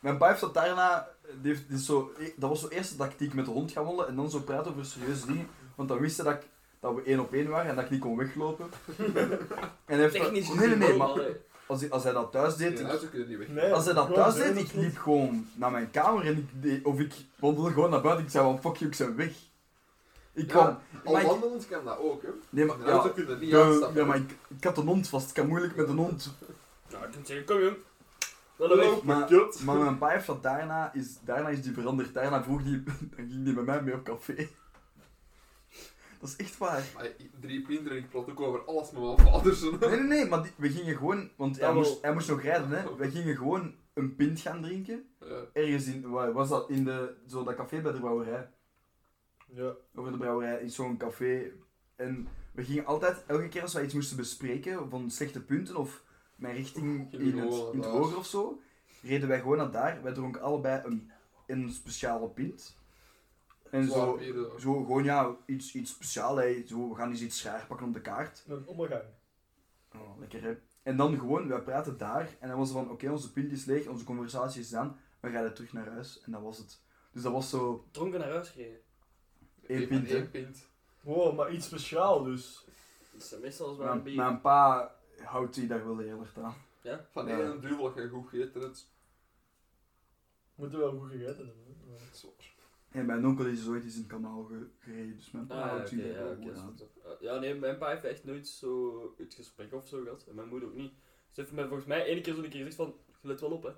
Mijn 0.00 0.18
pa 0.18 0.28
heeft 0.28 0.40
dat 0.40 0.54
daarna... 0.54 1.08
Die 1.40 1.52
heeft, 1.52 1.68
die 1.68 1.76
is 1.76 1.86
zo, 1.86 2.12
dat 2.36 2.48
was 2.48 2.60
zo 2.60 2.68
eerst 2.68 2.90
de 2.90 2.96
tactiek 2.96 3.34
met 3.34 3.44
de 3.44 3.50
hond 3.50 3.72
gaan 3.72 3.84
wandelen 3.84 4.08
en 4.08 4.16
dan 4.16 4.30
zo 4.30 4.40
praten 4.40 4.70
over 4.70 4.84
serieuze 4.84 5.26
dingen. 5.26 5.48
Want 5.74 5.88
dan 5.88 5.98
wist 5.98 6.16
hij 6.16 6.32
dat, 6.32 6.42
ik, 6.42 6.48
dat 6.80 6.94
we 6.94 7.02
één 7.02 7.20
op 7.20 7.32
één 7.32 7.48
waren 7.48 7.70
en 7.70 7.74
dat 7.76 7.84
ik 7.84 7.90
niet 7.90 8.00
kon 8.00 8.16
weglopen. 8.16 8.66
en 9.84 9.98
heeft 9.98 10.12
dat- 10.12 10.22
Technisch 10.22 10.48
nee, 10.48 10.56
nee, 10.56 10.76
nee, 10.76 10.78
gezien 10.86 10.96
maar 10.98 11.26
als 11.66 11.80
hij, 11.80 11.90
als 11.90 12.02
hij 12.04 12.12
dat 12.12 12.32
thuis 12.32 12.56
deed, 12.56 12.80
ik- 12.80 13.26
niet 13.28 13.38
weg. 13.38 13.48
Nee, 13.48 13.72
als 13.72 13.84
hij 13.84 13.94
dat 13.94 14.14
thuis 14.14 14.34
deed, 14.34 14.56
ik 14.56 14.72
liep 14.72 14.96
gewoon 14.98 15.46
naar 15.54 15.70
mijn 15.70 15.90
kamer 15.90 16.26
en 16.26 16.36
ik 16.36 16.62
deed, 16.62 16.84
of 16.84 16.98
ik 16.98 17.14
wandelde 17.38 17.70
gewoon 17.72 17.90
naar 17.90 18.00
buiten. 18.00 18.24
Ik 18.24 18.30
zei 18.30 18.44
van 18.44 18.60
fuck 18.60 18.76
you, 18.76 18.90
ik 18.90 18.96
ben 18.98 19.16
weg. 19.16 19.32
Ik 20.32 20.46
Ja, 20.46 20.52
kwam... 20.52 20.78
Al 21.04 21.12
maar 21.12 21.22
ik- 21.22 21.28
wandelend 21.28 21.68
kan 21.68 21.84
dat 21.84 21.98
ook, 21.98 22.22
hè. 22.22 22.28
nee, 22.50 22.64
maar, 22.64 22.76
auto 22.80 23.08
ja, 23.08 23.14
kun 23.14 23.28
je 23.28 23.36
niet 23.36 23.50
de- 23.50 23.90
ja, 23.94 24.04
maar 24.04 24.16
ik, 24.16 24.30
ik 24.58 24.64
had 24.64 24.78
een 24.78 24.86
hond 24.86 25.08
vast. 25.08 25.28
Ik 25.28 25.34
kan 25.34 25.46
moeilijk 25.48 25.76
met 25.76 25.88
een 25.88 25.96
hond. 25.96 26.34
Nou, 26.90 27.04
ik 27.04 27.10
kan 27.12 27.26
zeggen, 27.26 27.46
kom 27.46 27.60
jong. 27.60 27.76
Wel 28.56 28.70
een 28.72 28.76
weg. 28.78 29.02
Maar, 29.02 29.24
kut. 29.26 29.62
maar 29.64 29.76
mijn 29.76 29.98
pa 29.98 30.08
heeft 30.08 30.26
dat 30.26 30.42
daarna 30.42 30.92
is, 30.94 31.18
daarna 31.24 31.48
is 31.48 31.62
die 31.62 31.72
veranderd. 31.72 32.14
Daarna 32.14 32.42
vroeg 32.42 32.62
die, 32.62 32.82
dan 32.84 32.94
ging 33.16 33.44
die 33.44 33.54
met 33.54 33.64
mij 33.64 33.82
mee 33.82 33.94
op 33.94 34.04
café. 34.04 34.48
Dat 36.20 36.28
is 36.28 36.36
echt 36.36 36.58
waar. 36.58 36.90
Maar 36.94 37.10
drie 37.40 37.62
pinter 37.62 37.90
en 37.92 37.96
ik 37.98 38.08
praat 38.10 38.30
ook 38.30 38.40
over 38.40 38.64
alles 38.64 38.90
met 38.90 39.02
mijn 39.02 39.18
vaders. 39.18 39.60
hè. 39.60 39.70
Nee, 39.70 39.88
nee, 39.90 40.00
nee, 40.00 40.26
maar 40.26 40.42
die- 40.42 40.52
we 40.56 40.70
gingen 40.70 40.96
gewoon, 40.96 41.30
want 41.36 41.58
hij 41.58 41.68
Ja, 41.68 41.74
moest, 41.74 42.02
hij 42.02 42.12
moest 42.12 42.28
nog 42.28 42.42
rijden, 42.42 42.68
hè. 42.70 42.96
We 42.96 43.10
gingen 43.10 43.36
gewoon 43.36 43.74
een 43.94 44.16
pint 44.16 44.40
gaan 44.40 44.62
drinken. 44.62 45.04
Ja. 45.20 45.42
Ergens 45.52 45.86
in, 45.86 46.10
waar 46.10 46.32
was 46.32 46.48
dat? 46.48 46.70
In 46.70 46.84
de, 46.84 47.14
zo 47.28 47.44
dat 47.44 47.54
café 47.54 47.80
bij 47.80 47.92
de 47.92 47.98
brouwerij. 48.00 48.50
Ja, 49.46 49.72
Over 49.94 50.12
de 50.12 50.18
brouwerij, 50.18 50.60
in 50.62 50.70
zo'n 50.70 50.96
café. 50.96 51.50
En 51.96 52.28
we 52.52 52.64
gingen 52.64 52.86
altijd, 52.86 53.24
elke 53.26 53.48
keer 53.48 53.62
als 53.62 53.72
wij 53.74 53.84
iets 53.84 53.94
moesten 53.94 54.16
bespreken, 54.16 54.90
van 54.90 55.10
slechte 55.10 55.40
punten 55.44 55.76
of 55.76 56.04
mijn 56.36 56.54
richting 56.54 57.12
in 57.12 57.38
het, 57.38 57.54
in 57.72 57.78
het 57.78 57.86
hoger 57.90 58.16
of 58.16 58.26
zo, 58.26 58.60
reden 59.02 59.28
wij 59.28 59.40
gewoon 59.40 59.56
naar 59.56 59.70
daar. 59.70 60.02
Wij 60.02 60.12
dronken 60.12 60.40
allebei 60.42 60.82
een, 60.84 61.10
een 61.46 61.70
speciale 61.70 62.28
pint. 62.28 62.78
En 63.70 63.84
zo, 63.90 64.20
zo 64.58 64.72
gewoon 64.84 65.04
ja, 65.04 65.36
iets, 65.46 65.74
iets 65.74 65.90
speciaals. 65.90 66.40
hè. 66.40 66.62
Zo, 66.66 66.88
we 66.88 66.94
gaan 66.94 67.10
eens 67.10 67.20
iets 67.20 67.38
schaar 67.38 67.66
pakken 67.66 67.86
op 67.86 67.94
de 67.94 68.00
kaart. 68.00 68.44
een 68.48 68.66
omgang. 68.66 69.02
Oh, 69.94 70.18
lekker 70.18 70.42
hè. 70.42 70.56
En 70.82 70.96
dan 70.96 71.18
gewoon, 71.18 71.48
wij 71.48 71.62
praten 71.62 71.98
daar. 71.98 72.36
En 72.40 72.48
dan 72.48 72.58
was 72.58 72.68
het 72.68 72.78
van, 72.78 72.90
oké, 72.90 73.10
onze 73.10 73.32
pint 73.32 73.52
is 73.52 73.64
leeg, 73.64 73.86
onze 73.86 74.04
conversatie 74.04 74.60
is 74.60 74.68
gedaan. 74.68 75.00
We 75.20 75.30
gaan 75.30 75.54
terug 75.54 75.72
naar 75.72 75.88
huis. 75.88 76.20
En 76.20 76.32
dat 76.32 76.42
was 76.42 76.58
het. 76.58 76.82
Dus 77.12 77.22
dat 77.22 77.32
was 77.32 77.50
zo 77.50 77.88
Dronken 77.90 78.20
naar 78.20 78.30
huis 78.30 78.48
gereden. 78.48 78.80
Eén 79.66 79.88
pint, 79.88 80.08
hè. 80.08 80.14
één 80.16 80.30
pint. 80.30 80.68
Wow, 81.00 81.36
maar 81.36 81.52
iets 81.52 81.66
speciaal 81.66 82.22
dus. 82.22 82.64
Dat 83.12 83.22
is 83.22 83.38
meestal 83.40 83.68
als 83.68 83.76
maar 83.78 83.86
een 83.86 83.92
Mijn, 83.92 84.04
bier. 84.04 84.16
mijn 84.16 84.40
pa 84.40 84.94
houdt 85.22 85.54
die 85.54 85.66
daar 85.66 85.86
wel 85.86 85.98
heel 85.98 86.20
erg 86.20 86.38
aan. 86.38 86.54
Van 87.10 87.26
Ja. 87.26 87.38
één 87.40 87.60
duvel 87.60 87.82
dat 87.82 87.94
je 87.94 88.08
goed 88.08 88.28
gegeten 88.28 88.60
hebt. 88.60 88.88
Moeten 90.54 90.78
we 90.78 90.84
wel 90.84 90.98
goed 90.98 91.10
gegeten 91.10 91.36
hebben. 91.46 91.76
En 92.90 93.06
mijn 93.06 93.26
onkel 93.26 93.46
is 93.46 93.68
ooit 93.68 93.84
eens 93.84 93.94
in 93.94 94.00
het 94.00 94.10
kanaal 94.10 94.42
ge- 94.44 94.66
gereden, 94.78 95.16
dus 95.16 95.30
mijn 95.30 95.46
pa 95.46 95.54
Ah, 95.54 95.76
daar 95.76 95.86
ja. 95.96 96.62
Uh, 97.06 97.12
Ja, 97.20 97.38
nee, 97.38 97.54
mijn 97.54 97.78
pa 97.78 97.88
heeft 97.88 98.04
echt 98.04 98.24
nooit 98.24 98.48
zo 98.48 99.14
het 99.18 99.34
gesprek 99.34 99.72
of 99.74 99.88
zo 99.88 100.02
gehad. 100.02 100.24
En 100.28 100.34
mijn 100.34 100.48
moeder 100.48 100.68
ook 100.68 100.74
niet. 100.74 100.92
Ze 101.30 101.40
heeft 101.40 101.52
mij 101.52 101.66
volgens 101.66 101.88
mij 101.88 102.04
één 102.06 102.22
keer 102.22 102.34
zo'n 102.34 102.42
keer 102.42 102.50
gezegd 102.52 102.74
van, 102.74 102.94
let 103.20 103.40
wel 103.40 103.50
op 103.50 103.62
hè. 103.62 103.70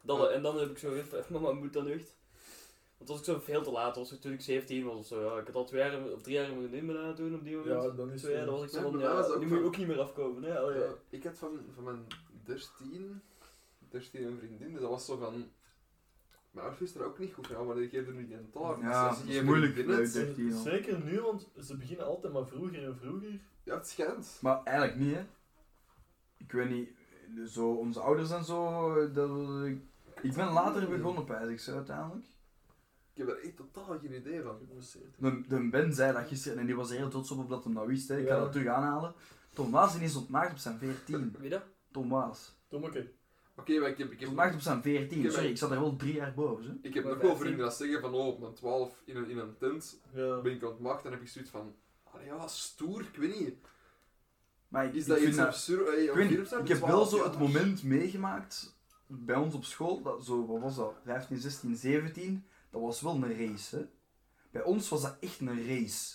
Dat, 0.00 0.18
Ja. 0.18 0.28
En 0.28 0.42
dan 0.42 0.58
heb 0.58 0.70
ik 0.70 0.78
zo 0.78 0.90
gezegd, 0.90 1.28
mama, 1.30 1.52
moet 1.52 1.72
dat 1.72 1.84
nu 1.84 1.92
echt? 1.92 2.16
Want 2.96 3.10
als 3.10 3.18
ik 3.18 3.24
zo 3.24 3.38
veel 3.38 3.62
te 3.62 3.70
laat 3.70 3.96
was, 3.96 4.18
toen 4.20 4.32
ik 4.32 4.40
17 4.40 4.84
was 4.84 4.98
of 4.98 5.06
zo, 5.06 5.24
ja, 5.24 5.38
ik 5.40 5.46
had 5.46 5.54
al 5.54 5.64
twee 5.64 5.80
jaar 5.80 6.12
of 6.12 6.22
drie 6.22 6.34
jaar 6.34 6.48
een 6.48 6.56
vriendin 6.58 6.86
bijna 6.86 7.12
toen 7.12 7.34
op 7.34 7.44
die 7.44 7.56
moment. 7.56 7.82
Ja, 7.82 7.90
dan 7.90 8.10
is 8.12 8.20
Zo, 8.20 8.30
ja, 8.30 8.36
het- 8.36 8.46
dan 8.46 8.54
was 8.54 8.64
ik 8.64 8.70
zo 8.70 8.80
van, 8.90 8.98
ja, 9.00 9.14
was 9.14 9.26
het 9.26 9.34
ook 9.34 9.40
nu 9.42 9.46
moet 9.48 9.58
je 9.58 9.64
ook 9.64 9.76
niet 9.76 9.86
meer 9.86 10.00
afkomen. 10.00 10.42
Hè? 10.42 10.62
Oh, 10.64 10.74
ja. 10.74 10.80
Ja, 10.80 10.94
ik 11.08 11.24
had 11.24 11.38
van, 11.38 11.60
van 11.74 11.84
mijn 11.84 12.06
13, 12.44 13.20
13 13.90 14.24
een 14.26 14.38
vriendin, 14.38 14.72
dus 14.72 14.80
dat 14.80 14.90
was 14.90 15.04
zo 15.06 15.16
van. 15.16 15.50
Mijn 16.54 16.66
ouders 16.66 16.78
wisten 16.80 17.00
er 17.00 17.06
ook 17.06 17.18
niet 17.18 17.32
goed 17.34 17.46
van, 17.46 17.56
ja, 17.56 17.62
maar 17.62 17.82
ik 17.82 17.90
geef 17.90 18.06
er 18.06 18.12
nu 18.14 18.26
die 18.26 18.36
een 18.36 18.50
taal. 18.50 18.80
Ja, 18.80 19.08
Dus 19.08 19.18
dat 19.18 19.26
je 19.26 19.30
is 19.32 19.36
geen 19.36 19.44
moeilijk 19.46 19.72
vriendin 19.72 19.94
bij 19.96 20.04
hebt- 20.04 20.14
13 20.36 20.52
al. 20.54 20.62
Zeker 20.62 21.04
nu, 21.04 21.20
want 21.20 21.48
ze 21.62 21.76
beginnen 21.76 22.06
altijd 22.06 22.32
maar 22.32 22.46
vroeger 22.46 22.84
en 22.84 22.96
vroeger. 22.96 23.40
Ja, 23.62 23.74
het 23.74 23.88
schijnt. 23.88 24.38
Maar 24.40 24.62
eigenlijk 24.62 24.98
niet, 24.98 25.14
hè. 25.14 25.24
Ik 26.36 26.52
weet 26.52 26.70
niet, 26.70 26.88
zo 27.50 27.70
onze 27.72 28.00
ouders 28.00 28.30
en 28.30 28.44
zo, 28.44 28.92
dat, 29.12 29.30
ik 30.22 30.34
ben 30.34 30.52
later 30.52 30.88
begonnen, 30.88 31.24
pijs 31.24 31.66
ik 31.68 31.74
uiteindelijk. 31.74 32.24
Ik 33.12 33.26
heb 33.26 33.28
er 33.28 33.42
echt 33.42 33.56
totaal 33.56 33.98
geen 33.98 34.14
idee 34.14 34.42
van. 34.42 34.58
De, 35.18 35.42
de 35.48 35.68
Ben 35.70 35.92
zei 35.94 36.12
dat 36.12 36.26
gisteren 36.28 36.58
en 36.58 36.66
die 36.66 36.76
was 36.76 36.90
er 36.90 36.96
heel 36.96 37.08
trots 37.08 37.30
op 37.30 37.38
op 37.38 37.48
dat 37.48 37.64
hem 37.64 37.74
dat 37.74 37.86
wist. 37.86 38.08
Hè. 38.08 38.18
Ik 38.18 38.26
ga 38.28 38.34
Ja. 38.34 38.40
dat 38.40 38.52
terug 38.52 38.66
aanhalen. 38.66 39.14
Tom 39.52 39.70
Waas 39.70 39.98
is 39.98 40.16
ontmaagd 40.16 40.50
op 40.52 40.58
zijn 40.58 40.78
14. 40.78 41.34
Wie 41.38 41.50
dat? 41.50 41.62
Tom 41.90 42.08
Waas. 42.08 42.54
Tommeke. 42.68 43.10
Oké, 43.56 43.78
maar 43.78 43.88
ik 43.88 43.98
heb, 43.98 44.10
ik 44.12 44.20
heb, 44.20 44.28
Ontmaagd 44.28 44.54
op 44.54 44.60
zijn 44.60 44.82
14. 44.82 45.22
heb- 45.22 45.32
Sorry, 45.32 45.48
ik 45.48 45.56
zat 45.56 45.70
er 45.70 45.80
wel 45.80 45.96
drie 45.96 46.14
jaar 46.14 46.34
boven. 46.34 46.64
Hè. 46.64 46.88
ik 46.88 46.94
heb 46.94 47.04
Maar 47.04 47.12
nog 47.12 47.22
wel 47.22 47.30
15. 47.30 47.36
vrienden 47.46 47.66
dat 47.66 47.76
zeggen 47.76 48.00
van, 48.00 48.14
oh, 48.14 48.26
op 48.26 48.40
mijn 48.40 48.54
12 48.54 49.02
in 49.04 49.16
een, 49.16 49.28
in 49.30 49.38
een 49.38 49.56
tent 49.58 50.00
Ja. 50.14 50.40
ben 50.40 50.52
ik 50.52 50.64
ontmaagd 50.64 51.04
en 51.04 51.10
heb 51.12 51.20
ik 51.20 51.28
zoiets 51.28 51.50
van, 51.50 51.74
allee, 52.02 52.26
ja, 52.26 52.46
stoer, 52.48 53.00
ik 53.00 53.16
weet 53.16 53.40
niet. 53.40 53.54
Maar 54.68 54.84
ik, 54.86 54.94
Is 54.94 55.02
ik 55.02 55.08
dat 55.08 55.16
vind 55.16 55.28
iets 55.28 55.38
dat- 55.38 55.46
absurd? 55.46 55.86
Hey, 55.86 56.04
Ik, 56.04 56.12
weet 56.12 56.30
niet, 56.38 56.48
zijn 56.48 56.62
ik 56.62 56.68
heb 56.68 56.78
wel 56.78 56.88
12 56.88 57.08
zo 57.10 57.24
het 57.24 57.38
moment 57.38 57.82
meegemaakt 57.82 58.76
bij 59.06 59.36
ons 59.36 59.54
op 59.54 59.64
school, 59.64 60.02
dat 60.02 60.24
zo, 60.24 60.46
wat 60.46 60.60
was 60.60 60.76
dat, 60.76 60.94
15, 61.04 61.36
16, 61.38 61.76
17, 61.76 62.44
dat 62.70 62.80
was 62.80 63.00
wel 63.00 63.14
een 63.14 63.36
race. 63.48 63.76
Hè? 63.76 63.82
Bij 64.50 64.62
ons 64.62 64.88
was 64.88 65.02
dat 65.02 65.16
echt 65.20 65.40
een 65.40 65.66
race. 65.66 66.14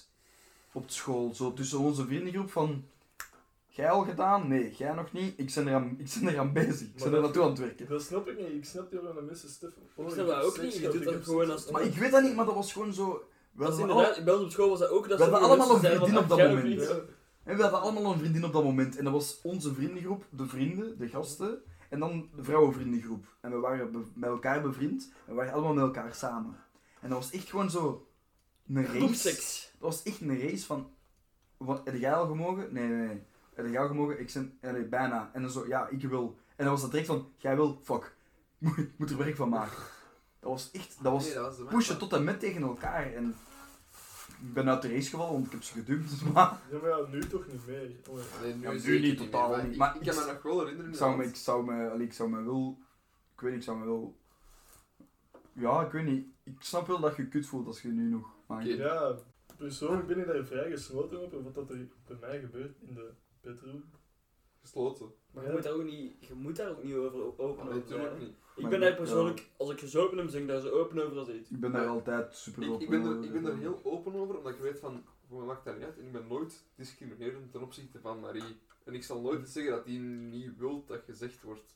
Op 0.72 0.90
school, 0.90 1.34
zo 1.34 1.54
tussen 1.54 1.80
onze 1.80 2.06
vriendengroep 2.06 2.52
van, 2.52 2.86
jij 3.80 3.90
al 3.90 4.04
gedaan? 4.04 4.48
Nee, 4.48 4.74
jij 4.76 4.94
nog 4.94 5.12
niet? 5.14 5.34
Ik 5.38 5.52
ben 5.56 5.68
eraan, 5.68 5.96
ik 5.98 6.10
ben 6.22 6.34
eraan 6.34 6.54
bezig, 6.54 6.88
ik 6.88 6.96
ben 7.04 7.14
er 7.14 7.22
naartoe 7.22 7.44
aan 7.44 7.50
het 7.50 7.60
werken. 7.60 7.90
Dat 7.90 8.02
snap 8.02 8.28
ik 8.28 8.38
niet. 8.38 8.48
Ik 8.48 8.66
snap 8.66 8.90
die 8.92 9.00
wel 9.00 9.18
een 9.18 9.26
mensen 9.26 9.50
Stefan. 9.50 9.84
Oh, 9.96 10.06
Ik 10.06 10.12
snap 10.14 10.28
heb 10.28 10.36
dat 10.36 10.46
ook 10.46 10.62
niet. 10.62 10.74
Je 10.74 10.82
doet 10.82 10.96
ik 10.96 11.04
dat 11.04 11.24
gewoon 11.24 11.52
als-. 11.52 11.72
Maar 11.72 11.82
ik 11.82 11.96
weet 11.96 12.12
dat 12.12 12.24
niet, 12.24 12.36
maar 12.36 12.46
dat 12.46 12.56
was 12.56 12.74
gewoon 12.74 12.94
zo... 12.94 13.24
We 13.52 13.64
Dat 13.64 13.80
inderdaad, 13.80 14.06
allemaal, 14.06 14.24
bij 14.24 14.34
ons 14.34 14.44
op 14.44 14.52
school 14.52 14.70
was 14.70 14.80
dat 14.80 14.90
ook. 14.90 15.10
Dat 15.10 15.18
We 15.18 15.24
hadden 15.24 15.42
allemaal 15.42 15.74
een 15.76 15.80
vriendin 15.80 16.18
op 16.18 16.30
dat 16.30 16.32
"Ah, 16.32 16.38
jij 16.38 16.48
nog 16.54 16.64
moment." 16.64 16.80
niet?" 16.80 16.90
en 17.44 17.56
we 17.56 17.62
hadden 17.62 17.82
allemaal 17.82 18.12
een 18.14 18.20
vriendin 18.20 18.46
op 18.46 18.54
dat 18.54 18.64
moment. 18.64 18.98
En 18.98 19.04
dat 19.04 19.14
was 19.14 19.40
onze 19.44 19.74
vriendengroep, 19.74 20.26
de 20.30 20.48
vrienden, 20.48 20.98
de 20.98 21.08
gasten. 21.08 21.62
En 21.90 22.00
dan 22.00 22.30
de 22.36 22.44
vrouwenvriendengroep. 22.44 23.26
En 23.42 23.52
we 23.52 23.58
waren 23.58 24.12
met 24.14 24.30
elkaar 24.30 24.62
bevriend. 24.62 25.12
En 25.26 25.32
we 25.32 25.34
waren 25.34 25.54
allemaal 25.54 25.74
met 25.74 25.84
elkaar 25.84 26.14
samen. 26.14 26.58
En 27.02 27.10
dat 27.10 27.18
was 27.18 27.32
echt 27.32 27.50
gewoon 27.50 27.70
zo... 27.70 28.08
Een 28.68 28.86
race. 28.86 29.24
Dat 29.24 29.90
was 29.90 30.04
echt 30.04 30.22
een 30.22 30.40
race 30.40 30.66
van... 30.66 30.90
Wat, 31.58 31.82
heb 31.84 31.96
jij 31.96 32.14
al 32.14 32.28
gemogen? 32.28 32.68
Nee, 32.74 32.88
nee, 32.88 33.08
nee. 33.08 33.22
Heb 33.64 33.72
jij 33.72 33.82
al 33.82 33.88
gemogen? 33.88 34.20
Ik 34.20 34.30
zei, 34.30 34.52
bijna. 34.90 35.30
En 35.34 35.42
dan 35.42 35.52
zo, 35.52 35.68
ja, 35.68 35.88
ik 35.88 36.02
wil. 36.02 36.38
En 36.56 36.64
dan 36.66 36.74
was 36.74 36.82
dat 36.82 36.92
direct 36.92 37.08
van, 37.10 37.32
jij 37.38 37.56
wil, 37.56 37.80
fuck. 37.84 38.16
Moet, 38.58 38.98
moet 38.98 39.10
er 39.10 39.18
werk 39.18 39.36
van 39.36 39.50
maken. 39.50 39.78
Dat 40.40 40.52
was 40.52 40.72
echt, 40.72 40.98
dat 41.04 41.12
was 41.12 41.26
Nee, 41.26 41.34
dat 41.34 41.46
was 41.46 41.58
de 41.58 41.64
pushen 41.64 41.98
tot 41.98 42.14
en 42.14 42.24
met 42.24 42.40
tegen 42.40 42.62
elkaar. 42.62 43.14
En 43.14 43.36
ik 44.42 44.54
ben 44.54 44.70
uit 44.70 44.82
de 44.82 44.88
race 44.94 45.10
gevallen, 45.10 45.34
want 45.34 45.46
ik 45.46 45.52
heb 45.52 45.64
ze 45.64 45.74
gedumpt. 45.74 46.22
Maar 46.34 46.60
Ja, 46.72 46.78
maar 46.82 46.90
ja, 46.90 47.06
nu 47.12 47.20
toch 47.20 47.48
niet 47.48 47.68
meer. 47.68 47.92
Oh, 48.10 48.18
ja. 48.18 48.24
Nee, 48.42 48.54
nu, 48.54 48.62
Ja, 48.62 48.72
nu 48.72 48.80
zeker 48.80 49.08
niet, 49.08 49.18
totaal 49.18 49.50
maar 49.50 49.64
niet. 49.64 49.72
Ik, 49.72 49.78
Maar 49.78 49.96
ik 49.96 50.02
kan 50.02 50.14
ik- 50.14 50.26
me 50.26 50.32
nog 50.34 50.42
wel 50.42 50.60
herinneren. 50.60 50.92
ik 50.92 50.98
zou 50.98 51.18
me, 51.18 51.24
ik 51.24 51.36
zou 51.36 51.66
me, 51.66 51.90
allee, 51.90 52.06
ik 52.06 52.14
zou 52.14 52.30
me 52.30 52.44
wel, 52.44 52.78
ik 53.34 53.42
weet 53.42 53.52
niet, 53.52 53.60
ik 53.60 53.66
zou 53.66 53.78
me 53.80 53.86
wel, 53.86 54.18
ja, 55.54 55.82
ik 55.86 55.92
weet 55.92 56.06
niet. 56.06 56.28
Ik 56.44 56.56
snap 56.60 56.88
wel 56.88 57.00
dat 57.00 57.16
je 57.16 57.28
kut 57.28 57.46
voelt 57.48 57.68
als 57.68 57.82
je 57.82 57.88
nu 57.88 58.10
nog 58.10 58.28
maakt. 58.48 58.66
Ja, 58.66 59.16
persoonlijk 59.58 60.08
ben 60.08 60.20
ik 60.20 60.26
daar 60.28 60.46
vrij 60.46 60.70
gesloten 60.70 61.22
op 61.24 61.34
en 61.34 61.44
wat 61.44 61.56
dat 61.56 61.70
er 61.70 61.88
bij 62.08 62.18
mij 62.22 62.40
gebeurt 62.40 62.78
in 62.82 62.94
de 62.94 63.12
bedroom. 63.42 63.84
Gesloten. 64.62 65.12
Maar 65.32 65.44
Ja. 65.44 65.50
je, 65.50 65.56
moet 65.56 65.64
daar 65.64 65.74
ook 65.74 65.84
niet, 65.84 66.26
je 66.28 66.34
moet 66.34 66.56
daar 66.56 66.70
ook 66.70 66.84
niet 66.84 66.96
over 66.96 67.22
open 67.24 67.46
Nee, 67.46 67.54
over 67.56 67.74
natuurlijk 67.76 68.10
zijn. 68.10 68.20
niet. 68.20 68.30
Ik 68.56 68.62
Maar 68.62 68.72
ben 68.72 68.80
daar 68.80 68.96
persoonlijk, 68.96 69.50
als 69.58 69.70
ik 69.72 69.80
gezopen 69.80 70.18
heb, 70.18 70.32
ben 70.32 70.42
ik 70.42 70.48
daar 70.48 70.60
zo 70.62 70.70
open 70.70 71.06
over 71.06 71.18
als 71.18 71.30
iets. 71.30 71.50
Ik 71.52 71.60
ben 71.60 71.72
daar 71.72 71.84
Ja. 71.84 71.90
altijd 71.90 72.36
super 72.36 72.64
Ik, 72.64 72.70
open 72.70 72.84
ik, 72.84 72.90
ben 72.90 73.02
er, 73.02 73.10
over. 73.10 73.24
ik 73.24 73.32
ben 73.34 73.46
er 73.46 73.58
heel 73.58 73.80
open 73.84 74.16
over, 74.16 74.38
omdat 74.38 74.54
ik 74.54 74.60
weet 74.60 74.80
van, 74.80 75.04
voor 75.28 75.38
mij 75.38 75.48
maakt 75.48 75.66
dat 75.66 75.76
niet 75.76 75.84
uit. 75.86 75.98
En 75.98 76.06
ik 76.06 76.12
ben 76.12 76.28
nooit 76.28 76.64
discriminerend 76.76 77.52
ten 77.52 77.62
opzichte 77.62 78.00
van 78.00 78.20
Marie. 78.20 78.58
En 78.86 78.94
ik 78.94 79.04
zal 79.04 79.22
nooit 79.22 79.50
zeggen 79.50 79.72
dat 79.74 79.86
die 79.86 80.00
niet 80.00 80.58
wil 80.58 80.84
dat 80.86 81.02
gezegd 81.06 81.42
wordt. 81.44 81.76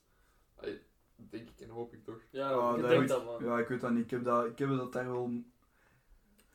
Allee, 0.56 0.80
denk 1.16 1.50
ik 1.50 1.60
en 1.60 1.70
hoop 1.70 1.94
ik 1.94 2.04
toch. 2.04 2.20
Ja, 2.32 2.50
Ah, 2.52 2.76
ik 2.76 2.82
dat 2.82 2.90
denk 2.92 3.08
dat 3.08 3.26
man. 3.26 3.44
Ja, 3.44 3.60
ik 3.60 3.68
weet 3.68 3.82
dat 3.82 3.92
niet. 3.92 4.04
Ik 4.04 4.12
heb 4.12 4.24
dat, 4.24 4.46
ik 4.46 4.60
heb 4.60 4.70
dat 4.70 4.94
daar 4.94 5.12
wel... 5.12 5.32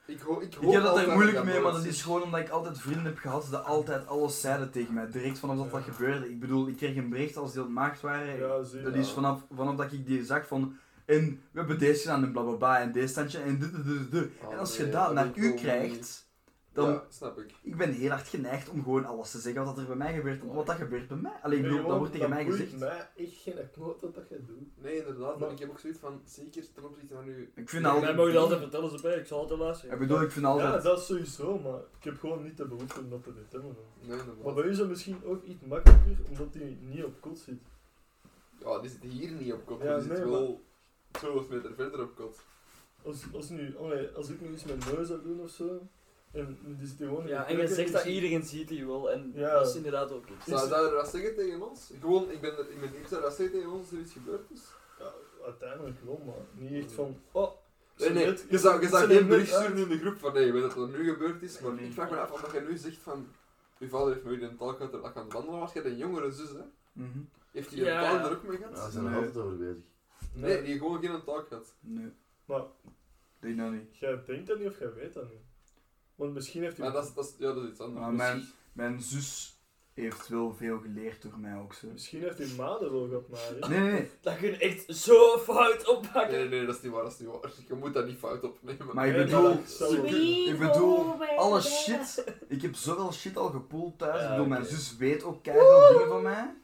Ik, 0.09 0.21
ho 0.21 0.41
ik, 0.41 0.55
heb 0.61 0.83
dat 0.83 0.99
er 0.99 1.13
moeilijk 1.13 1.45
mee, 1.45 1.61
maar 1.61 1.73
dat 1.73 1.85
is 1.85 2.03
gewoon 2.03 2.23
omdat 2.23 2.41
ik 2.41 2.49
altijd 2.49 2.81
vrienden 2.81 3.05
heb 3.05 3.19
gehad 3.19 3.47
die 3.49 3.57
altijd 3.57 4.07
alles 4.07 4.41
zeiden 4.41 4.71
tegen 4.71 4.95
mij. 4.95 5.11
Direct 5.11 5.39
vanaf 5.39 5.57
dat 5.57 5.71
dat 5.71 5.83
gebeurde. 5.83 6.31
Ik 6.31 6.41
bedoel, 6.41 6.69
ik 6.69 6.77
kreeg 6.77 6.97
een 6.97 7.09
bericht 7.09 7.37
als 7.37 7.53
die 7.53 7.63
ontmaagd 7.63 8.01
waren. 8.01 8.39
Ja, 8.39 8.63
zie 8.63 8.81
Dat 8.81 8.95
is 8.95 9.11
vanaf, 9.11 9.45
vanaf 9.55 9.77
dat 9.77 9.93
ik 9.93 10.07
die 10.07 10.25
zag 10.25 10.47
van... 10.47 10.77
En 11.05 11.41
we 11.51 11.59
hebben 11.59 11.79
deze 11.79 12.01
gedaan 12.01 12.23
en 12.23 12.33
blablabla 12.33 12.81
en 12.81 12.93
deze 12.93 13.07
standje 13.07 13.39
en 13.39 13.59
dit, 13.59 13.75
dit, 13.75 13.85
dit, 13.85 14.11
dit. 14.11 14.31
En 14.51 14.59
als 14.59 14.79
nee, 14.79 14.87
je 14.87 14.93
dat 14.93 15.13
naar 15.13 15.31
u 15.35 15.55
krijgt, 15.55 16.28
dan... 16.73 16.89
Ja, 16.91 17.05
snap 17.09 17.39
ik. 17.39 17.55
Ik 17.63 17.77
ben 17.77 17.93
heel 17.93 18.11
hard 18.11 18.29
geneigd 18.29 18.69
om 18.69 18.83
gewoon 18.83 19.05
alles 19.05 19.31
te 19.31 19.39
zeggen 19.39 19.65
wat 19.65 19.79
er 19.79 19.87
bij 19.87 19.97
mij 19.97 20.15
gebeurt. 20.15 20.43
Wat 20.45 20.67
dat 20.67 20.77
gebeurt 20.77 21.09
bij 21.09 21.17
mij. 21.17 21.33
Alleen, 21.43 21.63
Nee, 21.63 21.83
dat 21.83 21.99
wordt 21.99 22.13
tegen 22.13 22.29
mij 22.31 22.45
gezegd. 22.45 22.79
mij 22.79 23.09
echt 23.17 23.33
geen 23.37 23.71
knoot 23.73 24.01
dat 24.01 24.15
dat 24.15 24.29
jij 24.29 24.41
doet. 24.47 24.83
Nee, 24.83 24.97
inderdaad. 24.97 25.39
Maar- 25.39 25.49
En 25.49 25.55
ik 25.55 25.61
heb 25.61 25.71
ook 25.71 25.79
zoiets 25.79 25.99
van, 25.99 26.21
zeker 26.25 26.73
ten 26.73 26.85
opzichte 26.85 27.15
van 27.15 27.29
u. 27.29 27.51
Ik 27.55 27.69
vind 27.69 27.85
Ja, 27.85 27.91
al... 27.91 28.01
Mij 28.01 28.15
mogen 28.15 28.33
je 28.33 28.39
altijd 28.39 28.61
vertellen, 28.61 28.91
ze 28.91 29.01
bij. 29.03 29.17
ik 29.19 29.27
zal 29.27 29.39
altijd 29.39 29.59
luisteren. 29.59 29.93
Ik 29.95 30.01
bedoel, 30.01 30.23
ik 30.23 30.31
vind 30.31 30.45
Ja, 30.45 30.51
altijd... 30.51 30.83
dat 30.83 30.99
is 30.99 31.07
sowieso, 31.07 31.59
maar 31.59 31.81
ik 31.99 32.05
heb 32.05 32.19
gewoon 32.19 32.43
niet 32.43 32.57
de 32.57 32.65
behoefte 32.67 33.01
om 33.01 33.11
dat 33.11 33.23
te 33.25 33.33
vertellen. 33.33 33.77
Nee, 34.01 34.11
inderdaad. 34.19 34.45
Maar 34.45 34.55
bij 34.55 34.65
u 34.65 34.71
is 34.71 34.79
het 34.79 34.89
misschien 34.89 35.25
ook 35.25 35.45
iets 35.45 35.63
makkelijker, 35.65 36.17
omdat 36.29 36.55
hij 36.55 36.79
niet 36.81 37.05
op 37.05 37.21
kot 37.21 37.39
zit. 37.39 37.61
Ja, 38.61 38.79
die 38.81 38.91
zit 38.91 39.03
hier 39.03 39.31
niet 39.31 39.53
op 39.53 39.67
kot, 39.67 39.83
Ja, 39.83 39.95
die 39.99 40.03
zit 40.09 40.13
nee, 40.19 40.31
wel 40.31 40.61
12 41.11 41.49
meter 41.49 41.75
verder 41.75 42.03
op 42.03 42.17
kot. 42.17 42.39
Als, 43.03 43.23
als, 43.33 43.49
nu, 43.49 43.77
allee, 43.79 44.09
als 44.09 44.29
ik 44.29 44.41
nu 44.41 44.53
iets 44.53 44.65
met 44.65 44.93
neus 44.93 45.07
zou 45.09 45.23
doen 45.23 45.41
of 45.41 45.51
zo, 45.51 45.89
en 46.33 46.59
die 46.99 47.09
Ja, 47.27 47.47
en 47.47 47.57
je 47.57 47.69
zegt 47.69 47.93
dat 47.93 48.05
iedereen 48.05 48.43
ziet 48.43 48.69
die 48.69 48.87
wel, 48.87 49.11
en 49.13 49.33
Ja. 49.35 49.53
dat 49.53 49.69
is 49.69 49.75
inderdaad 49.77 50.13
ook 50.13 50.25
iets. 50.29 50.47
Zou 50.47 50.69
zou 50.69 50.87
je 50.87 50.93
dat 50.93 51.09
zeggen 51.09 51.35
tegen 51.35 51.69
ons? 51.69 51.91
Gewoon, 52.01 52.31
ik 52.31 52.41
ben 52.41 52.53
er, 52.59 52.71
ik 52.71 52.81
ben, 52.81 52.95
ik 52.97 53.07
zou 53.07 53.23
dat 53.23 53.35
zeggen 53.35 53.55
tegen 53.57 53.71
ons 53.73 53.81
als 53.81 53.93
er 53.93 53.99
iets 53.99 54.13
gebeurd 54.13 54.51
is. 54.51 54.63
Ja, 54.99 55.13
uiteindelijk 55.45 55.97
wel, 56.05 56.23
maar 56.27 56.69
niet 56.69 56.83
echt 56.85 56.93
van, 56.93 57.21
oh, 57.33 57.51
Nee, 57.97 58.09
ze 58.09 58.13
nee, 58.15 58.27
net- 58.27 58.47
je 58.51 58.59
zou, 58.59 58.81
je 58.81 58.89
zou 58.89 59.07
geen 59.07 59.27
bericht 59.29 59.49
sturen 59.55 59.77
in 59.77 59.89
de 59.89 59.99
groep 59.99 60.19
van 60.19 60.33
nee, 60.33 60.47
ik 60.47 60.53
weet 60.53 60.63
dat 60.63 60.77
er 60.77 60.89
nu 60.89 61.11
gebeurd 61.13 61.43
is, 61.43 61.61
maar 61.61 61.73
Nee. 61.73 61.87
ik 61.87 61.93
vraag 61.93 62.11
me 62.11 62.17
af, 62.17 62.33
omdat 62.33 62.53
je 62.53 62.61
nu 62.61 62.77
zegt 62.77 62.97
van, 62.99 63.27
uw 63.79 63.89
vader 63.89 64.13
heeft 64.13 64.25
me 64.25 64.33
in 64.33 64.43
een 64.43 64.57
taal 64.57 64.75
gehad 64.75 64.93
dat 64.93 65.15
het 65.15 65.33
wandelen 65.33 65.61
was, 65.61 65.73
je 65.73 65.79
hebt 65.81 65.91
een 65.93 65.99
jongere 65.99 66.31
zus, 66.31 66.49
hè? 66.51 66.63
Mhm. 66.93 67.19
Heeft 67.53 67.71
hij 67.71 67.79
Ja. 67.79 68.13
een 68.13 68.21
taal 68.21 68.31
er 68.31 68.37
ook 68.37 68.43
mee 68.43 68.59
Ja, 68.59 68.67
gehad? 68.67 68.85
we 68.87 68.91
zijn 68.93 69.05
er 69.05 69.11
Nee. 69.11 69.19
altijd 69.21 69.45
over 69.45 69.57
bezig. 69.57 69.83
Nee, 70.33 70.57
die 70.59 70.67
heeft 70.67 70.79
gewoon 70.79 71.01
geen 71.03 71.25
taal 71.25 71.43
gehad. 71.49 71.75
Nee, 71.81 72.13
Maar 72.45 72.63
denk 73.39 73.59
dat 73.59 73.71
niet. 73.71 73.97
jij 73.99 74.23
denkt 74.27 74.47
dat 74.47 74.59
niet 74.59 74.69
of 74.69 74.79
jij 74.79 74.93
weet 74.95 75.15
dat 75.15 75.29
niet. 75.31 75.43
Want 76.19 76.35
misschien 76.35 76.63
heeft 76.63 76.77
hij... 76.77 76.87
Maar 76.87 76.95
dat 76.95 77.05
is, 77.05 77.15
dat 77.15 77.25
is, 77.25 77.35
ja, 77.39 77.53
dat 77.53 77.65
is 77.65 77.71
iets 77.71 77.81
anders. 77.81 78.01
Maar 78.01 78.13
mijn, 78.13 78.49
mijn 78.73 79.01
zus 79.01 79.59
heeft 79.95 80.29
wel 80.29 80.55
veel 80.55 80.79
geleerd 80.79 81.23
door 81.23 81.39
mij 81.39 81.57
ook 81.57 81.75
zo. 81.75 81.87
Misschien 81.93 82.21
heeft 82.23 82.39
hij 82.39 82.49
maden 82.57 82.93
wel 82.93 83.07
gehad, 83.07 83.29
maar... 83.29 83.71
Nee, 83.71 83.81
nee. 83.81 84.11
Dat 84.21 84.37
kun 84.37 84.51
je 84.51 84.57
echt 84.57 84.97
zo 84.97 85.39
fout 85.39 85.89
oppakken. 85.89 86.39
Nee, 86.39 86.49
nee, 86.49 86.67
dat 86.67 86.77
is 86.77 86.83
niet 86.83 86.93
waar, 86.93 87.03
dat 87.03 87.13
is 87.13 87.19
niet 87.19 87.29
waar. 87.29 87.51
Je 87.69 87.75
moet 87.75 87.95
dat 87.95 88.07
niet 88.07 88.19
fout 88.19 88.45
opnemen. 88.45 88.95
Maar 88.95 89.09
ik 89.09 89.17
bedoel, 89.17 89.51
ik 90.49 90.59
bedoel, 90.59 91.25
alle 91.37 91.61
shit. 91.61 92.25
Ik 92.49 92.63
heb 92.63 92.75
zoveel 92.75 93.13
shit 93.13 93.37
al 93.37 93.51
gepoeld 93.51 93.99
thuis. 93.99 94.21
Ja, 94.21 94.25
ik 94.25 94.31
bedoel, 94.31 94.47
mijn 94.47 94.65
zus 94.65 94.97
weet 94.97 95.23
ook 95.23 95.43
keihard 95.43 95.93
dingen 95.93 96.09
van 96.09 96.23
mij. 96.23 96.55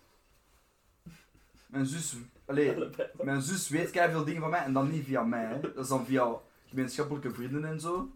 Mijn 1.66 1.86
zus, 1.86 2.16
allee, 2.44 2.90
mijn 3.22 3.42
zus 3.42 3.68
weet 3.68 3.90
keihard 3.90 4.26
dingen 4.26 4.40
van 4.40 4.50
mij 4.50 4.64
en 4.64 4.72
dan 4.72 4.90
niet 4.90 5.04
via 5.04 5.22
mij. 5.22 5.44
Hè. 5.44 5.60
Dat 5.60 5.76
is 5.76 5.88
dan 5.88 6.06
via 6.06 6.36
gemeenschappelijke 6.66 7.30
vrienden 7.30 7.64
en 7.64 7.80
zo. 7.80 8.08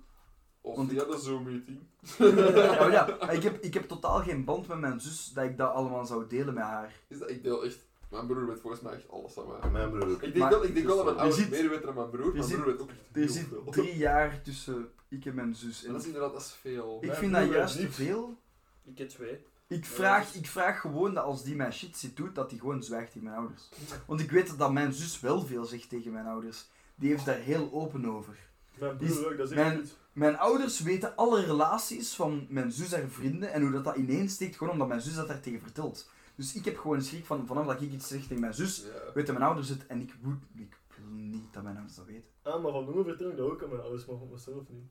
Of 0.61 0.77
Want 0.77 0.91
via 0.91 1.05
de 1.05 1.19
Zoom-meeting. 1.19 1.79
Ja, 2.19 2.79
maar 2.81 2.91
ja, 2.91 3.17
maar 3.21 3.35
ik 3.35 3.43
heb, 3.43 3.63
ik 3.63 3.75
heb 3.75 3.89
totaal 3.89 4.23
geen 4.23 4.45
band 4.45 4.69
met 4.69 4.79
mijn 4.79 5.01
zus 5.01 5.31
dat 5.35 5.45
ik 5.45 5.57
dat 5.57 5.73
allemaal 5.73 6.07
zou 6.07 6.27
delen 6.29 6.55
met 6.55 6.63
haar. 6.63 6.93
Is 7.09 7.19
dat, 7.19 7.31
ik 7.31 7.43
deel 7.43 7.65
echt... 7.65 7.79
Mijn 8.11 8.27
broer 8.27 8.47
weet 8.47 8.61
volgens 8.61 8.83
mij 8.83 8.93
echt 8.93 9.11
alles 9.11 9.35
mij. 9.35 9.45
En 9.63 9.73
mijn 9.73 9.91
broer 9.91 10.03
ook. 10.11 10.15
Ik 10.15 10.21
denk, 10.21 10.37
Maar- 10.37 10.51
wel, 10.51 10.65
ik 10.65 10.75
denk 10.75 10.87
wel 10.87 10.97
dat 10.97 11.05
mijn 11.05 11.17
Je 11.17 11.23
ouders 11.23 11.49
meer 11.49 11.69
weten 11.69 11.87
dan 11.87 11.95
mijn 11.95 12.11
broer. 12.11 12.33
Mijn 12.35 12.49
broer 12.49 12.65
weet 12.65 12.81
ook 12.81 12.89
echt 12.91 12.99
Er 13.13 13.21
heel 13.21 13.29
zit 13.29 13.47
veel. 13.49 13.65
drie 13.71 13.97
jaar 13.97 14.43
tussen 14.43 14.89
ik 15.09 15.25
en 15.27 15.35
mijn 15.35 15.55
zus. 15.55 15.85
En 15.85 15.93
dat 15.93 16.01
is 16.01 16.07
inderdaad 16.07 16.33
dat 16.33 16.41
is 16.41 16.57
veel. 16.61 16.99
ik 17.01 17.07
Mijn 17.07 17.19
vind 17.19 17.33
dat 17.33 17.49
juist 17.51 17.77
te 17.81 17.91
veel. 17.91 18.37
Ik 18.85 18.99
heb 18.99 19.09
twee. 19.09 19.45
Ik 19.67 19.85
Ja, 19.85 19.91
vraag, 19.91 20.35
ik 20.35 20.47
vraag 20.47 20.81
gewoon 20.81 21.15
dat 21.15 21.25
als 21.25 21.43
die 21.45 21.57
mijn 21.57 21.73
shit 21.73 21.97
zit 21.97 22.17
doet, 22.17 22.35
dat 22.35 22.51
die 22.51 22.59
gewoon 22.61 22.83
zwijgt 22.83 23.13
tegen 23.13 23.23
mijn 23.27 23.37
ouders. 23.39 23.69
Want 24.07 24.21
ik 24.21 24.31
weet 24.31 24.59
dat 24.59 24.73
mijn 24.73 24.93
zus 24.93 25.21
wel 25.21 25.41
veel 25.47 25.65
zegt 25.65 25.89
tegen 25.89 26.13
mijn 26.13 26.27
ouders. 26.27 26.67
Die 26.95 27.11
heeft 27.11 27.25
daar 27.25 27.39
heel 27.39 27.69
open 27.73 28.07
over. 28.07 28.37
Mijn 28.81 28.97
broer 28.97 29.31
ook, 29.33 29.37
dat 29.37 29.51
is 29.51 29.57
echt 29.57 29.65
mijn- 29.67 29.79
goed. 29.79 29.97
Mijn 30.13 30.39
ouders 30.39 30.81
weten 30.81 31.17
alle 31.17 31.45
relaties 31.45 32.15
van 32.15 32.47
mijn 32.49 32.73
zus 32.73 32.93
en 32.93 33.11
vrienden 33.11 33.53
en 33.53 33.63
hoe 33.63 33.71
dat, 33.71 33.85
dat 33.85 33.97
ineensteekt, 33.97 34.57
gewoon 34.57 34.73
omdat 34.73 34.89
mijn 34.89 35.01
zus 35.01 35.15
dat 35.15 35.29
daar 35.29 35.41
tegen 35.41 35.61
vertelt. 35.61 36.11
Dus 36.35 36.55
ik 36.55 36.65
heb 36.65 36.79
gewoon 36.79 37.03
schrik 37.03 37.25
van, 37.27 37.47
vanaf 37.47 37.67
dat 37.67 37.83
ik 37.83 37.93
iets 37.93 38.09
zeg 38.09 38.21
tegen 38.23 38.41
mijn 38.41 38.55
zus, 38.55 38.83
Ja. 38.85 39.13
weten 39.15 39.35
mijn 39.35 39.47
ouders 39.47 39.69
het 39.69 39.87
en 39.87 40.01
ik, 40.01 40.15
moet, 40.21 40.43
ik 40.55 40.77
wil 40.97 41.11
niet 41.11 41.53
dat 41.53 41.63
mijn 41.63 41.75
ouders 41.77 41.97
dat 41.97 42.07
weten. 42.07 42.31
Ah, 42.43 42.63
maar 42.63 42.73
van 42.73 42.85
noemen 42.85 43.05
vertel 43.05 43.31
ik 43.31 43.37
dat 43.37 43.51
ook 43.51 43.63
aan 43.63 43.69
mijn 43.69 43.81
ouders, 43.81 44.07
maar 44.07 44.17
van 44.19 44.29
mezelf 44.33 44.63
niet. 44.69 44.89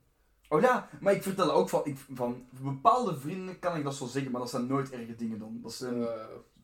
Oh 0.49 0.61
ja, 0.61 0.89
maar 1.01 1.13
ik 1.13 1.23
vertel 1.23 1.51
ook 1.51 1.69
van, 1.69 1.81
ik, 1.85 1.97
van 2.13 2.45
bepaalde 2.61 3.17
vrienden 3.19 3.59
kan 3.59 3.75
ik 3.77 3.83
dat 3.83 3.95
zo 3.95 4.05
zeggen, 4.05 4.31
maar 4.31 4.41
dat 4.41 4.49
zijn 4.49 4.67
nooit 4.67 4.91
erge 4.91 5.15
dingen 5.15 5.39
dan. 5.39 5.59
Dat, 5.61 5.73
zijn, 5.73 6.07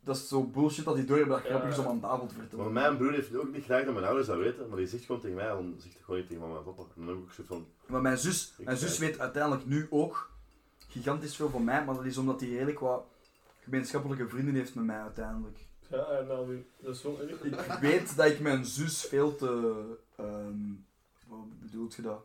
dat 0.04 0.16
is 0.16 0.28
zo 0.28 0.44
bullshit 0.44 0.86
dat 0.86 0.96
die 0.96 1.06
door 1.06 1.18
hebben 1.18 1.36
dat 1.36 1.44
Ja. 1.46 1.50
grappig 1.50 1.70
is 1.72 1.78
om 1.78 1.88
aan 1.88 2.00
tafel 2.00 2.28
te 2.28 2.34
vertellen. 2.34 2.64
Maar 2.64 2.74
mijn 2.74 2.98
broer 2.98 3.12
heeft 3.12 3.36
ook 3.36 3.52
niet 3.54 3.64
graag 3.64 3.84
dat 3.86 3.94
mijn 3.94 4.06
ouders 4.06 4.28
dat 4.28 4.38
weten, 4.38 4.68
maar 4.68 4.78
die 4.78 4.88
zegt 4.88 5.04
gewoon 5.06 5.22
tegen 5.22 5.36
mij, 5.36 5.48
dan 5.48 5.74
zegt 5.78 5.94
hij 5.94 6.04
gewoon 6.04 6.20
niet 6.20 6.30
tegen 6.30 6.44
mama 6.44 6.58
en 6.58 6.64
papa. 6.64 6.82
En 6.82 6.88
dan 6.96 7.08
heb 7.08 7.16
ik 7.18 7.22
ook 7.24 7.32
zoiets 7.32 7.54
van, 7.54 7.66
Maar 7.86 8.02
mijn 8.02 8.18
zus, 8.18 8.54
mijn 8.58 8.78
zus 8.78 8.98
weet. 8.98 9.20
uiteindelijk 9.20 9.66
nu 9.66 9.88
ook 9.90 10.32
gigantisch 10.88 11.36
veel 11.36 11.50
van 11.50 11.64
mij, 11.64 11.86
maar 11.86 11.96
dat 11.96 12.06
is 12.06 12.18
omdat 12.18 12.40
hij 12.40 12.50
redelijk 12.50 12.80
wat 12.80 13.04
gemeenschappelijke 13.64 14.28
vrienden 14.28 14.56
heeft 14.56 14.76
met 14.76 14.86
mij 14.86 15.02
uiteindelijk. 15.02 15.58
Ja, 15.88 16.06
en 16.06 16.28
nou, 16.28 16.48
wie- 16.48 16.66
dat 16.80 16.96
is 16.96 17.04
wel 17.04 17.20
erg. 17.22 17.42
Ik 17.44 17.80
weet 17.80 18.16
dat 18.16 18.26
ik 18.26 18.40
mijn 18.40 18.66
zus 18.66 19.02
veel 19.06 19.36
te, 19.36 19.82
ehm 20.16 20.56
wat 21.28 21.60
bedoelt 21.60 21.94
je 21.94 22.02
dat, 22.02 22.24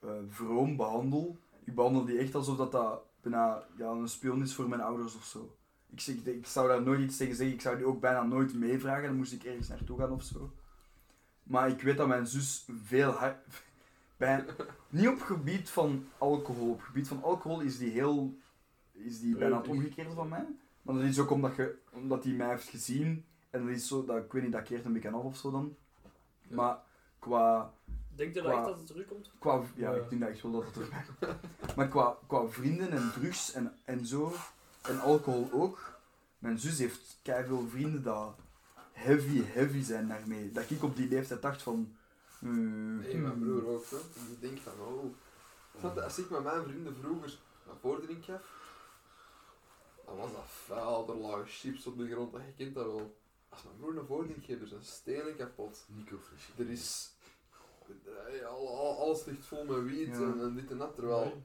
Eh, 0.00 0.10
vroom 0.28 0.76
behandel. 0.76 1.36
Ik 1.64 1.74
behandel 1.74 2.04
die 2.04 2.18
echt 2.18 2.34
alsof 2.34 2.56
dat, 2.56 2.72
dat 2.72 3.00
bijna 3.22 3.62
ja, 3.76 3.86
een 3.90 4.08
spion 4.08 4.42
is 4.42 4.54
voor 4.54 4.68
mijn 4.68 4.80
ouders 4.80 5.16
of 5.16 5.24
zo. 5.24 5.54
Ik, 5.96 6.02
zeg, 6.02 6.14
ik 6.14 6.46
zou 6.46 6.68
daar 6.68 6.82
nooit 6.82 7.00
iets 7.00 7.16
tegen 7.16 7.36
zeggen, 7.36 7.54
ik 7.54 7.60
zou 7.60 7.76
die 7.76 7.86
ook 7.86 8.00
bijna 8.00 8.22
nooit 8.22 8.54
meevragen, 8.54 9.02
dan 9.02 9.16
moest 9.16 9.32
ik 9.32 9.44
ergens 9.44 9.68
naartoe 9.68 9.98
gaan 9.98 10.10
of 10.10 10.22
zo. 10.22 10.52
Maar 11.42 11.68
ik 11.68 11.82
weet 11.82 11.96
dat 11.96 12.08
mijn 12.08 12.26
zus 12.26 12.68
veel 12.84 13.10
hard... 13.10 13.36
Bij, 14.16 14.44
niet 14.88 15.08
op 15.08 15.20
gebied 15.20 15.70
van 15.70 16.08
alcohol. 16.18 16.70
Op 16.70 16.80
gebied 16.80 17.08
van 17.08 17.22
alcohol 17.22 17.60
is 17.60 17.78
die 17.78 17.90
heel... 17.90 18.38
Is 18.92 19.20
die 19.20 19.36
bijna 19.36 19.56
het 19.56 19.68
omgekeerde 19.68 20.10
van 20.10 20.28
mij. 20.28 20.46
Maar 20.82 20.94
dat 20.94 21.04
is 21.04 21.18
ook 21.18 21.30
omdat, 21.30 21.56
je, 21.56 21.78
omdat 21.92 22.24
hij 22.24 22.32
mij 22.32 22.48
heeft 22.48 22.68
gezien. 22.68 23.24
En 23.50 23.66
dat 23.66 23.74
is 23.74 23.88
zo, 23.88 24.04
dat, 24.04 24.24
ik 24.24 24.32
weet 24.32 24.42
niet, 24.42 24.52
dat 24.52 24.62
keert 24.62 24.84
een 24.84 24.92
beetje 24.92 25.10
af 25.10 25.22
of 25.22 25.36
zo 25.36 25.50
dan. 25.50 25.76
Ja. 26.48 26.54
Maar 26.54 26.78
qua, 27.18 27.72
Denk 28.14 28.34
je 28.34 28.42
dat 28.42 28.52
echt 28.52 28.64
dat 28.64 28.76
het 28.76 28.86
terugkomt? 28.86 29.30
qua... 29.38 29.62
Ja, 29.74 29.90
Ja. 29.90 29.96
ik 29.96 30.08
denk 30.08 30.20
dat 30.20 30.30
echt 30.30 30.42
wel 30.42 30.52
dat 30.52 30.64
het 30.64 30.76
erbij 30.76 31.04
komt. 31.18 31.76
Maar 31.76 31.88
qua, 31.88 32.16
qua 32.26 32.48
vrienden 32.48 32.90
en 32.90 33.12
drugs 33.12 33.52
en, 33.52 33.72
en 33.84 34.06
zo. 34.06 34.32
En 34.88 35.00
alcohol 35.00 35.48
ook. 35.52 35.94
Mijn 36.38 36.58
zus 36.58 36.78
heeft 36.78 37.18
veel 37.22 37.66
vrienden 37.68 38.02
dat 38.02 38.34
heavy, 38.92 39.42
heavy 39.44 39.82
zijn 39.82 40.08
daarmee. 40.08 40.52
Dat 40.52 40.70
ik 40.70 40.82
op 40.82 40.96
die 40.96 41.08
leeftijd 41.08 41.42
dacht 41.42 41.62
van... 41.62 41.96
eh, 42.40 42.48
Nee, 42.48 43.16
mijn 43.16 43.32
hmm. 43.32 43.40
broer 43.42 43.66
ook. 43.66 43.84
En 43.92 44.32
ik 44.32 44.40
denk 44.40 44.58
van, 44.58 44.72
oh. 44.80 46.02
Als 46.04 46.18
ik 46.18 46.30
met 46.30 46.42
mijn 46.42 46.62
vrienden 46.62 46.96
vroeger 47.02 47.38
een 47.68 47.76
vordering 47.80 48.24
gaf, 48.24 48.42
dan 50.06 50.16
was 50.16 50.32
dat 50.32 50.44
vuil, 50.46 51.08
er 51.08 51.16
lagen 51.16 51.46
chips 51.46 51.86
op 51.86 51.98
de 51.98 52.10
grond, 52.10 52.32
dat 52.32 52.40
je 52.46 52.52
kent 52.64 52.74
dat 52.74 52.84
wel. 52.86 53.16
Als 53.48 53.62
mijn 53.62 53.76
broer 53.76 53.96
een 53.98 54.06
vordering 54.06 54.44
geeft, 54.44 54.60
er 54.60 54.68
zijn 54.68 54.84
stenen 54.84 55.36
kapot. 55.36 55.84
Nico. 55.88 56.18
Er 56.56 56.70
is... 56.70 57.10
al- 58.48 58.78
al- 58.78 58.98
alles 59.00 59.24
ligt 59.24 59.44
vol 59.46 59.64
met 59.64 59.84
wiet 59.84 60.06
Ja. 60.08 60.14
en, 60.14 60.40
en 60.40 60.54
dit 60.54 60.70
en 60.70 60.78
dat, 60.78 60.94
terwijl... 60.94 61.24
Nee. 61.24 61.44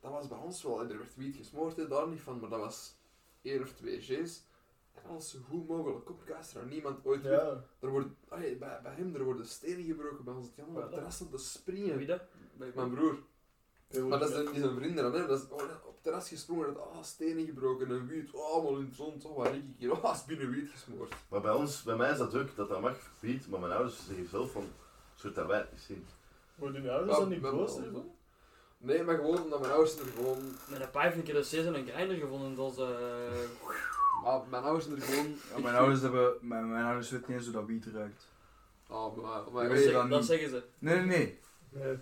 Dat 0.00 0.12
was 0.12 0.28
bij 0.28 0.38
ons 0.38 0.62
wel, 0.62 0.80
er 0.80 0.98
werd 0.98 1.14
wiet 1.16 1.36
gesmoord, 1.36 1.76
hè, 1.76 1.88
daar 1.88 2.08
niet 2.08 2.20
van, 2.20 2.40
maar 2.40 2.50
dat 2.50 2.58
was 2.60 2.94
één 3.42 3.62
of 3.62 3.72
twee 3.72 4.00
G's. 4.00 4.42
En 4.94 5.02
alles 5.10 5.30
zo 5.30 5.38
goed 5.48 5.68
mogelijk 5.68 6.10
opkaasteren. 6.10 6.68
Niemand 6.68 7.04
ooit... 7.04 7.22
Ja. 7.22 7.64
Er 7.80 7.88
wordt, 7.90 8.08
allee, 8.28 8.56
bij, 8.56 8.80
bij 8.82 8.94
hem 8.94 9.14
er 9.14 9.24
worden 9.24 9.46
stenen 9.46 9.84
gebroken, 9.84 10.24
bij 10.24 10.34
ons 10.34 10.46
het 10.56 10.66
op 10.66 10.74
het 10.76 10.90
terras 10.90 11.18
te 11.18 11.38
springen. 11.38 11.96
Wie 11.96 12.06
dat? 12.06 12.22
Bij- 12.56 12.72
Mijn 12.74 12.90
broer. 12.90 13.18
Heel 13.86 14.08
Maar 14.08 14.18
dat 14.18 14.30
is, 14.30 14.50
die 14.50 14.60
zijn 14.60 14.74
vrienden 14.74 15.04
dan, 15.04 15.12
hè. 15.14 15.26
Dat 15.26 15.38
is, 15.40 15.48
oh, 15.48 15.62
op 15.62 15.94
het 15.94 16.02
terras 16.02 16.28
gesprongen, 16.28 16.74
dat, 16.74 16.82
ah, 16.92 17.02
stenen 17.02 17.44
gebroken 17.46 17.90
en 17.90 18.06
wiet, 18.06 18.30
oh, 18.32 18.52
allemaal 18.52 18.78
in 18.78 18.84
het 18.84 18.94
zand, 18.94 19.24
oh, 19.24 19.36
wat 19.36 19.46
lig 19.52 19.56
ik 19.62 19.64
hier, 19.76 19.92
oh, 20.02 20.12
is 20.14 20.24
binnen 20.24 20.50
wiet 20.50 20.70
gesmoord. 20.70 21.14
Maar 21.28 21.40
bij 21.40 21.52
ons, 21.52 21.82
bij 21.82 21.96
mij 21.96 22.10
is 22.10 22.18
dat 22.18 22.34
ook, 22.34 22.56
dat 22.56 22.68
dat 22.68 22.80
mag 22.80 22.96
verbied, 22.98 23.48
maar 23.48 23.60
mijn 23.60 23.72
ouders 23.72 24.06
zeggen 24.06 24.28
zelf 24.28 24.52
van, 24.52 24.64
soort 25.14 25.34
dat 25.34 25.46
wij 25.46 25.58
het 25.58 25.70
niet 25.70 25.80
zien. 25.80 26.06
Worden 26.54 26.82
die 26.82 26.90
ouders 26.90 27.18
dan 27.18 27.28
niet 27.28 27.40
boos 27.40 27.76
ervan? 27.76 28.14
Nee, 28.82 29.02
maar 29.02 29.14
gewoon 29.16 29.42
omdat 29.42 29.60
mijn 29.60 29.72
ouders 29.72 29.98
er 29.98 30.06
gewoon... 30.16 30.38
Mijn 30.68 30.90
pa 30.90 31.00
heeft 31.00 31.16
een 31.16 31.22
keer 31.22 31.34
de 31.34 31.42
season 31.42 31.74
een 31.74 31.86
grinder 31.88 32.16
gevonden, 32.16 32.54
dat 32.54 32.74
was... 32.76 32.88
eh 32.88 32.92
Maar 34.22 34.40
mijn 34.50 34.62
ouders 34.62 34.86
er 34.86 35.00
gewoon... 35.00 35.36
Ja, 35.54 35.58
mijn 35.62 35.74
ouders 35.74 36.00
hebben... 36.00 36.32
Mijn, 36.40 36.70
mijn 36.70 36.84
ouders 36.84 37.10
weten 37.10 37.26
niet 37.28 37.36
eens 37.36 37.46
hoe 37.46 37.54
dat 37.54 37.66
wiet 37.66 37.86
ruikt. 37.86 38.26
Oh, 38.88 39.16
maar, 39.16 39.40
Ik 39.46 39.52
maar 39.52 39.68
dat 39.68 39.84
je, 39.84 39.92
dat, 39.92 40.08
niet. 40.08 40.24
zeggen 40.24 40.48
ze. 40.50 40.62
Nee, 40.78 40.96
nee, 40.96 41.06
nee. 41.06 41.38
Nee. 41.70 41.96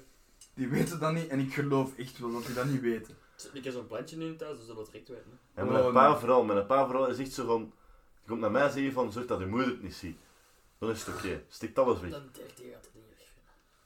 Die 0.55 0.69
weten 0.69 1.01
dat 1.01 1.13
niet 1.13 1.29
en 1.29 1.39
ik 1.41 1.53
geloof 1.55 1.99
echt 1.99 2.19
wel 2.19 2.33
dat 2.33 2.47
die 2.47 2.55
dat 2.55 2.65
niet 2.65 2.81
weten. 2.81 3.17
Een 3.55 3.63
keer 3.63 3.73
zo'n 3.73 3.87
plantje 3.87 4.17
in 4.17 4.37
thuis, 4.37 4.59
dus 4.59 4.67
dat 4.67 4.77
het 4.77 4.87
direct 4.91 5.09
weten. 5.09 5.39
hè. 5.55 5.61
En 5.61 5.69
mijn 5.73 5.85
Oh, 5.85 5.93
pa 5.93 6.09
nee. 6.09 6.19
vooral, 6.19 6.45
mijn 6.45 6.67
pa 6.67 6.87
vooral 6.87 7.09
is 7.09 7.19
echt 7.19 7.33
zo 7.33 7.47
van, 7.47 7.61
die 7.61 8.29
komt 8.29 8.41
naar 8.41 8.51
mij 8.51 8.63
en 8.63 8.71
zegt 8.73 8.93
van, 8.93 9.13
zorg 9.13 9.27
dat 9.27 9.39
je 9.39 9.47
moeder 9.47 9.69
het 9.69 9.83
niet 9.83 9.95
ziet. 9.95 10.19
Dan 10.79 10.91
is 10.91 11.05
het 11.05 11.15
oké, 11.17 11.43
stikt 11.49 11.79
alles 11.79 12.01
weg. 12.01 12.11
Dan 12.11 12.29
direct, 12.33 12.57
die 12.57 12.71
gaat 12.73 12.85
het 12.85 12.95
niet. 12.95 13.08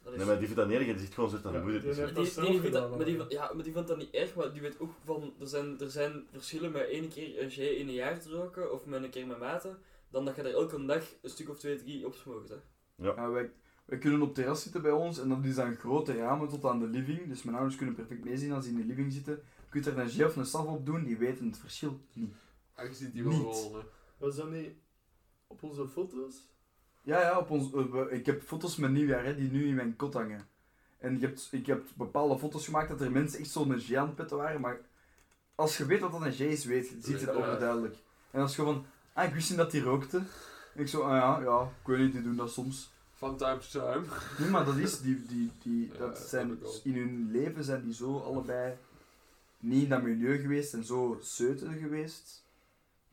Dat 0.03 0.13
is... 0.13 0.19
Nee, 0.19 0.27
maar 0.27 0.39
die 0.39 0.47
vindt 0.47 0.61
dat 0.61 0.69
niet 0.69 0.79
erg, 0.79 0.87
die 0.87 0.99
zegt 0.99 1.15
gewoon, 1.15 1.55
Ja, 1.55 1.63
moeder 1.63 1.81
die 1.81 1.95
die, 1.95 2.15
die, 2.15 2.61
vindt 2.61 2.73
dat, 2.73 2.97
maar 2.97 3.05
die, 3.05 3.25
ja, 3.29 3.53
maar 3.53 3.65
die 3.65 3.73
vindt 3.73 3.89
dat 3.89 3.99
niet 3.99 4.11
erg, 4.11 4.35
maar 4.35 4.53
die 4.53 4.61
weet 4.61 4.81
ook 4.81 4.93
van, 5.05 5.35
er 5.41 5.47
zijn, 5.47 5.81
er 5.81 5.91
zijn 5.91 6.27
verschillen 6.33 6.73
met 6.73 6.89
één 6.89 7.09
keer 7.09 7.43
een 7.43 7.51
G 7.51 7.57
in 7.57 7.89
een 7.89 7.95
jaar 7.95 8.21
te 8.21 8.31
roken, 8.31 8.73
of 8.73 8.87
met 8.87 9.03
een 9.03 9.11
keer 9.11 9.27
met 9.27 9.39
maten, 9.39 9.79
dan 10.11 10.25
dat 10.25 10.37
je 10.37 10.43
er 10.43 10.55
elke 10.55 10.85
dag 10.85 11.05
een 11.23 11.31
stuk 11.31 11.49
of 11.49 11.59
twee, 11.59 11.77
drie 11.77 12.07
opsmokt. 12.07 12.49
Hè. 12.49 12.57
Ja, 12.97 13.31
wij, 13.31 13.51
wij 13.85 13.99
kunnen 13.99 14.21
op 14.21 14.27
het 14.27 14.35
terras 14.35 14.63
zitten 14.63 14.83
bij 14.83 14.91
ons 14.91 15.19
en 15.19 15.29
dat 15.29 15.45
is 15.45 15.55
dan 15.55 15.77
grote 15.77 16.17
ramen 16.17 16.49
tot 16.49 16.65
aan 16.65 16.79
de 16.79 16.87
living. 16.87 17.29
Dus 17.29 17.43
mijn 17.43 17.57
ouders 17.57 17.77
kunnen 17.77 17.95
perfect 17.95 18.25
meezien 18.25 18.53
als 18.53 18.65
die 18.65 18.73
in 18.73 18.81
de 18.81 18.87
living 18.87 19.13
zitten. 19.13 19.35
Je 19.35 19.69
kunt 19.69 19.87
er 19.87 19.99
een 19.99 20.09
G 20.09 20.25
of 20.25 20.37
een 20.37 20.47
saf 20.47 20.67
op 20.67 20.87
doen, 20.87 21.05
die 21.05 21.17
weten 21.17 21.47
het 21.47 21.59
verschil 21.59 22.01
niet. 22.13 22.35
Je 22.77 22.95
ziet 22.95 23.13
die 23.13 23.25
wel 23.25 23.33
rollen. 23.33 23.85
Was 24.19 24.37
dat 24.37 24.51
niet 24.51 24.73
op 25.47 25.63
onze 25.63 25.89
foto's? 25.89 26.52
Ja, 27.03 27.21
ja, 27.21 27.39
op 27.39 27.51
ons, 27.51 27.73
eh, 27.73 28.03
ik 28.19 28.27
heb 28.27 28.43
foto's 28.43 28.77
met 28.77 28.91
nieuwjaar 28.91 29.25
hè, 29.25 29.37
die 29.37 29.51
nu 29.51 29.67
in 29.67 29.75
mijn 29.75 29.97
kot 29.97 30.15
hangen. 30.15 30.47
En 30.99 31.19
je 31.21 31.27
hebt, 31.27 31.49
ik 31.51 31.67
heb 31.67 31.87
bepaalde 31.95 32.39
foto's 32.39 32.65
gemaakt 32.65 32.89
dat 32.89 33.01
er 33.01 33.11
mensen 33.13 33.39
echt 33.41 33.51
zo'n 33.51 33.79
G 33.81 33.95
aan 33.95 34.07
het 34.07 34.15
petten 34.15 34.37
waren, 34.37 34.61
maar 34.61 34.81
als 35.55 35.77
je 35.77 35.87
weet 35.87 36.01
wat 36.01 36.13
dat 36.13 36.23
een 36.23 36.33
G 36.33 36.39
is, 36.41 36.65
weet 36.65 36.87
ziet 37.01 37.21
je 37.21 37.27
Ja. 37.27 37.33
overduidelijk. 37.33 37.97
En 38.31 38.41
als 38.41 38.57
je 38.57 38.63
gewoon 38.63 38.75
van, 38.75 38.85
ah, 39.13 39.29
ik 39.29 39.35
wist 39.35 39.49
niet 39.49 39.59
dat 39.59 39.71
die 39.71 39.83
rookte. 39.83 40.17
En 40.75 40.81
ik 40.81 40.89
zo, 40.89 41.01
ah 41.03 41.11
ja, 41.17 41.41
ja, 41.41 41.63
ik 41.81 41.87
weet 41.87 41.99
niet, 41.99 42.13
die 42.13 42.23
doen 42.23 42.37
dat 42.37 42.51
soms. 42.53 42.91
Van 43.15 43.37
time 43.37 43.59
to 43.59 43.81
time. 43.93 44.07
Nee, 44.39 44.49
maar 44.49 44.65
dat 44.65 44.77
is, 44.77 45.01
die, 45.01 45.27
die, 45.27 45.51
die, 45.63 45.87
Ja, 45.93 45.99
dat 45.99 46.17
dat 46.17 46.29
zijn, 46.29 46.49
heb 46.49 46.59
ik 46.63 46.81
in 46.85 46.97
hun 46.97 47.29
leven 47.31 47.65
zijn 47.65 47.83
die 47.85 47.95
zo 47.95 48.19
allebei 48.19 48.75
niet 49.59 49.83
in 49.83 49.89
dat 49.89 50.03
milieu 50.03 50.39
geweest 50.39 50.75
en 50.75 50.85
zo 50.85 51.19
seuten 51.21 51.73
geweest, 51.79 52.45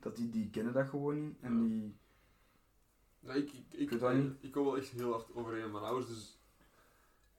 dat 0.00 0.16
die, 0.16 0.30
die 0.30 0.48
kennen 0.50 0.72
dat 0.72 0.88
gewoon 0.88 1.20
niet. 1.26 1.36
En 1.40 1.52
Ja. 1.52 1.68
die, 1.68 1.96
Nee, 3.20 3.42
ik, 3.42 3.52
ik, 3.52 3.90
ik, 3.90 4.00
dat 4.00 4.52
kom 4.52 4.64
wel 4.64 4.76
echt 4.76 4.88
heel 4.88 5.10
hard 5.12 5.34
overeen 5.34 5.62
met 5.62 5.72
mijn 5.72 5.84
ouders, 5.84 6.08
dus... 6.08 6.38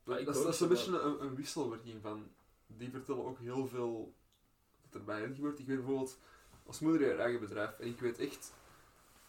Ja, 0.04 0.18
ik 0.18 0.26
dat, 0.26 0.36
is, 0.36 0.44
dat 0.44 0.60
een 0.60 0.68
beetje 0.68 1.00
een, 1.00 1.22
een 1.22 1.36
wisselwerking 1.36 2.02
van... 2.02 2.32
Die 2.68 2.90
vertellen 2.90 3.26
ook 3.26 3.40
heel 3.40 3.68
veel 3.68 4.14
wat 4.82 4.94
er 4.94 5.04
bij 5.04 5.20
hen 5.20 5.36
gebeurt. 5.36 5.60
Ik 5.60 5.66
weet 5.66 5.78
bijvoorbeeld, 5.78 6.18
als 6.66 6.80
moeder 6.80 7.08
haar 7.08 7.20
eigen 7.20 7.40
bedrijf, 7.40 7.80
en 7.80 7.88
ik 7.88 8.00
weet 8.00 8.20
echt 8.20 8.54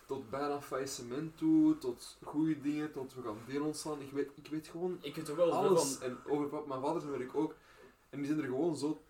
tot 0.06 0.30
bijna 0.30 0.60
faillissement 0.60 1.38
toe, 1.38 1.78
tot 1.78 2.18
goede 2.22 2.60
dingen, 2.60 2.92
tot 2.92 3.14
we 3.14 3.22
gaan 3.22 3.38
deel 3.46 3.64
ontslaan. 3.64 4.00
Ik 4.00 4.10
weet, 4.10 4.30
ik 4.34 4.46
weet 4.46 4.68
gewoon 4.68 4.98
Ik 5.00 5.14
weet 5.14 5.34
wel 5.34 5.52
alles. 5.52 5.94
van, 5.94 6.08
En 6.08 6.18
over 6.26 6.48
pap, 6.48 6.66
mijn 6.66 6.80
vader 6.80 7.10
werk 7.10 7.22
ik 7.22 7.34
ook. 7.34 7.54
En 8.10 8.18
die 8.18 8.26
zijn 8.26 8.38
er 8.38 8.44
gewoon 8.44 8.76
zo 8.76 9.02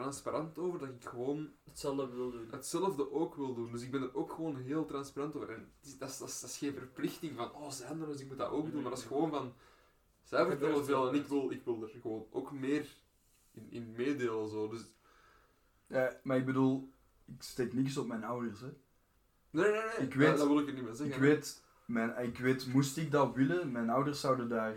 transparant 0.00 0.58
over 0.58 0.78
dat 0.78 0.88
ik 0.88 1.04
gewoon 1.04 1.48
hetzelfde 1.64 2.14
wil 2.16 2.30
doen. 2.30 2.48
hetzelfde 2.50 3.12
ook 3.12 3.34
wil 3.34 3.54
doen. 3.54 3.72
Dus 3.72 3.82
ik 3.82 3.90
ben 3.90 4.02
er 4.02 4.14
ook 4.14 4.32
gewoon 4.32 4.56
heel 4.56 4.84
transparant 4.84 5.36
over. 5.36 5.50
En 5.50 5.72
is- 5.82 5.98
dat, 5.98 6.08
is, 6.08 6.18
dat, 6.18 6.28
is, 6.28 6.40
dat 6.40 6.50
is 6.50 6.58
geen 6.58 6.74
verplichting 6.74 7.36
van, 7.36 7.52
oh, 7.54 7.70
zij 7.70 7.88
doen, 7.88 8.06
dus 8.06 8.20
ik 8.20 8.28
moet 8.28 8.38
dat 8.38 8.50
ook 8.50 8.70
doen. 8.72 8.80
Maar 8.82 8.90
dat 8.90 8.98
is 9.00 9.04
gewoon 9.06 9.30
van, 9.30 9.52
zij 10.22 10.46
vertellen 10.46 10.84
veel 10.84 11.08
en 11.08 11.14
ik 11.14 11.26
wil, 11.26 11.50
ik 11.50 11.64
wil 11.64 11.82
er 11.82 11.88
gewoon 12.00 12.26
ook 12.30 12.52
meer 12.52 12.86
in, 13.52 13.66
in 13.70 13.92
meedelen. 13.96 14.48
Zo. 14.48 14.68
Dus, 14.68 14.80
ja, 15.86 16.20
maar 16.22 16.36
ik 16.36 16.46
bedoel, 16.46 16.88
ik 17.24 17.42
steek 17.42 17.72
niks 17.72 17.96
op 17.96 18.06
mijn 18.06 18.24
ouders. 18.24 18.60
Hè. 18.60 18.66
nee, 19.50 19.70
nee, 19.70 19.72
nee, 19.82 20.06
Ik 20.06 20.14
weet- 20.14 20.28
dat, 20.28 20.38
dat 20.38 20.46
wil 20.46 20.58
ik 20.58 20.66
er 20.68 20.72
niet 20.74 20.84
mee 20.84 20.94
zeggen. 20.94 21.14
Ik 21.16 21.20
weet, 21.22 21.62
mijn, 21.84 22.16
ik 22.26 22.38
weet, 22.38 22.66
moest 22.72 22.96
ik 22.96 23.10
dat 23.10 23.34
willen, 23.34 23.72
mijn 23.72 23.90
ouders 23.90 24.20
zouden 24.20 24.48
daar 24.48 24.76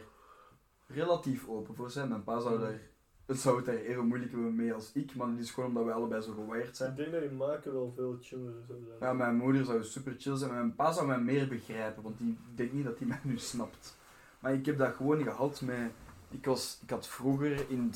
relatief 0.88 1.48
open 1.48 1.76
voor 1.76 1.92
zijn. 1.92 2.10
Mijn 2.10 2.24
pa 2.24 2.40
zou 2.40 2.60
daar, 2.60 2.89
het 3.30 3.40
zou 3.40 3.56
het 3.56 3.66
daar 3.66 3.76
even 3.76 4.08
moeilijk 4.08 4.32
hebben 4.32 4.56
mee 4.56 4.74
als 4.74 4.92
ik, 4.94 5.16
maar 5.16 5.28
dat 5.28 5.40
is 5.40 5.52
gewoon 5.52 5.70
omdat 5.70 5.84
wij 5.84 5.94
allebei 5.94 6.22
zo 6.22 6.34
gewired 6.34 6.78
zijn. 6.78 6.92
Ik 6.92 6.98
denk 6.98 7.12
dat 7.12 7.24
je 7.24 7.30
maken 7.30 7.74
wel 7.74 7.94
veel 7.96 8.18
chiller 8.22 8.54
zou 8.68 8.80
zijn. 8.88 8.98
Ja, 9.00 9.14
mijn 9.14 9.36
moeder 9.36 9.66
zou 9.66 9.84
super 9.84 10.16
chill 10.18 10.36
zijn, 10.36 10.52
mijn 10.52 10.76
pa 10.76 10.92
zou 10.92 11.08
mij 11.08 11.20
meer 11.20 11.48
begrijpen, 11.48 12.04
want 12.04 12.18
die 12.18 12.38
denk 12.56 12.72
niet 12.72 12.84
dat 12.84 12.98
hij 12.98 13.08
mij 13.08 13.20
nu 13.22 13.38
snapt. 13.38 13.98
Maar 14.40 14.54
ik 14.54 14.66
heb 14.66 14.78
dat 14.78 14.96
gewoon 14.96 15.24
gehad 15.24 15.62
met... 15.62 15.92
Ik, 16.30 16.46
was, 16.46 16.80
ik 16.82 16.90
had 16.90 17.08
vroeger 17.08 17.66
in 17.70 17.94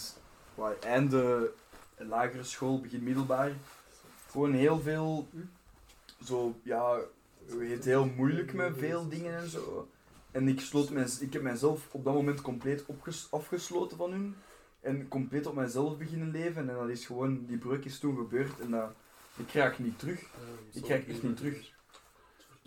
het 0.56 0.80
einde 0.80 1.52
lagere 1.98 2.44
school, 2.44 2.82
begin 2.82 3.04
middelbaar, 3.04 3.52
gewoon 4.30 4.54
heel 4.54 4.80
veel... 4.80 5.28
Zo, 6.24 6.56
ja, 6.64 6.98
heet 7.60 7.86
heel 7.86 8.06
moeilijk 8.06 8.54
met 8.54 8.78
veel 8.78 9.10
dingen 9.10 9.38
en 9.38 9.50
zo. 9.50 9.88
En 10.32 10.48
ik, 10.48 10.60
sloot 10.60 10.90
mijn, 10.90 11.08
ik 11.20 11.34
heb 11.34 11.42
mijzelf 11.42 11.88
op 11.92 12.04
dat 12.04 12.14
moment 12.14 12.42
compleet 12.42 12.86
opges, 12.86 13.28
afgesloten 13.32 13.98
van 13.98 14.12
hun. 14.12 14.36
En 14.84 15.08
compleet 15.08 15.46
op 15.46 15.56
mijzelf 15.56 15.98
beginnen 15.98 16.32
leven. 16.32 16.70
En 16.70 16.76
dat 16.76 16.90
is 16.90 17.06
gewoon, 17.06 17.46
die 17.46 17.58
breuk 17.58 17.86
is 17.86 18.00
toen 18.00 18.16
gebeurd 18.16 18.60
en 18.60 18.72
dat, 18.72 18.92
ik 19.38 19.52
raak 19.52 19.80
niet 19.80 20.00
terug. 20.00 20.22
Ik 20.72 20.82
krijg 20.84 21.08
echt 21.08 21.24
niet 21.24 21.38
terug. 21.38 21.72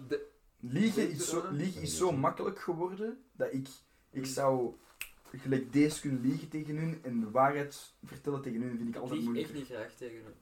De- 0.09 0.35
Liegen 0.61 1.11
is 1.11 1.29
zo, 1.29 1.44
liegen 1.50 1.83
is 1.83 1.96
zo 1.96 2.12
makkelijk 2.12 2.59
geworden 2.61 3.24
dat 3.33 3.52
ik, 3.52 3.68
ik 4.11 4.26
zou 4.26 4.74
gelijk 5.37 5.72
deze 5.72 6.00
kunnen 6.00 6.20
liegen 6.20 6.48
tegen 6.48 6.76
hun 6.76 7.00
en 7.02 7.20
de 7.20 7.31
waarheid 7.31 7.92
vertellen 8.05 8.42
tegen 8.42 8.61
hun 8.61 8.76
vind 8.76 8.88
ik 8.88 8.94
Ik 8.94 9.00
altijd 9.00 9.18
lieg 9.18 9.24
moeilijk. 9.29 9.48
echt 9.48 9.59
niet 9.59 9.66
graag 9.66 9.92
tegen. 9.92 10.35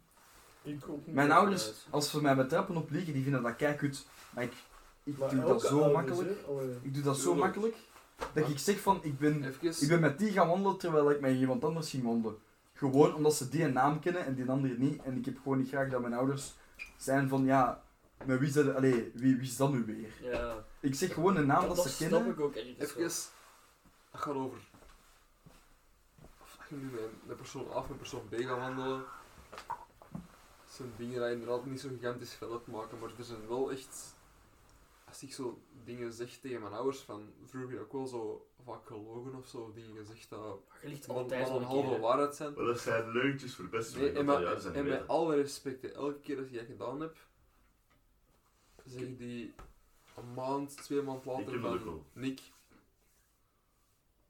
Ik 0.62 0.86
niet. 1.04 1.14
Mijn 1.14 1.30
ouders, 1.30 1.86
als 1.90 2.10
ze 2.10 2.22
mij 2.22 2.36
betrappen 2.36 2.76
op 2.76 2.90
liegen, 2.90 3.12
die 3.12 3.22
vinden 3.22 3.42
dat 3.42 3.56
kijk 3.56 3.78
goed. 3.78 4.06
Maar 4.30 4.44
ik, 4.44 4.52
ik 5.02 5.18
Maar 5.18 5.30
doe 5.30 5.40
dat 5.44 5.62
zo 5.62 5.92
makkelijk. 5.92 6.30
Ik 6.82 6.94
doe 6.94 7.02
dat 7.02 7.16
zo 7.18 7.34
makkelijk 7.34 7.76
dat 8.32 8.48
ik 8.48 8.58
zeg 8.58 8.80
van 8.80 8.98
ik 9.02 9.18
ben, 9.18 9.44
Even, 9.44 9.82
ik 9.82 9.88
ben 9.88 10.00
met 10.00 10.18
die 10.18 10.32
gaan 10.32 10.48
wandelen 10.48 10.78
terwijl 10.78 11.10
ik 11.10 11.20
met 11.20 11.36
iemand 11.36 11.64
anders 11.64 11.90
ging 11.90 12.04
wandelen. 12.04 12.38
Gewoon 12.72 13.14
omdat 13.14 13.34
ze 13.34 13.48
die 13.48 13.64
een 13.64 13.72
naam 13.72 14.00
kennen 14.00 14.24
en 14.24 14.34
die 14.34 14.50
andere 14.50 14.78
niet. 14.78 15.02
En 15.02 15.16
ik 15.16 15.24
heb 15.24 15.36
gewoon 15.42 15.58
niet 15.58 15.68
graag 15.68 15.90
dat 15.90 16.00
mijn 16.00 16.14
ouders 16.14 16.54
zijn 16.96 17.28
van 17.28 17.44
ja, 17.44 17.82
maar 18.26 18.38
wie 18.38 18.48
is 18.48 18.54
dat, 18.54 18.74
allee, 18.74 19.10
wie, 19.14 19.36
wie 19.36 19.48
is 19.48 19.56
dat 19.56 19.72
nu 19.72 19.84
weer? 19.84 20.12
Ja, 20.20 20.64
Ik 20.80 20.94
zeg 20.94 21.14
gewoon 21.14 21.36
een 21.36 21.46
naam 21.46 21.66
dat, 21.66 21.76
dat 21.76 21.84
ze 21.84 21.90
snap 21.90 22.10
kennen. 22.10 22.32
ik 22.32 22.40
ook 22.40 22.54
ergens 22.54 22.78
even, 22.78 23.02
dat 24.10 24.20
gaat 24.20 24.34
over... 24.34 24.58
Of 26.42 26.56
als 26.58 26.68
je 26.68 26.74
nu 26.74 26.90
met 27.26 27.36
persoon 27.36 27.66
A 27.70 27.78
of 27.78 27.88
een 27.88 27.96
persoon 27.96 28.28
B 28.28 28.34
gaat 28.34 28.58
wandelen, 28.58 29.04
dat 30.64 30.74
zijn 30.74 30.92
dingen 30.96 31.20
die 31.20 31.30
inderdaad 31.30 31.66
niet 31.66 31.80
zo 31.80 31.88
gigantisch 31.88 32.34
veel 32.34 32.52
uitmaken, 32.52 32.98
maar 32.98 33.10
er 33.18 33.24
zijn 33.24 33.48
wel 33.48 33.70
echt... 33.70 34.14
Als 35.14 35.22
ik 35.22 35.32
zo 35.32 35.62
dingen 35.84 36.12
zeg 36.12 36.36
tegen 36.36 36.60
mijn 36.60 36.72
ouders, 36.72 36.98
van 36.98 37.32
vroeger 37.44 37.70
heb 37.70 37.80
ik 37.80 37.84
ook 37.84 37.92
wel 37.92 38.06
zo 38.06 38.46
vaak 38.64 38.86
gelogen 38.86 39.34
of 39.34 39.46
zo, 39.46 39.72
dingen 39.74 39.96
gezegd 39.96 40.30
dat 40.30 40.60
Je 40.82 40.88
ligt 40.88 41.04
van, 41.04 41.16
altijd 41.16 41.42
van 41.42 41.52
wel 41.52 41.60
een 41.60 41.66
halve 41.66 42.00
waarheid 42.00 42.34
zijn. 42.34 42.54
Maar 42.54 42.64
dat 42.64 42.80
zijn 42.80 43.10
leuntjes 43.10 43.54
voor 43.54 43.68
best 43.68 43.96
Nee, 43.96 44.12
en, 44.12 44.60
zijn 44.60 44.74
en 44.74 44.84
met 44.84 45.08
alle 45.08 45.34
respect, 45.34 45.92
elke 45.92 46.20
keer 46.20 46.36
dat 46.36 46.50
je 46.50 46.56
dat 46.56 46.66
gedaan 46.66 47.00
hebt, 47.00 47.18
zeg 48.84 49.02
ik 49.02 49.18
die 49.18 49.54
een 50.16 50.34
maand, 50.34 50.76
twee 50.82 51.02
maanden 51.02 51.40
Ik 51.40 51.60
later 51.62 51.80
van. 51.80 52.04
Nick. 52.12 52.40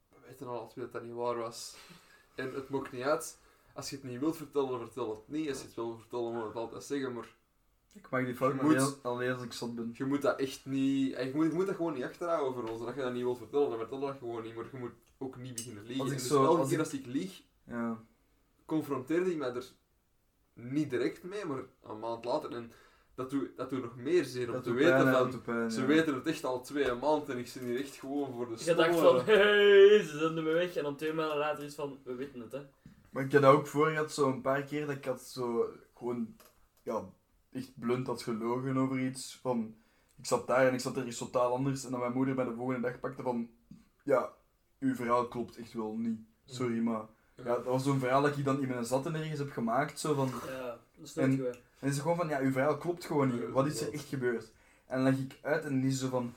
We 0.09 0.17
weten 0.27 0.47
al 0.47 0.67
twee 0.67 0.83
dat 0.83 0.93
dat 0.93 1.03
niet 1.03 1.13
waar 1.13 1.37
was. 1.37 1.75
En 2.35 2.53
het 2.53 2.69
maakt 2.69 2.91
niet 2.91 3.03
uit. 3.03 3.39
Als 3.73 3.89
je 3.89 3.95
het 3.95 4.05
niet 4.05 4.19
wilt 4.19 4.37
vertellen, 4.37 4.69
dan 4.69 4.79
vertel 4.79 5.09
het 5.09 5.27
niet. 5.27 5.49
Als 5.49 5.59
je 5.59 5.65
het 5.65 5.75
wil 5.75 5.97
vertellen, 5.97 6.31
moet 6.31 6.41
je 6.41 6.47
het 6.47 6.55
altijd 6.55 6.83
zeggen. 6.83 7.13
Maar 7.13 7.35
Ik 7.95 8.09
mag 8.09 8.25
die 8.25 8.35
fout 8.35 8.61
moet- 8.61 8.75
alleen- 8.75 8.93
alleen 9.01 9.33
als 9.33 9.43
ik 9.43 9.53
zot 9.53 9.75
ben. 9.75 9.91
je 9.93 10.05
moet 10.05 10.21
dat 10.21 10.39
echt 10.39 10.65
niet... 10.65 11.17
Je 11.17 11.31
moet, 11.33 11.45
je 11.45 11.53
moet 11.53 11.65
dat 11.65 11.75
gewoon 11.75 11.93
niet 11.93 12.03
achterhouden 12.03 12.53
voor 12.53 12.69
ons. 12.71 12.79
En 12.81 12.85
als 12.85 12.95
je 12.95 13.01
dat 13.01 13.13
niet 13.13 13.23
wilt 13.23 13.37
vertellen, 13.37 13.69
dan 13.69 13.77
vertel 13.77 13.99
dat 13.99 14.15
gewoon 14.17 14.43
niet. 14.43 14.55
Maar 14.55 14.65
je 14.71 14.77
moet 14.77 14.91
ook 15.17 15.37
niet 15.37 15.55
beginnen 15.55 15.83
liegen. 15.83 16.01
Als 16.03 16.11
ik 16.11 16.17
dus 16.17 16.27
zo- 16.27 16.43
elke 16.45 16.59
als 16.59 16.69
keer 16.69 16.77
ik- 16.79 16.83
als 16.83 16.93
ik 16.93 17.05
lieg, 17.05 17.41
Ja. 17.67 17.99
confronteerde 18.65 19.31
ik 19.31 19.37
mij 19.37 19.53
er 19.53 19.65
niet 20.53 20.89
direct 20.89 21.23
mee, 21.23 21.45
maar 21.45 21.63
een 21.83 21.99
maand 21.99 22.25
later. 22.25 22.51
En 22.55 22.71
dat 23.15 23.29
doet, 23.29 23.49
dat 23.57 23.69
doet 23.69 23.81
nog 23.81 23.95
meer 23.95 24.23
zeer 24.25 24.47
om 24.47 24.53
Dat 24.53 24.63
te 24.63 24.73
weten 24.73 24.91
pijn, 24.93 25.03
van... 25.03 25.11
dat 25.23 25.31
doet 25.31 25.43
pijn, 25.43 25.71
Ze 25.71 25.81
ja. 25.81 25.85
weten 25.87 26.13
het 26.15 26.27
echt 26.27 26.43
al 26.43 26.61
twee 26.61 26.93
maanden 26.93 27.27
en 27.27 27.37
ik 27.37 27.47
zit 27.47 27.61
hier 27.61 27.79
echt 27.79 27.95
gewoon 27.95 28.33
voor 28.33 28.47
de 28.49 28.63
Je 28.65 28.73
dacht 28.75 28.99
van, 28.99 29.15
hey, 29.25 30.03
ze 30.03 30.17
zenden 30.17 30.43
me 30.43 30.51
weg. 30.51 30.75
En 30.75 30.83
dan 30.83 30.95
twee 30.95 31.13
maanden 31.13 31.37
later 31.37 31.63
is 31.63 31.75
van, 31.75 31.99
we 32.03 32.15
weten 32.15 32.39
het 32.39 32.51
hè. 32.51 32.61
Maar 33.09 33.23
ik 33.23 33.31
heb 33.31 33.41
dat 33.41 33.53
ook 33.55 33.67
voor 33.67 33.87
gehad, 33.89 34.11
zo 34.11 34.27
een 34.31 34.41
paar 34.41 34.63
keer 34.63 34.85
dat 34.85 34.95
ik 34.95 35.05
had 35.05 35.21
zo 35.21 35.69
gewoon, 35.93 36.35
ja, 36.83 37.09
echt 37.55 37.71
blunt 37.79 38.07
had 38.07 38.21
gelogen 38.21 38.77
over 38.77 38.99
iets. 38.99 39.39
Van, 39.41 39.75
ik 40.17 40.25
zat 40.25 40.47
daar 40.47 40.67
en 40.67 40.73
ik 40.73 40.79
zat 40.79 40.97
er 40.97 41.07
iets 41.07 41.17
totaal 41.17 41.53
anders. 41.53 41.85
En 41.85 41.91
dan 41.91 41.99
mijn 41.99 42.13
moeder 42.13 42.35
mij 42.35 42.45
de 42.45 42.53
volgende 42.55 42.81
dag 42.81 42.99
pakte 42.99 43.21
van, 43.21 43.49
ja, 44.03 44.29
uw 44.79 44.95
verhaal 44.95 45.27
klopt 45.27 45.57
echt 45.57 45.73
wel 45.73 45.95
niet. 45.97 46.19
Sorry, 46.45 46.79
maar... 46.79 47.01
Ja, 47.35 47.43
dat 47.43 47.63
was 47.65 47.83
zo'n 47.83 47.99
verhaal 47.99 48.21
dat 48.21 48.37
ik 48.37 48.45
dan 48.45 48.61
in 48.61 48.67
mijn 48.67 48.85
zatten 48.85 49.15
ergens 49.15 49.39
heb 49.39 49.51
gemaakt. 49.51 49.99
Zo 49.99 50.13
van, 50.13 50.29
Ja, 50.47 50.77
dat 50.97 51.07
snap 51.09 51.25
En- 51.25 51.45
en 51.79 51.87
is 51.89 51.99
gewoon 51.99 52.17
van, 52.17 52.27
ja, 52.27 52.39
uw 52.39 52.51
verhaal 52.51 52.77
klopt 52.77 53.05
gewoon 53.05 53.31
niet. 53.31 53.49
Wat 53.49 53.65
is 53.65 53.81
er 53.81 53.93
echt 53.93 54.07
gebeurd? 54.07 54.51
En 54.87 55.03
dan 55.03 55.13
leg 55.13 55.19
ik 55.23 55.39
uit 55.41 55.63
en 55.65 55.81
die 55.81 55.89
is 55.89 55.99
zo 55.99 56.09
van, 56.09 56.33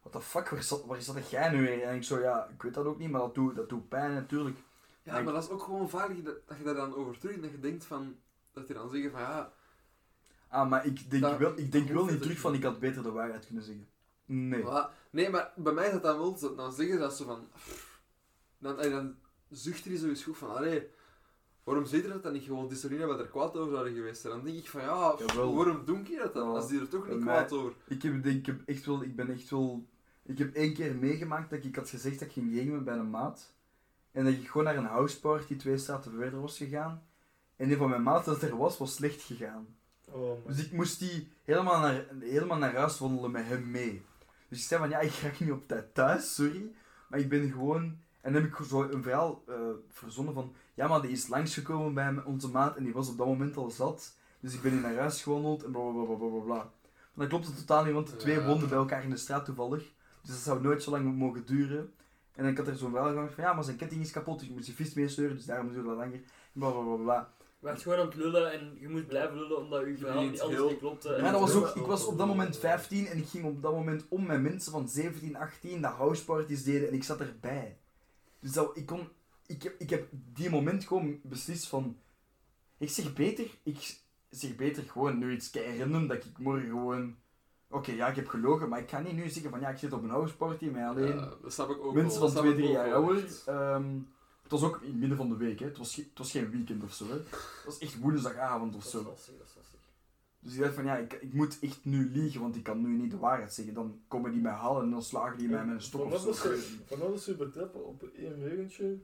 what 0.00 0.12
the 0.12 0.20
fuck, 0.20 0.48
waar 0.48 0.62
zat, 0.62 0.84
waar 0.84 1.02
zat 1.02 1.30
jij 1.30 1.50
nu 1.50 1.60
weer? 1.60 1.82
En 1.82 1.94
ik 1.96 2.02
zo, 2.04 2.18
ja, 2.20 2.48
ik 2.52 2.62
weet 2.62 2.74
dat 2.74 2.84
ook 2.84 2.98
niet, 2.98 3.10
maar 3.10 3.20
dat 3.20 3.34
doet, 3.34 3.56
dat 3.56 3.68
doet 3.68 3.88
pijn 3.88 4.14
natuurlijk. 4.14 4.56
Ja, 5.02 5.20
maar 5.20 5.32
dat 5.32 5.42
is 5.44 5.50
ook 5.50 5.62
gewoon 5.62 5.88
vaak 5.88 6.24
dat, 6.24 6.34
dat 6.46 6.56
je 6.58 6.64
daar 6.64 6.74
dan 6.74 6.94
over 6.94 7.18
terug 7.18 7.34
en 7.34 7.40
dat 7.42 7.50
je 7.50 7.60
denkt 7.60 7.84
van... 7.84 8.16
Dat 8.52 8.66
die 8.66 8.76
dan 8.76 8.90
zeggen 8.90 9.10
van 9.10 9.20
ja... 9.20 9.52
Ah, 10.50 10.68
maar 10.70 10.86
ik 10.86 11.10
denk 11.10 11.22
Dat- 11.22 11.38
wel, 11.38 11.50
ik 11.58 11.72
denk 11.72 11.84
dat 11.84 11.92
wel 11.92 11.96
hoeft 11.96 12.04
niet 12.10 12.12
het 12.14 12.22
terug 12.22 12.38
van, 12.38 12.54
ik 12.54 12.62
had 12.62 12.78
beter 12.80 13.02
de 13.02 13.10
waarheid 13.10 13.46
kunnen 13.46 13.64
zeggen. 13.64 13.88
Nee. 14.24 14.62
voilà. 14.62 14.90
Nee, 15.10 15.30
maar 15.30 15.52
bij 15.56 15.72
mij 15.72 15.86
is 15.86 15.92
dat 15.92 16.02
dan 16.02 16.18
wel... 16.18 16.36
zo- 16.36 16.54
Dan 16.54 16.72
zeggen 16.72 16.94
ze 16.94 17.00
dat 17.00 17.16
zo 17.16 17.24
van... 17.24 17.48
Dan, 18.58 18.80
en 18.80 18.90
dan 18.90 19.14
zucht 19.50 19.84
er 19.86 19.96
zo 19.96 20.08
eens 20.08 20.22
goed 20.22 20.36
van... 20.38 20.56
Allee, 20.56 20.86
waarom 21.64 21.84
zeg 21.86 22.02
je 22.02 22.08
dat 22.08 22.22
dan 22.22 22.32
niet 22.32 22.42
gewoon? 22.44 22.68
Dat 22.68 22.80
we 22.82 22.96
er 23.18 23.28
kwaad 23.28 23.56
over 23.56 23.72
zouden 23.72 23.94
geweest 23.94 24.20
zijn? 24.20 24.32
Dan 24.34 24.44
denk 24.44 24.56
ik 24.58 24.68
van 24.68 24.80
ja, 24.80 25.14
Jawel. 25.18 25.54
waarom 25.54 25.84
doe 25.84 26.02
je 26.10 26.16
dat 26.16 26.34
dan? 26.34 26.48
Ja. 26.48 26.54
Als 26.54 26.68
die 26.68 26.80
er 26.80 26.88
toch 26.88 27.08
niet 27.08 27.24
mij- 27.24 27.34
kwaad 27.36 27.52
over... 27.52 27.72
Ik 27.88 28.02
heb, 28.02 28.26
ik 28.26 28.46
heb 28.46 28.60
echt 28.66 28.86
wel, 28.86 29.02
ik 29.02 29.16
ben 29.16 29.30
echt 29.30 29.50
wel... 29.50 29.86
Ik 30.22 30.38
heb 30.38 30.54
één 30.54 30.74
keer 30.74 30.94
meegemaakt 30.96 31.50
dat 31.50 31.64
ik 31.64 31.76
had 31.76 31.88
gezegd 31.88 32.18
dat 32.18 32.28
ik 32.28 32.34
ging 32.34 32.56
gamen 32.58 32.84
bij 32.84 32.96
een 32.96 33.10
maat. 33.10 33.52
En 34.12 34.24
dat 34.24 34.32
ik 34.32 34.46
gewoon 34.48 34.64
naar 34.64 34.76
een 34.76 34.84
houseparty 34.84 35.56
twee 35.56 35.78
straten 35.78 36.12
verder 36.12 36.40
was 36.40 36.56
gegaan. 36.56 37.02
En 37.56 37.70
een 37.70 37.76
van 37.76 37.88
mijn 37.90 38.02
maten 38.02 38.32
dat 38.32 38.42
er 38.42 38.56
was, 38.56 38.78
was 38.78 38.94
slecht 38.94 39.22
gegaan. 39.22 39.76
Oh. 40.12 40.46
Dus 40.46 40.64
ik 40.64 40.72
moest 40.72 40.98
die 40.98 41.32
helemaal 41.44 41.80
naar, 41.80 42.06
helemaal 42.20 42.58
naar 42.58 42.74
huis 42.74 42.98
wandelen 42.98 43.30
met 43.30 43.46
hem 43.46 43.70
mee. 43.70 44.02
Dus 44.48 44.58
ik 44.58 44.64
zei 44.64 44.80
van, 44.80 44.90
ja, 44.90 44.98
ik 44.98 45.10
ga 45.10 45.30
niet 45.38 45.52
op 45.52 45.68
tijd 45.68 45.94
thuis, 45.94 46.34
sorry. 46.34 46.72
Maar 47.08 47.18
ik 47.18 47.28
ben 47.28 47.50
gewoon... 47.50 47.98
En 48.20 48.32
dan 48.32 48.42
heb 48.42 48.50
ik 48.50 48.66
zo 48.66 48.82
een 48.82 49.02
verhaal 49.02 49.42
eh, 49.48 49.54
verzonnen 49.88 50.34
van... 50.34 50.52
Ja, 50.74 50.88
maar 50.88 51.02
die 51.02 51.10
is 51.10 51.28
langsgekomen 51.28 51.94
bij 51.94 52.22
onze 52.24 52.48
maat 52.48 52.76
en 52.76 52.84
die 52.84 52.92
was 52.92 53.08
op 53.08 53.18
dat 53.18 53.26
moment 53.26 53.56
al 53.56 53.70
zat. 53.70 54.16
Dus 54.40 54.54
ik 54.54 54.62
ben 54.62 54.72
hier 54.72 54.80
naar 54.80 54.96
huis 54.96 55.22
gewandeld 55.22 55.64
en 55.64 55.70
bla 55.70 55.80
bla 55.90 56.02
bla 56.04 56.14
bla 56.28 56.40
bla. 56.40 56.70
Maar 57.14 57.28
dat 57.28 57.40
klopt 57.40 57.58
totaal 57.58 57.84
niet, 57.84 57.94
want 57.94 58.06
de 58.10 58.16
twee 58.16 58.34
Ja. 58.38 58.46
woonden 58.46 58.68
bij 58.68 58.78
elkaar 58.78 59.02
in 59.04 59.10
de 59.10 59.16
straat 59.16 59.44
toevallig. 59.44 59.92
Dus 60.22 60.30
dat 60.30 60.38
zou 60.38 60.62
nooit 60.62 60.82
zo 60.82 60.90
lang 60.90 61.16
mogen 61.16 61.46
duren. 61.46 61.92
En 62.34 62.44
dan 62.44 62.56
had 62.56 62.66
er 62.66 62.76
zo'n 62.76 62.90
verhaal 62.90 63.12
van... 63.14 63.28
Ja, 63.36 63.52
maar 63.52 63.64
zijn 63.64 63.76
ketting 63.76 64.00
is 64.02 64.10
kapot, 64.10 64.38
dus 64.38 64.48
ik 64.48 64.54
moest 64.54 64.66
die 64.66 64.74
vis 64.74 64.94
meesleuren, 64.94 65.36
dus 65.36 65.44
daarom 65.44 65.68
duurde 65.68 65.88
dat 65.88 65.96
langer. 65.96 66.20
Bla 66.52 66.70
bla 66.70 66.82
bla 66.82 66.96
bla. 66.96 67.32
Je 67.60 67.66
werd 67.66 67.82
gewoon 67.82 67.98
aan 67.98 68.06
het 68.06 68.14
lullen 68.14 68.52
en 68.52 68.76
je 68.80 68.88
moet 68.88 69.06
blijven 69.06 69.36
lullen 69.36 69.56
omdat 69.58 69.86
je 69.86 69.96
verhaal 69.96 70.22
niet 70.22 70.30
niet 70.48 70.78
klopte. 70.78 71.14
en- 71.14 71.22
Maar 71.22 71.32
dat 71.32 71.40
was 71.40 71.54
ook, 71.54 71.74
ik 71.74 71.86
was 71.86 72.04
op 72.04 72.18
dat 72.18 72.26
moment 72.26 72.56
15 72.58 73.06
en 73.06 73.18
ik 73.18 73.26
ging 73.26 73.44
op 73.44 73.62
dat 73.62 73.72
moment 73.72 74.04
om 74.08 74.26
met 74.26 74.42
mensen 74.42 74.72
van 74.72 74.88
17, 74.88 75.36
18 75.36 75.80
dat 75.82 75.92
houseparties 75.92 76.62
deden 76.64 76.88
en 76.88 76.94
ik 76.94 77.04
zat 77.04 77.20
erbij. 77.20 77.76
Dus 78.40 78.52
dat, 78.52 78.76
ik 78.76 78.86
kon, 78.86 79.08
ik 79.46 79.62
heb, 79.62 79.74
ik 79.78 79.90
heb 79.90 80.06
die 80.12 80.50
moment 80.50 80.86
gewoon 80.86 81.20
beslist 81.22 81.66
van, 81.66 81.96
ik 82.78 82.90
zeg 82.90 83.12
beter, 83.12 83.46
ik 83.62 83.96
zeg 84.30 84.56
beter 84.56 84.82
gewoon 84.82 85.18
nu 85.18 85.32
iets 85.32 85.50
kei 85.50 85.78
random 85.78 86.06
dat 86.06 86.16
ik 86.24 86.38
morgen 86.38 86.66
gewoon, 86.68 87.16
oké 87.70 87.92
ja 87.92 88.08
ik 88.08 88.16
heb 88.16 88.28
gelogen, 88.28 88.68
maar 88.68 88.78
ik 88.80 88.90
ga 88.90 89.00
niet 89.00 89.14
nu 89.14 89.28
zeggen 89.28 89.50
van 89.50 89.60
ja 89.60 89.68
ik 89.68 89.78
zit 89.78 89.92
op 89.92 90.02
een 90.02 90.10
houseparty 90.10 90.64
met 90.66 90.84
alleen 90.84 91.16
Ja, 91.16 91.32
dat 91.42 91.52
snap 91.52 91.70
ik 91.70 91.78
ook 91.84 91.94
mensen 91.94 92.20
wel, 92.20 92.30
van 92.30 92.44
dat 92.44 92.54
2, 92.54 92.64
snap 92.64 92.64
3 92.64 92.68
ik 92.68 92.72
jaar 92.74 92.94
ouder. 92.94 93.42
Ehm, 93.46 93.98
het 94.50 94.60
was 94.60 94.70
ook 94.70 94.80
in 94.82 94.90
het 94.90 94.98
midden 94.98 95.16
van 95.16 95.28
de 95.28 95.36
week, 95.36 95.58
hè. 95.58 95.66
Het, 95.66 95.78
was, 95.78 95.96
het 95.96 96.18
was 96.18 96.30
geen 96.30 96.50
weekend 96.50 96.82
of 96.82 96.92
zo. 96.92 97.06
Hè. 97.06 97.12
Het 97.12 97.62
was 97.64 97.78
echt 97.78 97.98
woensdagavond 97.98 98.74
of 98.74 98.82
Dat 98.84 98.92
is 98.94 98.98
zo. 99.00 99.08
lastig, 99.10 99.34
dat 99.38 99.46
is 99.46 99.54
lastig. 99.56 99.78
Dus 100.40 100.54
ik 100.54 100.60
dacht 100.60 100.74
van 100.74 100.84
ja, 100.84 100.96
ik, 100.96 101.12
ik 101.12 101.32
moet 101.32 101.58
echt 101.60 101.84
nu 101.84 102.10
liegen, 102.10 102.40
want 102.40 102.56
ik 102.56 102.62
kan 102.62 102.80
nu 102.80 102.96
niet 102.96 103.10
de 103.10 103.18
waarheid 103.18 103.54
zeggen. 103.54 103.74
Dan 103.74 104.00
komen 104.08 104.32
die 104.32 104.40
mij 104.40 104.52
halen 104.52 104.82
en 104.82 104.90
dan 104.90 105.02
slagen 105.02 105.38
die 105.38 105.48
mij 105.48 105.64
met 105.64 105.74
een 105.74 105.82
stok 105.82 106.04
of 106.04 106.22
dat 106.24 106.36
zo. 106.36 106.98
dat 106.98 107.22
ze 107.22 107.34
betrappen 107.34 107.86
op 107.86 108.02
één 108.02 108.38
weugentje, 108.38 108.98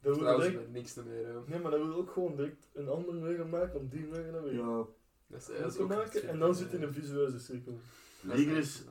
dan 0.00 0.18
wil 0.18 0.36
direct... 0.36 0.54
met 0.54 0.72
niks 0.72 0.94
meer. 0.94 1.26
hè. 1.26 1.32
Nee, 1.46 1.60
maar 1.60 1.70
dan 1.70 1.80
wil 1.80 1.90
je 1.90 1.96
ook 1.96 2.10
gewoon 2.10 2.36
direct 2.36 2.68
een 2.74 2.88
andere 2.88 3.16
leugen 3.20 3.48
maken 3.48 3.80
om 3.80 3.88
die 3.88 4.08
leugen 4.10 4.32
dan 4.32 4.42
weer 4.42 4.54
Ja, 4.54 4.84
Dat 5.26 5.40
is, 5.40 5.46
dat 5.60 5.72
is 5.74 5.78
ook 5.78 5.88
maken. 5.88 6.28
En 6.28 6.38
dan 6.38 6.54
zit 6.54 6.70
je 6.70 6.76
in 6.76 6.82
een 6.82 6.94
visueuze 6.94 7.38
cirkel. 7.38 7.78
Dat 8.20 8.36
Liegen 8.36 8.56
is, 8.56 8.84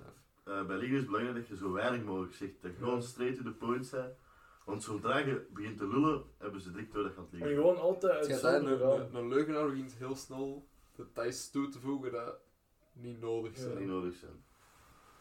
eh, 0.43 0.65
bij 0.65 0.77
liegen 0.77 0.95
is 0.95 1.01
het 1.01 1.11
belangrijk 1.11 1.37
dat 1.37 1.47
je 1.47 1.55
zo 1.55 1.71
weinig 1.71 2.03
mogelijk 2.03 2.33
zegt. 2.33 2.61
Dat 2.61 2.71
je 2.71 2.77
gewoon 2.77 3.03
straight 3.03 3.37
to 3.37 3.43
the 3.43 3.51
point 3.57 3.89
bent. 3.91 4.13
Want 4.65 4.83
zodra 4.83 5.17
je 5.17 5.45
begint 5.53 5.77
te 5.77 5.87
lullen, 5.87 6.23
hebben 6.37 6.61
ze 6.61 6.71
direct 6.71 6.93
door 6.93 7.03
dat 7.03 7.17
aan 7.17 7.27
het 7.31 7.41
En 7.41 7.47
gewoon 7.47 7.77
altijd 7.77 8.27
Het 8.27 8.39
gaat 8.39 8.61
een, 8.63 9.15
een, 9.15 9.27
leugenaar 9.27 9.67
begint 9.67 9.93
heel 9.97 10.15
snel 10.15 10.67
details 10.95 11.49
toe 11.49 11.69
te 11.69 11.79
voegen 11.79 12.11
dat 12.11 12.35
niet 12.93 13.21
nodig 13.21 13.57
zijn. 13.57 13.69
Dat 13.69 13.79
niet 13.79 13.87
nodig 13.87 14.15
zijn. 14.15 14.43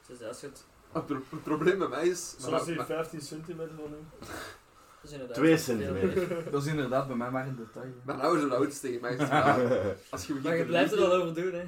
Dus 0.07 0.23
als 0.23 0.41
je 0.41 0.47
het... 0.47 0.67
Het, 0.93 1.07
pro- 1.07 1.23
het 1.31 1.43
probleem 1.43 1.79
bij 1.79 1.89
mij 1.89 2.09
is... 2.09 2.35
Zoals 2.39 2.65
die 2.65 2.77
maar- 2.77 2.87
15 2.87 3.21
centimeter 3.21 3.75
van 3.75 3.93
hem. 3.93 4.09
Dat 4.21 4.29
is 5.03 5.13
inderdaad... 5.13 5.37
Twee 5.37 5.59
veel 5.59 5.77
meer. 5.77 5.87
centimeter. 5.87 6.45
dat 6.53 6.63
is 6.63 6.69
inderdaad 6.69 7.07
bij 7.07 7.17
mij 7.17 7.31
maar 7.31 7.47
een 7.47 7.57
detail. 7.57 7.85
hè. 7.85 7.93
Mijn 8.05 8.21
ouders 8.21 8.45
en 8.45 8.51
ouders 8.51 8.81
tegen 8.81 9.01
mij 9.01 9.17
ja, 9.17 9.55
als 10.11 10.27
je 10.27 10.33
begint 10.33 10.43
Maar 10.43 10.57
je 10.57 10.65
blijft 10.65 10.93
er 10.93 11.05
al 11.05 11.13
over 11.13 11.35
doen, 11.35 11.53
hè. 11.53 11.65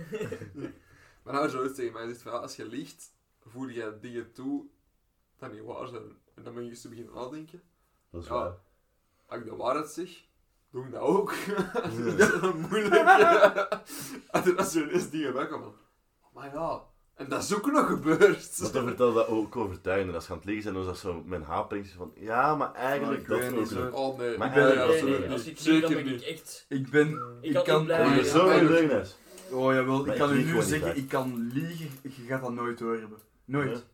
Mijn 1.24 1.36
ouders 1.36 1.52
en 1.52 1.58
ouders 1.58 1.74
tegen 1.74 1.92
mij 1.92 2.16
ja, 2.24 2.30
als 2.30 2.56
je 2.56 2.66
liegt, 2.66 3.12
voer 3.46 3.72
je 3.72 3.98
dingen 4.00 4.32
toe 4.32 4.66
dat 5.38 5.52
niet 5.52 5.64
waar 5.64 5.88
zijn. 5.88 6.24
En 6.36 6.42
dan 6.42 6.54
ben 6.54 6.64
je 6.64 6.70
eens 6.70 6.80
te 6.80 6.88
beginnen 6.88 7.14
nadenken. 7.14 7.62
Dat 8.10 8.22
is 8.22 8.28
Ja. 8.28 8.34
waar. 8.34 8.54
Als 9.26 9.38
ik 9.40 9.44
de 9.44 9.56
waarheid 9.56 9.88
zeg, 9.88 10.08
doe 10.70 10.84
ik 10.84 10.92
dat 10.92 11.00
ook. 11.00 11.34
dat 12.16 12.32
is 12.32 12.40
moeilijk. 12.68 12.94
En 14.30 14.42
toen 14.42 14.56
als 14.56 14.74
er 14.74 14.82
ineens 14.88 15.10
dingen 15.10 15.34
wegkomen, 15.34 15.68
oh 15.68 16.34
maar 16.34 16.54
ja, 16.54 16.82
en 17.14 17.28
dat 17.28 17.42
is 17.42 17.54
ook 17.54 17.72
nog 17.72 17.86
gebeurd. 17.86 18.58
Want 18.58 18.72
dan 18.72 18.86
vertelde 18.86 19.14
dat 19.14 19.28
ook 19.28 19.56
overtuigend. 19.56 20.08
En 20.08 20.14
als 20.14 20.24
je 20.26 20.30
aan 20.32 20.36
het 20.36 20.46
liegen 20.46 20.62
zijn, 20.62 20.74
dan 20.74 20.84
was 20.84 20.92
dat 21.02 21.12
zo 21.12 21.22
mijn 21.26 21.42
haapring 21.42 21.88
van 21.88 22.12
ja, 22.14 22.54
maar 22.56 22.72
eigenlijk 22.74 23.20
ik 23.20 23.28
dat 23.28 23.38
weet 23.38 23.50
ook 23.52 23.58
niet, 23.58 23.70
nog. 23.70 23.90
zo. 23.90 23.96
Oh 23.96 24.18
nee, 24.18 24.38
Maar 24.38 24.48
Ik 24.48 24.54
ben- 24.54 24.64
nee, 24.64 25.02
nee, 25.02 25.18
Nee, 25.18 25.30
als 25.30 25.46
ik 25.46 25.80
dan 25.80 25.92
ben 25.94 26.04
niet. 26.04 26.20
ik 26.22 26.26
echt... 26.28 26.66
Ik 26.68 26.90
ben... 26.90 27.20
Ik 27.40 27.56
Ik 27.56 27.64
kan 27.64 27.84
blijven. 27.84 28.18
Oh, 28.18 28.24
zo 28.24 28.46
leugenaars. 28.64 29.16
Oh 29.50 29.72
jawel, 29.74 30.04
Maar 30.04 30.14
ik 30.14 30.20
kan 30.20 30.30
ik 30.30 30.36
u 30.46 30.52
nu 30.52 30.62
zeggen, 30.62 30.96
ik 30.96 31.08
kan 31.08 31.50
liegen, 31.52 31.90
je 32.02 32.10
gaat 32.26 32.42
dat 32.42 32.52
nooit 32.52 32.80
horen. 32.80 33.10
Nooit. 33.46 33.86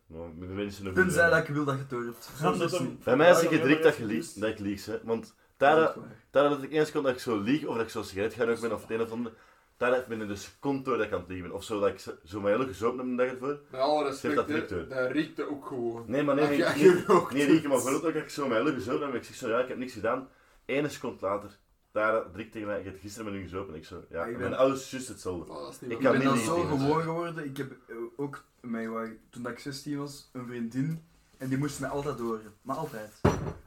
Een 0.87 0.93
Tenzij 0.93 1.21
goede- 1.23 1.29
dat 1.29 1.47
ik 1.47 1.53
wil 1.55 1.65
dat 1.65 1.75
je 1.89 1.95
het 1.95 2.79
niet. 2.81 3.03
Bij 3.03 3.15
mij 3.15 3.29
is 3.29 3.41
het 3.41 3.49
direct 3.49 3.67
ben 3.81 3.81
dat, 3.81 3.95
je 3.95 4.05
liegt, 4.05 4.39
dat 4.41 4.49
ik 4.49 4.59
lieg. 4.59 4.85
Hè. 4.85 4.99
Want 5.03 5.35
daar, 5.57 5.93
dat 6.31 6.63
ik 6.63 6.71
eens 6.71 6.91
kon 6.91 7.03
dat 7.03 7.11
ik 7.13 7.19
zo 7.19 7.39
lieg, 7.41 7.65
of 7.65 7.75
dat 7.75 7.83
ik 7.83 7.89
zo 7.89 8.01
sigaret 8.03 8.33
ga 8.33 8.45
ben, 8.45 8.73
of 8.73 8.81
het 8.81 8.89
een 8.91 9.01
of 9.01 9.11
ander, 9.11 9.31
daar 9.77 9.91
heb 9.91 10.01
ik 10.01 10.07
binnen 10.07 10.27
de 10.27 10.35
seconde 10.35 10.83
door 10.83 10.97
dat 10.97 11.05
ik 11.05 11.11
aan 11.13 11.19
het 11.19 11.27
liegen 11.29 11.47
ben. 11.47 11.57
Of 11.57 11.63
zo 11.63 11.79
dat 11.79 11.89
ik 11.89 11.99
zo- 12.23 12.41
mijn 12.41 12.55
hele 12.55 12.67
gezopen 12.67 12.97
heb 12.99 13.07
de 13.17 13.23
dag 13.23 13.31
ervoor. 13.33 13.59
Met 13.71 13.81
alle 13.81 14.03
respect, 14.03 14.35
dat 14.35 14.47
dat 14.89 15.11
riekt 15.11 15.41
ook 15.47 15.65
gewoon. 15.65 16.03
Nee, 16.07 16.23
maar 16.23 16.35
nee, 16.35 16.47
nee, 16.47 16.57
nee, 16.57 16.67
je 16.83 17.03
nee, 17.47 17.67
maar 17.67 17.79
vooral 17.79 18.01
dat 18.01 18.15
ik 18.15 18.29
zo 18.29 18.47
mijn 18.47 18.61
hele 18.65 18.73
gezopen 18.75 19.01
heb 19.01 19.09
en 19.09 19.15
ik 19.17 19.23
zeg 19.23 19.35
zo, 19.35 19.49
ja, 19.49 19.59
ik 19.59 19.67
heb 19.67 19.77
niks 19.77 19.93
gedaan. 19.93 20.27
Ene 20.65 20.89
seconde 20.89 21.17
later, 21.21 21.57
daar 21.93 22.31
direct 22.31 22.51
tegen 22.51 22.67
mij, 22.67 22.79
ik 22.79 22.85
heb 22.85 22.99
gisteren 22.99 23.31
met 23.31 23.41
u 23.41 23.43
gezopen. 23.43 23.75
Ik 23.75 23.85
zo, 23.85 24.03
ja, 24.09 24.21
ik 24.21 24.25
en 24.25 24.31
ben- 24.31 24.41
mijn 24.41 24.59
ouders 24.61 24.91
juist 24.91 25.07
hetzelfde. 25.07 25.51
Oh, 25.51 25.73
Ik 25.79 25.99
ben 25.99 26.23
dan 26.23 26.37
zo 26.37 26.61
gewoon 26.61 27.01
geworden. 27.01 27.45
Ik 27.45 27.57
heb 27.57 27.71
eh, 27.87 27.95
ook, 28.15 28.43
mij, 28.59 29.17
toen 29.29 29.43
dat 29.43 29.51
ik 29.51 29.59
16 29.59 29.97
was, 29.97 30.29
een 30.33 30.45
vriendin. 30.47 31.03
En 31.37 31.49
die 31.49 31.57
moest 31.57 31.79
mij 31.79 31.89
altijd 31.89 32.19
horen. 32.19 32.53
Maar 32.61 32.75
altijd. 32.75 33.11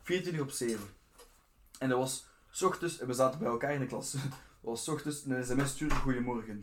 24 0.02 0.42
op 0.42 0.50
7. 0.50 0.80
En 1.78 1.88
dat 1.88 1.98
was 1.98 2.26
's 2.50 2.62
ochtends, 2.62 2.98
en 2.98 3.06
we 3.06 3.12
zaten 3.12 3.38
bij 3.38 3.48
elkaar 3.48 3.72
in 3.74 3.80
de 3.80 3.86
klas. 3.86 4.12
Dat 4.60 4.74
was 4.74 4.84
's 4.84 4.88
ochtends 4.88 5.24
een 5.24 5.44
sms 5.44 5.70
sturen, 5.70 5.96
goeiemorgen. 5.96 6.62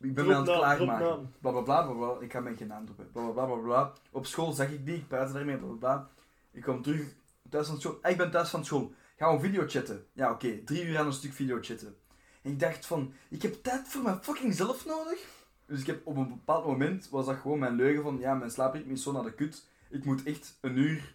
Ik 0.00 0.14
ben 0.14 0.26
mij 0.26 0.36
aan 0.36 0.46
het 0.46 0.56
klaarmaken. 0.56 1.32
Bla 1.40 1.50
bla 1.50 1.60
bla 1.60 1.82
bla 1.82 1.92
bla. 1.92 2.20
Ik 2.20 2.32
ga 2.32 2.40
mijn 2.40 2.56
geen 2.56 2.66
naam 2.66 2.84
droppen. 2.84 3.10
Bla 3.12 3.22
bla 3.22 3.44
bla 3.44 3.54
bla 3.54 3.62
bla. 3.62 3.92
Op 4.10 4.26
school 4.26 4.52
zag 4.52 4.70
ik 4.70 4.86
die, 4.86 4.94
ik 4.96 5.08
praatte 5.08 5.32
daarmee, 5.32 5.56
bla 5.56 5.66
bla 5.66 5.76
bla. 5.76 6.08
Ik 6.52 6.62
kom 6.62 6.82
terug 6.82 7.06
thuis 7.50 7.66
van 7.66 7.80
school. 7.80 7.98
Ah, 8.02 8.10
ik 8.10 8.16
ben 8.16 8.30
thuis 8.30 8.48
van 8.50 8.64
school. 8.64 8.92
Gaan 9.20 9.34
we 9.34 9.40
video 9.40 9.64
chatten? 9.66 10.06
Ja, 10.12 10.30
oké. 10.30 10.64
Drie 10.64 10.84
uur 10.84 10.98
aan 10.98 11.06
een 11.06 11.12
stuk 11.12 11.32
video 11.32 11.58
chatten. 11.60 11.96
En 12.42 12.50
ik 12.50 12.60
dacht 12.60 12.86
van, 12.86 13.12
ik 13.28 13.42
heb 13.42 13.62
tijd 13.62 13.88
voor 13.88 14.02
mijn 14.02 14.22
fucking 14.22 14.54
zelf 14.54 14.86
nodig. 14.86 15.18
Dus 15.66 15.80
ik 15.80 15.86
heb 15.86 16.06
op 16.06 16.16
een 16.16 16.28
bepaald 16.28 16.66
moment, 16.66 17.08
was 17.08 17.26
dat 17.26 17.36
gewoon 17.36 17.58
mijn 17.58 17.74
leugen 17.74 18.02
van, 18.02 18.18
ja, 18.18 18.34
mijn 18.34 18.50
slaapritme 18.50 18.92
is 18.92 19.02
zo 19.02 19.12
naar 19.12 19.22
de 19.22 19.34
kut. 19.34 19.66
Ik 19.88 20.04
moet 20.04 20.22
echt 20.22 20.58
een 20.60 20.76
uur 20.76 21.14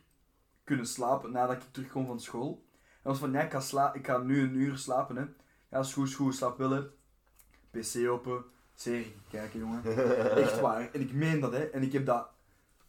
kunnen 0.64 0.88
slapen 0.88 1.32
nadat 1.32 1.56
ik 1.56 1.72
terugkom 1.72 2.06
van 2.06 2.20
school. 2.20 2.66
En 2.74 3.10
was 3.10 3.18
van, 3.18 3.32
ja, 3.32 3.42
ik 3.42 3.52
ga, 3.52 3.60
sla 3.60 3.94
ik 3.94 4.06
ga 4.06 4.18
nu 4.18 4.42
een 4.42 4.56
uur 4.56 4.78
slapen, 4.78 5.16
hè. 5.16 5.26
Ja, 5.70 5.80
is 5.80 5.94
goed, 5.94 6.08
is 6.08 6.16
goed, 6.16 6.36
slaap 6.36 6.58
hè. 6.58 6.82
PC 7.72 8.10
open, 8.10 8.44
serie 8.74 9.16
kijken, 9.30 9.60
jongen. 9.60 9.84
Echt 10.44 10.60
waar. 10.60 10.92
En 10.92 11.02
ik 11.02 11.14
meen 11.14 11.40
dat, 11.40 11.52
hè. 11.52 11.64
En 11.64 11.82
ik 11.82 11.94
heb 11.94 12.06
dat 12.06 12.30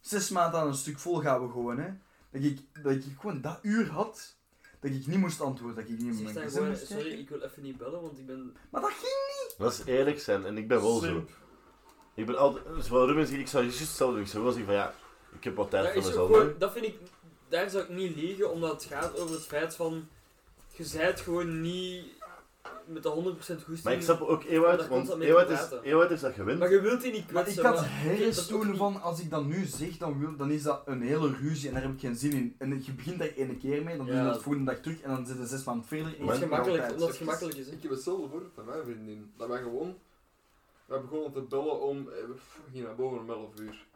zes 0.00 0.30
maanden 0.30 0.60
aan 0.60 0.66
een 0.66 0.74
stuk 0.74 0.98
volgehouden 0.98 1.50
gewoon, 1.50 1.78
hè. 1.78 1.90
Dat 2.30 2.42
ik, 2.42 2.60
dat 2.82 2.92
ik 2.92 3.04
gewoon 3.18 3.40
dat 3.40 3.58
uur 3.62 3.90
had, 3.90 4.36
dat 4.80 4.90
ik 4.90 5.06
niet 5.06 5.18
moest 5.18 5.40
antwoorden, 5.40 5.76
dat 5.76 5.84
ik 5.84 5.90
niet 5.90 6.06
meer 6.06 6.24
dan 6.24 6.34
mijn 6.34 6.50
gewoon, 6.50 6.68
moest 6.68 6.86
sorry, 6.86 7.02
kijken. 7.02 7.18
ik 7.18 7.28
wil 7.28 7.40
even 7.40 7.62
niet 7.62 7.76
bellen, 7.76 8.00
want 8.00 8.18
ik 8.18 8.26
ben... 8.26 8.56
Maar 8.70 8.80
dat 8.80 8.90
ging 8.90 9.54
Dat 9.58 9.72
is 9.72 9.84
eerlijk 9.84 10.20
zijn 10.20 10.44
en 10.44 10.58
ik 10.58 10.68
ben 10.68 10.80
wel 10.80 10.98
zo. 10.98 11.24
Ik 12.14 12.26
ben 12.26 12.38
altijd, 12.38 12.64
zoals 12.84 13.08
Ruben 13.08 13.26
zegt, 13.26 13.40
ik 13.40 13.48
zou 13.48 13.64
juist 13.64 13.78
hetzelfde 13.78 14.14
doen. 14.14 14.24
Ik 14.24 14.30
zou 14.30 14.42
wel 14.42 14.52
zeggen 14.52 14.72
van 14.72 14.80
ja, 14.80 14.94
ik 15.36 15.44
heb 15.44 15.56
wat 15.56 15.70
tijd 15.70 15.92
voor 15.92 16.02
mezelf. 16.02 16.26
gewoon, 16.26 16.54
dat 16.58 16.72
vind 16.72 16.84
ik, 16.84 16.98
daar 17.48 17.70
zou 17.70 17.84
ik 17.84 17.88
niet 17.88 18.16
liegen, 18.16 18.50
omdat 18.50 18.70
het 18.70 18.84
gaat 18.84 19.18
over 19.18 19.34
het 19.34 19.44
feit 19.44 19.74
van, 19.74 20.08
je 20.72 20.84
zijt 20.84 21.20
gewoon 21.20 21.60
niet 21.60 22.04
met 22.86 23.02
de 23.02 23.08
100% 23.10 23.36
goesting. 23.38 23.82
Maar 23.82 23.92
ik 23.92 24.02
snap 24.02 24.20
ook 24.20 24.44
Ewout, 24.44 24.88
want 24.88 25.06
dat 25.06 25.20
Ewout 25.20 25.50
is. 25.50 25.68
Ewout 25.82 26.10
is 26.10 26.20
dat 26.20 26.32
gewend. 26.32 26.58
Maar 26.58 26.70
je 26.70 26.80
wilt 26.80 27.00
die 27.02 27.12
niet 27.12 27.32
Maar 27.32 27.42
kwetsen. 27.42 27.64
ik 27.64 27.68
had 27.70 27.80
maar- 27.80 28.04
dat 28.08 28.18
is 28.18 28.52
ook 28.52 28.62
toen 28.62 28.76
van, 28.76 29.02
als 29.02 29.20
ik 29.20 29.30
dat 29.30 29.44
nu 29.44 29.64
zeg, 29.64 29.96
dan, 29.96 30.18
wil, 30.18 30.36
dan 30.36 30.50
is 30.50 30.62
dat 30.62 30.82
een 30.84 31.02
hele 31.02 31.32
ruzie 31.40 31.68
en 31.68 31.74
daar 31.74 31.82
heb 31.82 31.92
ik 31.92 32.00
geen 32.00 32.16
zin 32.16 32.32
in. 32.32 32.54
En 32.58 32.82
je 32.84 32.92
begint 32.92 33.18
daar 33.18 33.28
ene 33.28 33.56
keer 33.56 33.82
mee, 33.84 33.96
dan 33.96 34.06
doe 34.06 34.14
je 34.14 34.22
dat 34.24 34.34
de 34.34 34.40
volgende 34.40 34.72
dag 34.72 34.80
terug 34.82 35.00
en 35.00 35.10
dan 35.10 35.26
zit 35.26 35.38
je 35.38 35.46
zes 35.46 35.64
maanden 35.64 35.86
verder. 35.86 36.06
en 36.06 36.12
het 36.12 36.28
doet 36.28 36.36
gemakkelijk, 36.48 36.90
omdat 36.92 37.08
het 37.08 37.16
gemakkelijk 37.16 37.56
is. 37.56 37.68
Ik 37.68 37.82
heb 37.82 37.90
hetzelfde 37.90 38.28
voor 38.28 38.42
met 38.54 38.66
mijn 38.66 38.82
vriendin. 38.84 39.32
Dat 39.36 39.48
wij 39.48 39.62
gewoon... 39.62 39.94
Wij 40.86 41.00
begonnen 41.00 41.32
te 41.32 41.40
bellen 41.40 41.80
om... 41.80 41.98
eh, 41.98 42.14
We 42.26 42.34
gingen 42.72 42.86
naar 42.86 42.96
boven 42.96 43.18
om 43.18 43.30
11 43.30 43.60
uur. 43.60 43.86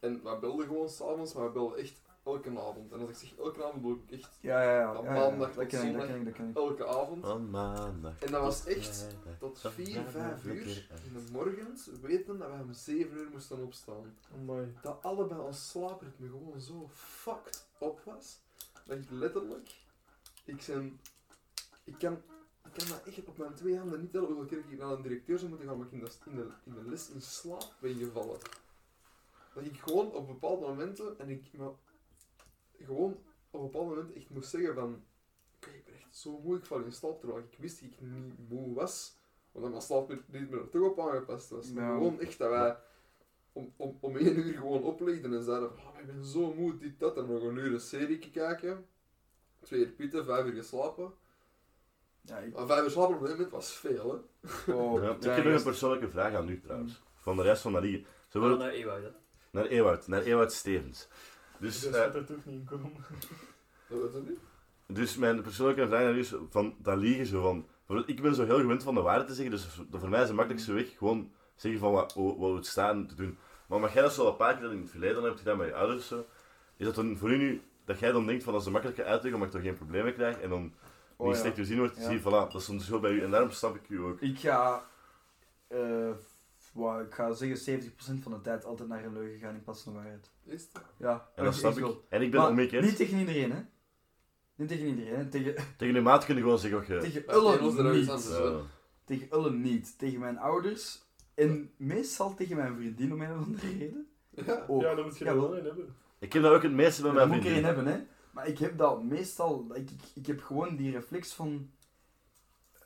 En 0.00 0.20
wij 0.24 0.38
belden 0.38 0.66
gewoon 0.66 0.88
s'avonds, 0.88 1.32
maar 1.34 1.44
we 1.44 1.50
belden 1.50 1.78
echt 1.78 1.92
elke 2.24 2.60
avond. 2.60 2.92
En 2.92 3.00
als 3.00 3.10
ik 3.10 3.16
zeg 3.16 3.36
elke 3.38 3.64
avond, 3.64 3.82
bedoel 3.82 4.02
ik 4.06 4.10
echt 4.10 4.38
Ja, 4.40 4.62
ja, 4.62 4.78
ja. 4.78 4.94
Van 4.94 5.04
ja, 5.04 5.14
ja, 5.14 5.20
maandag 5.20 5.54
dat 5.54 5.68
tot 5.70 5.80
ken 5.80 5.86
ik, 5.86 5.92
dat 5.92 6.02
zondag. 6.02 6.06
ken 6.06 6.18
ik, 6.18 6.24
dat 6.24 6.34
ken 6.34 6.48
ik. 6.48 6.56
elke 6.56 6.86
avond. 6.86 7.26
Van 7.26 7.50
maandag. 7.50 8.18
En 8.18 8.32
dat 8.32 8.40
was 8.42 8.66
echt 8.66 8.96
vrijdag, 8.96 9.38
tot 9.38 9.60
tot 9.60 9.72
4, 9.72 9.86
5 9.86 10.10
vrijdag 10.10 10.44
uur 10.44 10.86
in 11.04 11.12
de 11.12 11.32
morgens 11.32 11.88
weten 12.00 12.38
dat 12.38 12.48
wij 12.48 12.60
om 12.60 12.72
7 12.72 13.16
uur 13.16 13.28
moesten 13.32 13.62
opstaan. 13.62 14.16
Amai. 14.34 14.74
Dat 14.82 15.02
allebei 15.02 15.40
ons 15.40 15.70
slaapritme 15.70 16.28
gewoon 16.28 16.60
zo 16.60 16.88
fucked 16.94 17.66
op 17.78 18.00
was. 18.04 18.38
Dat 18.86 18.96
ik 18.98 19.10
letterlijk... 19.10 19.74
Ik 20.44 20.62
zijn... 20.62 21.00
Ik 21.84 21.98
kan... 21.98 22.22
Ik 22.64 22.76
kan 22.76 22.88
dat 22.88 23.02
echt 23.06 23.24
op 23.24 23.38
mijn 23.38 23.54
twee 23.54 23.78
handen 23.78 24.00
niet 24.00 24.12
tellen 24.12 24.26
hoeveel 24.26 24.46
keer 24.46 24.58
ik 24.58 24.78
naar 24.78 24.90
een 24.90 25.02
directeur 25.02 25.38
zou 25.38 25.50
moeten 25.50 25.68
gaan, 25.68 25.78
maar 25.78 25.86
ik 25.86 25.92
in 25.92 26.00
de, 26.00 26.10
in 26.24 26.36
de, 26.36 26.48
in 26.64 26.74
de 26.74 26.90
les 26.90 27.10
in 27.10 27.20
slaap 27.20 27.74
ben 27.80 27.94
gevallen. 27.94 28.38
Dat 29.54 29.64
ik 29.64 29.76
gewoon 29.76 30.12
op 30.12 30.26
bepaalde 30.26 30.66
momenten, 30.66 31.18
en 31.18 31.28
ik 31.28 31.52
me 31.52 31.70
gewoon 32.86 33.18
op 33.50 33.60
bepaalde 33.60 33.88
momenten 33.88 34.16
echt 34.16 34.30
moest 34.30 34.50
zeggen 34.50 34.74
van 34.74 35.04
ik 35.60 35.84
ben 35.84 35.94
echt 35.94 36.16
zo 36.16 36.40
moe, 36.44 36.56
ik 36.56 36.66
val 36.66 36.80
in 36.80 36.92
slaap, 36.92 37.20
terwijl 37.20 37.42
ik 37.50 37.58
wist 37.58 37.80
dat 37.80 37.90
ik 37.90 38.00
niet 38.00 38.48
moe 38.48 38.74
was, 38.74 39.16
omdat 39.52 39.70
mijn 39.70 39.82
slaapritme 39.82 40.58
er 40.58 40.68
toch 40.68 40.90
op 40.90 41.00
aangepast 41.00 41.50
was. 41.50 41.72
Maar 41.72 41.94
gewoon 41.94 42.20
echt 42.20 42.38
dat 42.38 42.50
wij 42.50 42.76
om, 43.52 43.72
om, 43.76 43.98
om 44.00 44.16
één 44.16 44.38
uur 44.38 44.54
gewoon 44.54 44.82
oplegden 44.82 45.34
en 45.34 45.42
zeiden 45.42 45.70
van, 45.70 45.92
oh, 45.92 46.00
ik 46.00 46.06
ben 46.06 46.24
zo 46.24 46.54
moe, 46.54 46.78
dit, 46.78 46.98
dat, 46.98 47.16
en 47.16 47.26
nog 47.26 47.42
een 47.42 47.56
uur 47.56 47.72
een 47.72 47.80
serie 47.80 48.18
kijken. 48.18 48.86
Twee 49.60 49.80
uur 49.80 49.90
pitten, 49.90 50.24
vijf 50.24 50.46
uur 50.46 50.54
geslapen. 50.54 51.12
Ja, 52.20 52.38
ik... 52.38 52.54
Maar 52.54 52.66
vijf 52.66 52.82
uur 52.82 52.90
slapen 52.90 53.14
op 53.14 53.20
dat 53.20 53.30
moment 53.30 53.50
was 53.50 53.72
veel, 53.72 54.10
hè. 54.10 54.72
Oh, 54.72 55.02
Ja, 55.02 55.10
ik 55.10 55.22
heb 55.22 55.44
nog 55.44 55.54
een 55.54 55.62
persoonlijke 55.62 56.08
vraag 56.08 56.34
aan 56.34 56.48
u 56.48 56.60
trouwens. 56.60 57.02
Van 57.14 57.36
de 57.36 57.42
rest 57.42 57.62
van 57.62 57.72
Marie. 57.72 58.06
Wordt 58.32 58.58
naar 58.58 58.70
Ewout, 58.70 59.02
hè. 59.02 59.10
naar 59.50 59.66
Ewout, 59.66 60.06
naar 60.06 60.22
Ewout 60.22 60.52
Stevens. 60.52 61.08
Dus, 61.60 61.80
Dus 61.80 61.92
eh, 61.92 62.00
gaat 62.00 62.14
er 62.14 62.24
toch 62.24 62.44
niet 62.44 62.54
in 62.60 62.64
komen. 62.64 62.92
Dat 63.88 63.98
weet 64.12 64.12
je 64.12 64.20
niet. 64.30 64.38
dus 64.98 65.16
mijn 65.16 65.42
persoonlijke 65.42 65.86
vraag 65.86 66.02
aan 66.06 66.14
u 66.14 66.18
is 66.18 66.34
van 66.50 66.74
dat 66.78 66.98
liegen 66.98 67.26
zo 67.26 67.40
van. 67.42 67.66
Ik 68.06 68.22
ben 68.22 68.34
zo 68.34 68.44
heel 68.44 68.58
gewend 68.60 68.82
van 68.82 68.94
de 68.94 69.00
waarheid 69.00 69.26
te 69.26 69.34
zeggen, 69.34 69.50
dus 69.52 69.66
voor 69.92 70.08
mij 70.08 70.22
is 70.22 70.28
de 70.28 70.34
makkelijkste 70.34 70.72
weg 70.72 70.96
gewoon 70.98 71.32
zeggen 71.56 71.80
van 71.80 71.92
wat, 71.92 72.14
wat 72.14 72.36
wat 72.36 72.54
het 72.54 72.66
staan 72.66 73.06
te 73.06 73.14
doen. 73.14 73.38
Maar 73.66 73.78
omdat 73.78 73.92
jij 73.92 74.02
dat 74.02 74.12
zo 74.12 74.22
al 74.24 74.30
een 74.30 74.36
paar 74.36 74.56
keer 74.56 74.72
in 74.72 74.80
het 74.80 74.90
verleden 74.90 75.22
hebt 75.22 75.38
gedaan 75.38 75.56
met 75.56 75.66
je 75.66 75.74
ouders 75.74 75.98
of 76.00 76.04
zo, 76.06 76.24
is 76.76 76.86
dat 76.86 76.94
dan 76.94 77.16
voor 77.16 77.30
u 77.30 77.36
nu 77.36 77.62
dat 77.84 77.98
jij 77.98 78.12
dan 78.12 78.26
denkt 78.26 78.42
van 78.42 78.52
dat 78.52 78.60
is 78.60 78.66
de 78.66 78.72
makkelijke 78.72 79.04
uitweg 79.04 79.32
omdat 79.32 79.48
ik 79.48 79.54
toch 79.54 79.62
geen 79.62 79.76
problemen 79.76 80.14
krijg 80.14 80.38
en 80.40 80.48
dan 80.50 80.72
Oh, 81.16 81.26
niet 81.26 81.36
ja. 81.36 81.42
slecht 81.42 81.56
gezien 81.56 81.78
wordt, 81.78 81.96
Ja. 81.96 82.02
zie 82.02 82.12
je, 82.12 82.20
voilà, 82.20 82.24
dat 82.52 82.54
is 82.54 82.68
een 82.68 82.76
verschil 82.76 83.00
bij 83.00 83.10
u 83.10 83.22
en 83.22 83.30
daarom 83.30 83.50
snap 83.50 83.74
ik 83.74 83.88
u 83.88 84.00
ook. 84.00 84.20
Ik 84.20 84.38
ga, 84.38 84.84
eh, 85.68 86.10
wauw, 86.72 87.00
ik 87.00 87.14
ga 87.14 87.32
zeggen 87.32 87.80
70% 88.18 88.22
van 88.22 88.32
de 88.32 88.40
tijd 88.40 88.64
altijd 88.64 88.88
naar 88.88 89.04
een 89.04 89.12
leugen 89.12 89.38
gaan 89.38 89.54
in 89.54 89.62
plaats 89.62 89.82
van 89.82 89.92
de 89.92 89.98
waarheid. 89.98 90.30
Is 90.44 90.62
het? 90.72 90.82
Ja, 90.98 91.28
En 91.34 91.44
dat 91.44 91.54
snap 91.54 91.72
ik. 91.72 91.78
wel. 91.78 92.04
En 92.08 92.22
ik 92.22 92.30
ben 92.30 92.40
Maar 92.40 92.50
omgekeerd. 92.50 92.84
Niet 92.84 92.96
tegen 92.96 93.18
iedereen, 93.18 93.52
hè. 93.52 93.60
Niet 94.54 94.68
tegen 94.68 94.86
iedereen, 94.86 95.14
hè. 95.14 95.28
Tegen, 95.28 95.54
Tegen 95.78 95.94
de 95.94 96.00
maat 96.00 96.24
kun 96.24 96.34
je 96.34 96.40
gewoon 96.40 96.58
zeggen 96.58 96.78
wat 96.78 96.88
je... 96.88 96.98
tegen 96.98 97.22
Ja, 97.26 97.34
Ullen 97.34 97.92
niet. 97.92 98.06
Ja. 98.28 98.60
Tegen 99.04 99.28
Ullen 99.32 99.60
niet. 99.60 99.98
Tegen 99.98 100.20
mijn 100.20 100.38
ouders. 100.38 101.02
En 101.34 101.70
meestal 101.76 102.34
tegen 102.34 102.56
mijn 102.56 102.76
vriendin 102.76 103.12
om 103.12 103.20
een 103.22 103.32
of 103.38 103.44
andere 103.44 103.68
reden. 103.78 104.06
Ja. 104.30 104.64
Ook. 104.68 104.82
Ja, 104.82 104.94
daar 104.94 105.04
moet 105.04 105.18
je 105.18 105.24
er 105.24 105.40
wel 105.40 105.54
in 105.56 105.64
hebben. 105.64 105.94
Ik 106.18 106.32
heb 106.32 106.42
dat 106.42 106.52
ook 106.52 106.62
het 106.62 106.72
meeste 106.72 107.02
bij 107.02 107.10
Dat 107.12 107.26
mijn 107.26 107.28
moet 107.38 107.46
ik 107.46 107.52
erin 107.52 107.62
vrienden. 107.64 107.84
hebben, 107.84 108.06
hè. 108.08 108.18
Maar 108.30 108.46
ik 108.46 108.58
heb 108.58 108.78
dat 108.78 109.02
meestal... 109.04 109.66
Ik, 109.74 109.90
ik, 109.90 110.00
ik 110.14 110.26
heb 110.26 110.40
gewoon 110.42 110.76
die 110.76 110.92
reflex 110.92 111.32
van... 111.32 111.70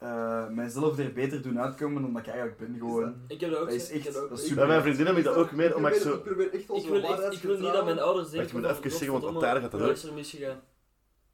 eh, 0.04 0.48
mijzelf 0.48 0.98
er 0.98 1.12
beter 1.12 1.42
doen 1.42 1.60
uitkomen 1.60 2.02
dan 2.02 2.12
dat 2.12 2.22
ik 2.22 2.28
eigenlijk 2.28 2.58
ben. 2.58 2.76
Gewoon... 2.78 3.14
Ik 3.28 3.40
heb 3.40 3.50
dat 3.50 3.58
ook 3.60 3.66
Dat 3.68 3.74
is. 3.74 3.90
Ik 3.90 4.04
echt- 4.04 4.14
dat 4.14 4.28
dat 4.28 4.38
is 4.38 4.42
super. 4.44 4.56
Bij 4.56 4.66
mijn 4.66 4.82
vriendinnen 4.82 5.14
heb 5.14 5.24
ik 5.24 5.30
dat 5.30 5.36
ook 5.36 5.52
meer, 5.52 5.76
omdat 5.76 5.94
ik 5.94 6.00
probeer- 6.00 6.12
zo... 6.12 6.18
Ik 6.18 6.24
probeer 6.24 6.52
echt 6.52 6.62
Ik 6.62 6.70
onze 6.70 6.86
wil, 6.90 6.96
echt, 7.00 7.08
waarheid 7.08 7.32
ik 7.32 7.42
wil 7.42 7.58
niet 7.58 7.72
dat 7.72 7.84
mijn 7.84 7.98
ouders 8.00 8.24
Wacht, 8.26 8.36
denken 8.36 8.56
je 8.56 8.60
moet 8.66 8.70
even 8.78 8.90
zeggen, 8.90 9.10
want 9.10 9.22
godverdomme, 9.24 9.38
Otaar 9.38 9.60
gaat 9.62 9.70
dat 9.70 9.80
ook. 9.82 9.90
is 9.90 10.04
er 10.04 10.12
misgegaan? 10.14 10.60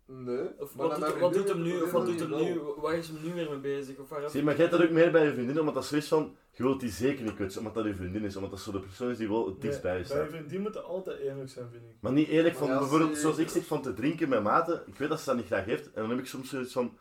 Nee. 0.07 0.49
Of 0.59 0.75
maar 0.77 0.87
wat 0.89 0.97
doet, 1.01 1.19
wat 1.19 1.33
doet 1.35 1.49
hem 1.49 1.63
nu, 1.63 1.83
of 1.83 1.91
wat 1.91 2.07
doet 2.07 2.21
hem 2.21 2.33
ik 2.33 2.39
nu, 2.55 2.61
waar 2.77 2.95
is 2.95 3.09
hem 3.09 3.17
nu 3.25 3.35
weer 3.35 3.51
mee 3.51 3.59
bezig? 3.59 3.99
Of 3.99 4.09
waar 4.09 4.31
Zie, 4.31 4.43
maar 4.43 4.57
jij 4.57 4.65
hebt 4.67 4.77
dat 4.79 4.87
ook 4.87 4.93
meer 4.95 5.11
bij 5.13 5.25
je 5.25 5.33
vriendin, 5.33 5.59
omdat 5.61 5.75
dat 5.75 5.85
zoiets 5.85 6.09
van... 6.09 6.37
Je 6.51 6.63
wilt 6.63 6.81
die 6.81 6.91
zeker 6.91 7.25
niet 7.25 7.35
kwetsen, 7.35 7.61
omdat 7.61 7.75
dat 7.75 7.85
je 7.85 7.95
vriendin 7.95 8.25
is. 8.25 8.37
Omdat 8.37 8.51
dat 8.51 8.61
zo 8.61 8.73
de 8.73 8.81
persoon 8.81 9.11
is 9.11 9.17
die 9.17 9.29
wel 9.29 9.47
het 9.47 9.61
dichtst 9.61 9.83
bij 9.83 9.99
je 9.99 10.05
Bij 10.09 10.17
je 10.17 10.23
staat. 10.25 10.37
vriendin 10.37 10.61
moeten 10.61 10.85
altijd 10.85 11.21
eerlijk 11.21 11.51
zijn, 11.51 11.67
vind 11.71 11.83
ik. 11.83 11.97
Maar 12.01 12.13
niet 12.13 12.29
eerlijk 12.29 12.55
van, 12.57 12.69
Ja, 12.69 12.79
bijvoorbeeld, 12.79 13.17
zoals 13.17 13.39
ik 13.39 13.49
zeg, 13.49 13.65
van 13.65 13.83
te 13.83 13.95
drinken 13.95 14.29
met 14.29 14.43
maten. 14.43 14.83
Ik 14.87 14.95
weet 14.97 15.09
dat 15.09 15.21
ze 15.21 15.25
dat 15.27 15.37
niet 15.37 15.47
graag 15.47 15.65
heeft. 15.65 15.85
En 15.87 16.01
dan 16.01 16.11
heb 16.11 16.19
ik 16.19 16.27
soms 16.27 16.49
zoiets 16.51 16.73
van... 16.73 16.97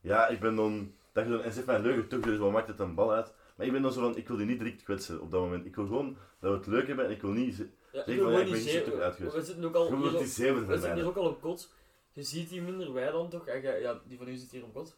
Ja, 0.00 0.28
ik 0.28 0.40
ben 0.40 0.54
dan... 0.56 0.92
Dat 1.14 1.24
je 1.24 1.30
dan, 1.30 1.40
en 1.42 1.52
zegt 1.52 1.66
mijn 1.66 1.82
leugen 1.82 2.08
toch, 2.08 2.20
dus 2.20 2.38
wat 2.38 2.52
maakt 2.52 2.68
het 2.68 2.78
een 2.78 2.94
bal 2.94 3.12
uit? 3.12 3.32
Maar 3.56 3.66
ik 3.66 3.72
ben 3.72 3.82
dan 3.82 3.92
zo 3.92 4.00
van, 4.00 4.16
ik 4.16 4.28
wil 4.28 4.36
die 4.36 4.46
niet 4.46 4.58
direct 4.58 4.82
kwetsen 4.82 5.20
op 5.20 5.30
dat 5.30 5.40
moment. 5.40 5.66
Ik 5.66 5.74
wil 5.76 5.86
gewoon 5.86 6.16
dat 6.40 6.50
we 6.50 6.56
het 6.56 6.66
leuk 6.66 6.86
hebben 6.86 7.04
en 7.04 7.10
ik 7.10 7.20
wil 7.20 7.30
niet... 7.30 7.54
ze- 7.54 7.68
Ja, 7.92 8.00
ik 8.00 8.06
Zeg 8.06 8.14
wil 8.14 8.24
van, 8.24 8.32
ja, 8.32 8.38
ik 8.38 8.44
niet 8.44 8.54
ben 8.54 8.62
zeer... 8.62 8.84
toch. 8.84 9.16
We 9.32 9.42
zitten 9.42 9.64
ook 9.64 9.74
al 9.74 9.86
hier 9.86 10.10
die 10.18 10.18
we 10.66 10.72
zitten 10.72 10.94
hier 10.94 11.06
ook 11.06 11.16
al 11.16 11.26
op 11.28 11.40
kot. 11.40 11.72
Je 12.12 12.22
ziet 12.22 12.48
die 12.48 12.62
minder, 12.62 12.92
wij 12.92 13.10
dan 13.10 13.28
toch. 13.28 13.46
En 13.46 13.62
ja, 13.62 14.00
die 14.06 14.18
van 14.18 14.28
u 14.28 14.34
zit 14.36 14.50
hier 14.50 14.62
op 14.64 14.74
kot. 14.74 14.96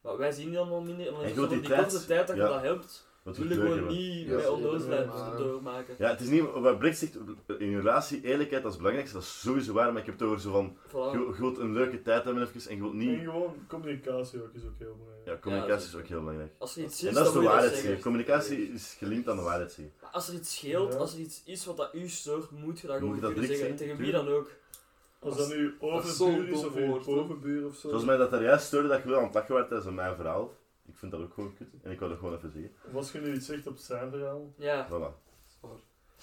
Maar 0.00 0.16
wij 0.16 0.32
zien 0.32 0.46
die 0.46 0.54
dan 0.54 0.68
wel 0.68 0.80
minder. 0.80 1.06
En 1.06 1.12
dan 1.14 1.22
is 1.22 1.28
het 1.36 1.50
die 1.50 1.60
korte 1.90 2.06
tijd- 2.06 2.26
dat 2.26 2.36
je 2.36 2.42
dat 2.42 2.60
helpt. 2.62 3.05
Wat 3.26 3.36
we 3.36 3.46
Wil 3.46 3.56
het 3.56 3.58
je 3.58 3.64
leuk 3.68 3.78
gewoon 3.78 3.96
niet 3.96 4.26
Ja, 4.26 4.36
bij 4.36 4.48
onnozelheid 4.48 5.08
doormaken. 5.38 5.94
Ja, 5.98 6.08
het 6.08 6.20
is 6.20 6.28
niet... 6.28 6.44
Wat 6.54 6.78
Brick 6.78 6.94
zegt, 6.94 7.16
in 7.58 7.70
je 7.70 7.76
relatie, 7.76 8.22
eerlijkheid, 8.22 8.62
dat 8.62 8.72
is 8.72 8.78
het 8.78 8.78
belangrijkste. 8.78 9.14
Dat 9.16 9.26
is 9.26 9.40
sowieso 9.40 9.72
waar, 9.72 9.92
maar 9.92 10.00
ik 10.00 10.06
heb 10.06 10.18
het 10.18 10.28
over 10.28 10.40
zo 10.40 10.50
van... 10.50 10.76
Je, 11.12 11.34
wilt 11.38 11.58
een 11.58 11.72
leuke 11.72 12.02
tijd 12.02 12.24
hebben 12.24 12.42
even 12.42 12.70
en 12.70 12.76
je 12.76 12.82
wilt 12.82 12.92
En 12.92 12.98
niet... 12.98 13.20
gewoon 13.24 13.54
communicatie 13.68 14.42
ook 14.42 14.54
is 14.54 14.62
ook 14.62 14.78
heel 14.78 14.96
belangrijk. 14.98 15.26
Ja, 15.26 15.38
communicatie 15.40 15.90
Ja, 15.90 15.96
is 15.96 16.02
ook 16.02 16.06
heel 16.06 16.18
belangrijk. 16.18 16.52
Als 16.58 16.76
er 16.76 16.84
iets 16.84 17.02
En 17.02 17.14
dat 17.14 17.26
is 17.26 17.32
de 17.32 17.42
waarheid. 17.42 18.00
Communicatie 18.00 18.72
is 18.72 18.96
gelinkt 18.98 19.28
aan 19.28 19.36
de 19.36 19.42
waarheid. 19.42 19.78
Maar 20.00 20.10
als 20.10 20.28
er 20.28 20.34
iets 20.34 20.56
scheelt, 20.56 20.92
Ja. 20.92 20.98
als 20.98 21.14
er 21.14 21.20
iets 21.20 21.42
is 21.44 21.64
wat 21.64 21.76
dat 21.76 21.94
u 21.94 22.08
stoort, 22.08 22.50
moet 22.50 22.80
je 22.80 22.86
dat 22.86 22.98
gewoon 22.98 23.20
kunnen 23.20 23.46
zeggen. 23.46 23.76
Tegen 23.76 23.96
wie 23.96 24.12
dan 24.12 24.28
ook. 24.28 24.50
Als 25.18 25.36
dat 25.36 25.48
nu 25.48 25.74
overbuur 25.80 26.48
is 26.48 26.64
of 26.64 27.04
bovenbuur 27.04 27.66
of 27.66 27.76
zo. 27.76 27.88
Zoals 27.88 28.04
mij 28.04 28.16
dat 28.16 28.32
er 28.32 28.42
juist 28.42 28.66
stoorde 28.66 28.88
dat 28.88 29.02
je 29.02 29.08
wel 29.08 29.18
aan 29.18 29.24
het 29.24 29.34
lachen 29.34 29.54
werd 29.54 29.68
tijdens 29.68 29.94
mijn 29.94 30.16
verhaal. 30.16 30.54
Ik 30.96 31.02
vind 31.02 31.12
dat 31.12 31.20
ook 31.20 31.34
gewoon 31.34 31.54
kut. 31.56 31.68
En 31.82 31.90
ik 31.90 31.98
wou 31.98 32.10
dat 32.10 32.20
gewoon 32.20 32.36
even 32.36 32.50
zeggen. 32.52 32.94
Als 32.94 33.12
je 33.12 33.20
nu 33.20 33.34
iets 33.34 33.46
zegt 33.46 33.66
op 33.66 33.76
zijn 33.76 34.10
verhaal. 34.10 34.52
Ja. 34.56 34.86
Voilà. 34.88 35.24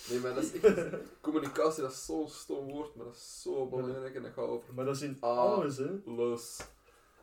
Nee, 0.09 0.19
maar 0.19 0.33
dat 0.33 0.43
is 0.43 0.53
echt... 0.61 0.89
communicatie, 1.21 1.81
dat 1.81 1.91
is 1.91 2.05
zo'n 2.05 2.29
stom 2.29 2.67
woord, 2.71 2.95
maar 2.95 3.05
dat 3.05 3.15
is 3.15 3.41
zo 3.41 3.67
belangrijk 3.67 4.15
en 4.15 4.21
dat 4.21 4.31
gaat 4.33 4.47
over 4.47 4.73
Maar 4.73 4.85
dat 4.85 4.95
is 4.95 5.01
in 5.01 5.17
alles, 5.19 5.77
hè. 5.77 5.89
lus. 6.05 6.57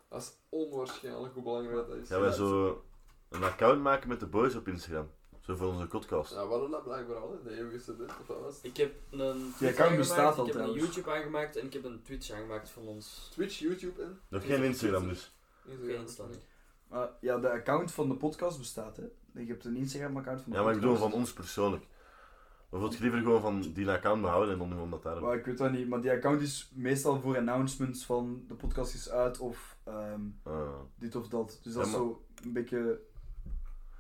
Dat 0.09 0.21
is 0.23 0.33
onwaarschijnlijk 0.49 1.35
hoe 1.35 1.43
belangrijk 1.43 1.89
dat 1.89 1.97
is. 1.97 2.09
Gaan 2.09 2.21
wij 2.21 2.33
zo 2.33 2.83
een 3.29 3.43
account 3.45 3.83
maken 3.83 4.09
met 4.09 4.21
de 4.21 4.27
boys 4.27 4.55
op 4.55 4.69
Instagram? 4.69 5.11
Zo 5.41 5.57
voor 5.57 5.67
onze 5.69 5.87
podcast. 5.87 6.33
Ja, 6.33 6.43
we 6.45 6.51
hadden 6.51 6.71
dat 6.71 6.85
blijkbaar 6.85 7.17
al, 7.17 7.31
hè. 7.33 7.51
De 7.51 7.57
eeuwige 7.57 7.79
student, 7.79 8.11
of 8.21 8.27
wat 8.27 8.41
was? 8.41 8.59
Ik 8.63 8.77
heb 8.77 8.93
een 9.11 9.53
account 9.61 9.97
bestaat 9.97 10.39
al 10.39 10.47
ik 10.47 10.53
heb 10.53 10.63
een 10.63 10.67
trouwens. 10.69 10.95
YouTube 10.95 11.11
aangemaakt 11.11 11.57
en 11.57 11.67
ik 11.67 11.73
heb 11.73 11.85
een 11.85 12.03
Twitch 12.03 12.31
aangemaakt 12.31 12.69
van 12.71 12.87
ons. 12.87 13.29
Twitch, 13.33 13.59
YouTube 13.59 14.03
en... 14.03 14.21
Nog 14.29 14.47
geen 14.47 14.63
Instagram 14.63 15.09
dus. 15.09 15.35
Geen 15.67 15.95
Insta, 16.01 16.25
nee. 16.25 16.39
Maar 16.91 17.09
ja, 17.21 17.39
de 17.39 17.51
account 17.51 17.93
van 17.93 18.09
de 18.09 18.15
podcast 18.15 18.59
bestaat, 18.59 18.97
hè. 18.97 19.05
Je 19.41 19.47
hebt 19.47 19.65
een 19.65 19.77
Instagram-account 19.77 20.41
van 20.43 20.51
de 20.53 20.57
Ja, 20.59 20.65
maar 20.65 20.73
ik 20.75 20.79
bedoel 20.81 20.93
podcast. 20.95 21.13
van 21.13 21.21
ons 21.23 21.33
persoonlijk. 21.33 21.85
Of 22.69 22.81
wil 22.81 22.93
je 22.93 22.99
liever 23.01 23.19
gewoon 23.19 23.41
van 23.41 23.61
die 23.61 23.91
account 23.91 24.23
behouden 24.23 24.53
en 24.53 24.59
dan 24.59 24.71
gewoon 24.71 24.91
dat 24.91 25.03
daar... 25.03 25.21
Maar 25.23 25.37
ik 25.37 25.45
weet 25.45 25.59
dat 25.59 25.73
niet, 25.73 25.89
maar 25.89 26.01
die 26.01 26.11
account 26.11 26.41
is 26.41 26.71
meestal 26.75 27.21
voor 27.21 27.37
announcements 27.37 28.05
van 28.05 28.45
de 28.49 28.55
podcast 28.55 28.95
is 28.95 29.11
uit 29.11 29.39
of 29.39 29.77
ehm, 29.85 30.21
Ah. 30.43 30.69
dit 30.95 31.17
of 31.17 31.29
dat. 31.29 31.59
Dus 31.63 31.73
dat 31.73 31.87
is 31.87 31.91
maar- 31.93 32.01
zo 32.01 32.25
een 32.45 32.53
beetje... 32.53 33.01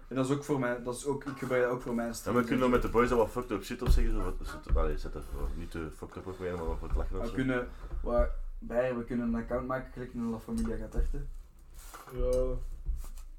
En 0.08 0.16
dat 0.16 0.24
is 0.24 0.32
ook 0.36 0.44
voor 0.44 0.58
mij, 0.60 0.82
dat 0.82 0.94
is 0.96 1.06
ook, 1.06 1.24
ik 1.24 1.38
gebruik 1.38 1.62
dat 1.62 1.72
ook 1.72 1.82
voor 1.82 1.94
mijn 1.94 2.08
En 2.08 2.14
stream. 2.14 2.36
we 2.36 2.42
kunnen 2.42 2.60
dan 2.60 2.70
met 2.70 2.82
de 2.82 2.88
boys 2.88 3.10
al 3.10 3.16
wat 3.18 3.30
fucked 3.30 3.50
up 3.50 3.64
shit 3.64 3.82
op 3.82 3.88
zeggen. 3.88 4.12
Zo, 4.12 4.22
wat, 4.22 4.34
zet, 4.64 4.76
allee, 4.76 4.98
zet 4.98 5.14
even, 5.14 5.28
niet 5.56 5.70
te 5.70 5.88
fucked 5.96 6.16
up 6.16 6.38
weer, 6.38 6.54
maar 6.56 6.66
wat 6.66 6.78
voor 6.78 6.88
het 6.88 6.96
lachen 6.96 7.16
of 7.16 7.22
We 7.22 7.28
zo. 7.28 7.34
kunnen, 7.34 7.68
waar, 8.02 8.30
bij, 8.58 8.96
we 8.96 9.04
kunnen 9.04 9.26
een 9.26 9.34
account 9.42 9.66
maken, 9.66 9.92
gelijk 9.92 10.14
naar 10.14 10.24
La 10.24 10.38
Familia 10.38 10.76
gaat 10.76 10.94
echten. 10.94 11.28
Ja. 12.14 12.42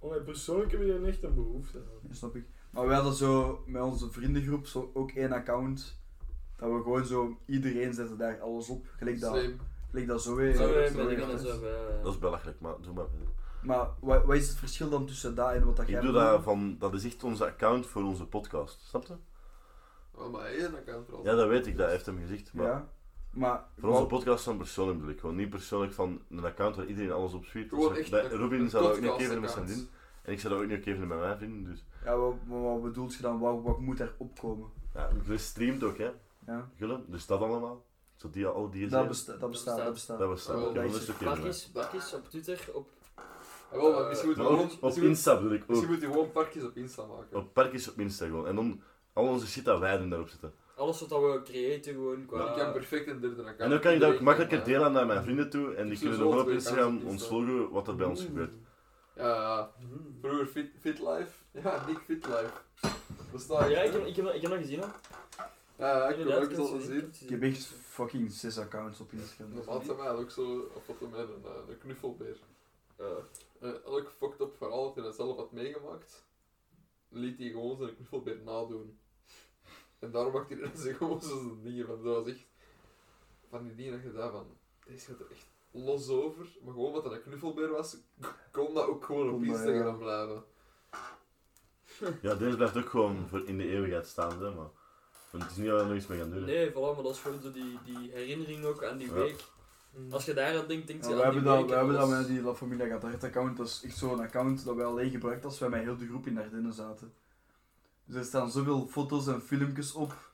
Oh, 0.02 0.12
nee, 0.12 0.22
persoonlijk 0.22 0.72
heb 0.72 0.82
je 0.82 1.02
echt 1.06 1.24
een 1.24 1.36
behoefte 1.36 1.78
aan. 1.78 1.84
Dat 2.08 2.18
snap 2.18 2.36
ik. 2.36 2.46
Maar 2.70 2.88
we 2.88 2.94
hadden 2.94 3.14
zo 3.14 3.64
met 3.68 3.82
onze 3.82 4.12
vriendengroep 4.12 4.68
zo 4.68 4.92
ook 4.94 5.12
één 5.12 5.32
account. 5.32 6.00
Dat 6.58 6.70
we 6.72 6.82
gewoon 6.82 7.06
zo, 7.06 7.38
iedereen 7.46 7.94
zette 7.94 8.16
daar 8.16 8.40
alles 8.42 8.70
op. 8.70 8.86
Gelijk 8.98 9.20
dat, 9.20 9.40
gelijk 9.90 10.08
dat 10.08 10.22
zo 10.22 10.36
weer. 10.36 10.56
Zo 10.56 10.74
bij 10.74 10.88
zo 10.88 11.06
weer, 11.08 11.60
bij- 11.60 12.02
Dat 12.04 12.14
is 12.14 12.20
belachelijk, 12.20 12.60
maar 12.60 12.74
doe 12.82 12.94
maar. 12.94 13.06
Maar 13.64 13.88
wat, 14.00 14.26
wat 14.26 14.36
is 14.36 14.48
het 14.50 14.58
verschil 14.58 14.90
dan 14.90 15.06
tussen 15.06 15.36
dat 15.36 15.52
en 15.52 15.66
wat 15.66 15.76
dat 15.76 15.86
Ik 15.86 15.92
jij 15.92 16.02
doe 16.02 16.12
bedoelt? 16.12 16.30
dat 16.32 16.44
van, 16.44 16.76
dat 16.80 16.94
is 16.94 17.04
echt 17.06 17.24
onze 17.24 17.46
account 17.46 17.86
voor 17.88 18.04
onze 18.04 18.26
podcast. 18.26 18.82
Snap 18.82 19.06
je? 19.08 19.14
Oh, 20.12 20.32
maar 20.32 20.46
één 20.46 20.76
account 20.76 21.06
vooral. 21.06 21.26
Ja, 21.26 21.36
dat 21.36 21.48
weet 21.48 21.68
ik, 21.68 21.78
dat 21.78 21.90
heeft 21.90 22.06
hem 22.06 22.18
gezegd. 22.20 22.54
Maar 22.54 22.66
Ja. 22.66 22.90
Maar, 23.34 23.64
Voor 23.80 23.90
onze 23.90 24.06
podcast 24.06 24.46
dan 24.46 24.58
persoonlijk 24.58 24.98
bedoel 25.00 25.14
ik. 25.14 25.20
Gewoon 25.20 25.36
niet 25.36 25.50
persoonlijk 25.50 25.94
van 25.94 26.22
een 26.30 26.46
account 26.46 26.76
waar 26.76 26.86
iedereen 26.86 27.12
alles 27.12 27.34
op. 27.34 27.46
Gewoon 27.46 27.90
Dus 27.90 27.98
echt 27.98 28.12
bij 28.12 28.24
een- 28.26 28.38
Robin 28.38 28.60
een 28.60 28.70
zou 28.70 28.84
dat 28.84 28.96
ook 28.96 29.02
niet 29.02 29.12
vinden 29.16 29.42
met 29.42 29.52
zijn 29.52 29.68
vriend. 29.68 29.90
En 30.22 30.32
ik 30.34 30.40
zou 30.40 30.54
dat 30.54 30.64
ook 30.64 30.70
niet 30.70 30.78
oké 30.78 30.90
vinden 30.90 31.08
met 31.08 31.20
mijn 31.20 31.38
vrienden. 31.38 31.72
Dus 31.72 31.84
ja, 32.04 32.18
wat, 32.18 32.34
wat, 32.48 32.62
wat 32.62 32.82
bedoelt 32.82 33.14
je 33.16 33.22
dan? 33.22 33.40
Wat, 33.40 33.62
wat 33.64 33.80
moet 33.80 34.00
er 34.00 34.14
opkomen? 34.18 34.70
ja, 34.94 35.10
Gulle 35.24 35.38
streamt 35.38 35.84
ook, 35.84 35.98
hè. 35.98 36.12
Ja? 36.48 36.70
Gulle, 36.78 37.04
dus 37.08 37.26
dat 37.26 37.42
allemaal. 37.42 37.86
Zo 38.16 38.30
die, 38.30 38.46
al 38.48 38.70
die 38.70 38.88
Dat, 38.88 39.08
besta 39.08 39.38
dat 39.38 39.50
bestaat, 39.50 39.78
dat 39.78 39.94
bestaat. 39.94 40.20
Dat 40.20 40.28
was 40.28 40.46
dat. 40.46 40.56
Oh, 40.56 40.64
Oké, 40.64 40.74
dat 40.74 40.84
is 40.96 41.10
oké. 41.10 41.26
voor 41.26 41.40
mij. 41.74 42.20
Op 42.20 42.30
Twitter, 42.30 42.70
op... 42.74 42.90
Ja, 43.72 43.78
wel, 43.78 43.94
maar 43.94 44.08
misschien 44.08 44.30
moet 44.30 44.38
gewoon... 44.38 44.60
ook 44.60 44.72
op 44.72 44.82
misschien 44.82 45.02
moet- 45.08 45.16
Insta 45.16 45.36
bedoel 45.36 45.52
ik 45.54 45.68
Misschien 45.68 45.90
ook. 45.90 45.94
moet 45.96 46.04
je 46.04 46.12
gewoon 46.12 46.32
parkjes 46.32 46.64
op 46.64 46.76
Insta 46.78 47.06
maken. 47.06 47.38
Op 47.38 47.54
parkjes 47.54 47.90
op 47.92 48.00
Insta 48.00 48.26
gewoon. 48.26 48.48
En 48.48 48.56
dan 48.56 48.82
al 49.14 49.28
onze 49.28 49.48
shit 49.48 49.66
dat 49.66 49.80
wij 49.80 49.98
doen 49.98 50.10
daarop 50.10 50.28
zetten. 50.30 50.54
Alles 50.82 51.00
wat 51.00 51.10
dat 51.10 51.22
we 51.22 51.42
creëren 51.44 51.84
gewoon 51.84 52.26
qua... 52.26 52.50
Ik 52.50 52.58
kan 52.58 52.72
perfect 52.72 53.08
een 53.08 53.20
derde 53.20 53.42
account. 53.42 53.60
En 53.60 53.70
dan 53.70 53.80
kan 53.80 53.94
ik 53.94 54.00
dat 54.00 54.14
ook 54.14 54.20
makkelijker 54.20 54.60
eh, 54.60 54.66
delen 54.66 54.92
naar 54.92 55.06
mijn 55.06 55.24
vrienden 55.24 55.50
toe. 55.50 55.74
En 55.74 55.90
die 55.90 56.00
kunnen 56.00 56.18
zo 56.18 56.30
gewoon 56.30 56.44
op 56.44 56.50
Instagram 56.50 57.02
ons 57.06 57.28
volgen 57.28 57.72
wat 57.72 57.88
er 57.88 57.96
bij 57.96 58.08
ons 58.08 58.24
gebeurt. 58.24 58.54
Ja, 59.16 59.26
ja. 59.26 59.72
Mm. 59.80 60.18
Vroeger 60.22 60.46
Fit, 60.46 60.72
fit 60.80 61.00
Life. 61.00 61.30
Ja, 61.52 61.86
Nick 61.88 61.98
Fit 61.98 62.26
Life. 62.26 62.52
Dat 63.32 63.42
staat 63.42 63.70
Ja, 63.70 63.82
ik 63.82 63.92
heb, 63.92 64.06
ik 64.06 64.16
heb, 64.16 64.26
ik 64.26 64.42
heb 64.42 64.52
dat 64.52 64.60
gezien, 64.60 64.80
hè. 64.80 64.86
Ja, 65.78 66.10
ik 66.10 66.18
heb 66.18 66.28
ook 66.28 66.50
heb 66.50 66.58
het 66.58 66.70
gezien. 66.70 67.14
Ik 67.20 67.30
heb 67.30 67.42
echt 67.42 67.66
fucking 67.66 68.32
zes 68.32 68.58
accounts 68.58 69.00
op 69.00 69.12
Instagram. 69.12 69.56
Dat 69.56 69.66
had 69.66 69.98
mij 69.98 70.10
ook 70.10 70.32
zo 70.32 70.60
op 70.74 70.84
foto 70.86 71.08
met 71.08 71.20
een, 71.20 71.44
eh, 71.44 71.70
een 71.70 71.78
knuffelbeer. 71.78 72.38
Eh, 72.96 73.06
En 73.60 73.84
elk 73.86 74.12
fucked 74.18 74.40
up 74.42 74.56
verhaal 74.58 74.94
dat 74.94 75.04
hij 75.04 75.14
zelf 75.14 75.38
had 75.38 75.52
meegemaakt, 75.52 76.26
liet 77.10 77.38
hij 77.38 77.50
gewoon 77.50 77.78
zijn 77.78 77.96
knuffelbeer 77.96 78.38
nadoen. 78.46 79.00
En 80.02 80.12
daarom 80.12 80.34
maakte 80.34 80.56
hij 80.56 80.70
zich 80.76 80.98
gewoon 80.98 81.22
zo 81.22 81.28
zijn 81.40 81.62
dingen 81.64 81.86
van. 81.86 82.04
Dat 82.04 82.16
was 82.16 82.34
echt 82.34 82.46
van 83.50 83.64
die 83.64 83.76
dingen 83.76 83.92
dat 83.92 84.02
je 84.02 84.12
daar 84.12 84.32
van, 84.32 84.46
deze 84.86 85.06
gaat 85.06 85.20
er 85.20 85.32
echt 85.32 85.46
los 85.72 86.10
over. 86.10 86.46
Maar 86.64 86.74
gewoon 86.74 86.88
omdat 86.88 87.04
hij 87.04 87.14
een 87.14 87.22
knuffelbeer 87.22 87.70
was, 87.70 87.98
kon 88.52 88.74
dat 88.74 88.88
ook 88.88 89.06
gewoon 89.06 89.30
op 89.30 89.40
dat, 89.40 89.48
Instagram 89.48 90.00
ja. 90.00 90.04
blijven. 90.04 90.44
Ja, 92.22 92.36
deze 92.36 92.56
blijft 92.56 92.78
ook 92.78 92.90
gewoon 92.90 93.28
voor 93.30 93.48
in 93.48 93.58
de 93.58 93.68
eeuwigheid 93.68 94.08
staan, 94.08 94.44
hè, 94.44 94.54
maar... 94.54 94.70
Want 95.32 95.44
het 95.44 95.52
is 95.52 95.58
niet 95.58 95.68
dat 95.68 95.82
we 95.82 95.88
nog 95.88 95.98
iets 95.98 96.08
mee 96.08 96.20
gaan 96.20 96.30
doen. 96.30 96.40
hè. 96.40 96.46
nee, 96.46 96.72
voilà, 96.72 96.74
maar 96.74 97.04
dat 97.04 97.16
is 97.16 97.20
gewoon 97.20 97.42
zo 97.42 97.52
die, 97.52 97.80
die 97.86 98.12
herinnering 98.12 98.66
ook 98.66 98.84
aan 98.84 98.98
die 98.98 99.08
Ja. 99.08 99.14
week. 99.14 99.44
Mm. 99.96 100.12
Als 100.14 100.26
je 100.26 100.34
daar 100.34 100.58
aan 100.60 100.68
denkt, 100.68 100.88
denk 100.88 101.04
je 101.04 101.10
Ja, 101.10 101.16
aan 101.16 101.34
we 101.34 101.40
die 101.40 101.40
hebben 101.40 101.44
dat, 101.44 101.58
week 101.58 101.66
we 101.66 101.72
en 101.72 101.78
hebben 101.78 101.96
dat 102.10 102.10
met 102.10 102.28
die 102.28 102.42
La 102.42 102.54
Familia 102.54 102.88
Gatart 102.88 103.24
account. 103.24 103.58
Dat 103.58 103.68
is 103.68 103.82
echt 103.86 103.98
zo'n 103.98 104.20
account 104.20 104.66
dat 104.66 104.76
wij 104.76 104.86
alleen 104.86 105.10
gebruikt 105.12 105.46
als 105.46 105.60
wij 105.60 105.70
met 105.70 105.82
heel 105.82 105.98
de 105.98 106.08
groep 106.08 106.28
in 106.28 106.38
Ardennen 106.38 106.74
zaten. 106.74 107.14
Dus 108.06 108.16
er 108.16 108.26
staan 108.26 108.52
zoveel 108.52 108.88
foto's 108.88 109.28
en 109.28 109.42
filmpjes 109.42 109.94
op. 109.94 110.32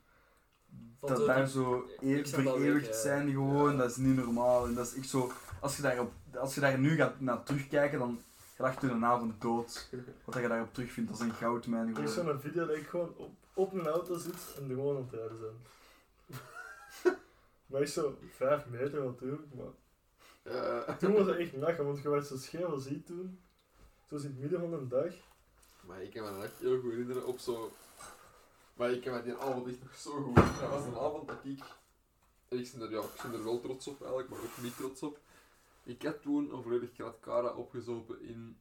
Dat 1.00 1.26
daar 1.26 1.46
zo 1.46 1.88
e 2.00 2.24
vereeuwigd 2.24 2.96
zijn 2.96 3.30
gewoon. 3.30 3.76
Dat 3.76 3.90
is 3.90 3.96
niet 3.96 4.16
normaal. 4.16 4.66
En 4.66 4.74
dat 4.74 4.86
is 4.86 4.94
echt 4.94 5.08
zo... 5.08 5.32
Als 5.60 5.76
je 5.76 5.82
daar, 5.82 6.00
op, 6.00 6.12
als 6.34 6.54
je 6.54 6.60
daar 6.60 6.78
nu 6.78 6.96
gaat 6.96 7.20
naar 7.20 7.42
terugkijken, 7.42 7.98
dan 7.98 8.20
gaat 8.56 8.80
je 8.80 8.88
een 8.88 9.04
avond 9.04 9.40
dood. 9.40 9.88
Wat 10.24 10.34
je 10.34 10.48
daarop 10.48 10.74
terugvindt, 10.74 11.10
dat 11.10 11.20
is 11.20 11.26
een 11.26 11.34
goudmijn 11.34 11.96
Er 11.96 12.02
is 12.02 12.14
zo'n 12.14 12.40
video 12.40 12.66
dat 12.66 12.76
ik 12.76 12.86
gewoon 12.86 13.14
op, 13.16 13.30
op 13.54 13.72
een 13.72 13.86
auto 13.86 14.18
zit 14.18 14.54
en 14.56 14.62
er 14.62 14.74
gewoon 14.74 14.96
aan 14.96 15.02
het 15.02 15.12
rijden 15.12 15.38
zijn. 15.38 15.56
maar 17.66 17.82
is 17.82 17.92
zo 17.92 18.18
5 18.30 18.66
meter 18.66 19.04
natuurlijk, 19.04 19.54
maar 19.54 19.66
Ja. 20.54 20.96
toen 20.96 21.12
was 21.12 21.26
het 21.26 21.36
echt 21.36 21.56
lachen, 21.56 21.84
want 21.84 22.02
je 22.02 22.08
werd 22.08 22.26
zo 22.26 22.36
scheef 22.36 22.64
als 22.64 22.86
ik 22.86 23.06
toen. 23.06 23.38
Zo 24.08 24.16
in 24.16 24.22
het 24.22 24.38
midden 24.38 24.60
van 24.60 24.70
de 24.70 24.88
dag. 24.88 25.14
Maar 25.88 26.02
ik 26.02 26.10
kan 26.12 26.22
me 26.24 26.30
dat 26.30 26.44
echt 26.44 26.58
heel 26.58 26.80
goed 26.80 26.90
herinneren 26.90 27.26
op 27.26 27.38
zo. 27.38 27.72
Maar 28.74 28.90
ik 28.90 29.02
kan 29.02 29.12
me 29.14 29.22
die 29.22 29.34
avond 29.36 29.66
echt 29.68 29.82
nog 29.82 29.94
zo 29.96 30.10
goed 30.10 30.34
herinneren. 30.36 30.60
Dat 30.60 30.70
was 30.70 30.84
een 30.84 30.98
avond 31.06 31.28
dat 31.28 31.36
ik. 31.42 31.60
En 32.48 32.58
ik 32.58 32.70
ben 32.72 32.80
er, 32.82 32.90
ja, 32.90 33.00
ik 33.00 33.22
ben 33.22 33.32
er 33.32 33.44
wel 33.44 33.60
trots 33.60 33.86
op 33.86 34.00
eigenlijk, 34.00 34.30
maar 34.30 34.38
ook 34.38 34.62
niet 34.62 34.76
trots 34.76 35.02
op. 35.02 35.18
Ik 35.84 36.02
had 36.02 36.22
toen 36.22 36.52
een 36.52 36.62
volledig 36.62 36.92
krat 36.92 37.20
Cara 37.20 37.48
opgezopen 37.52 38.22
in 38.22 38.58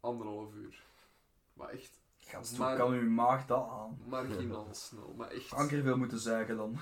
anderhalf 0.00 0.54
uur. 0.54 0.82
Maar 1.54 1.68
echt 1.68 2.00
Gast, 2.18 2.58
Maar- 2.58 2.76
kan 2.76 2.92
uw 2.92 3.10
maag 3.10 3.46
dat 3.46 3.68
aan? 3.68 3.98
marginaal 4.06 4.68
snel. 4.70 5.14
Maar 5.16 5.30
echt. 5.30 5.48
Kanker 5.48 5.82
veel 5.82 5.96
moeten 5.96 6.18
zuigen 6.18 6.56
dan. 6.56 6.78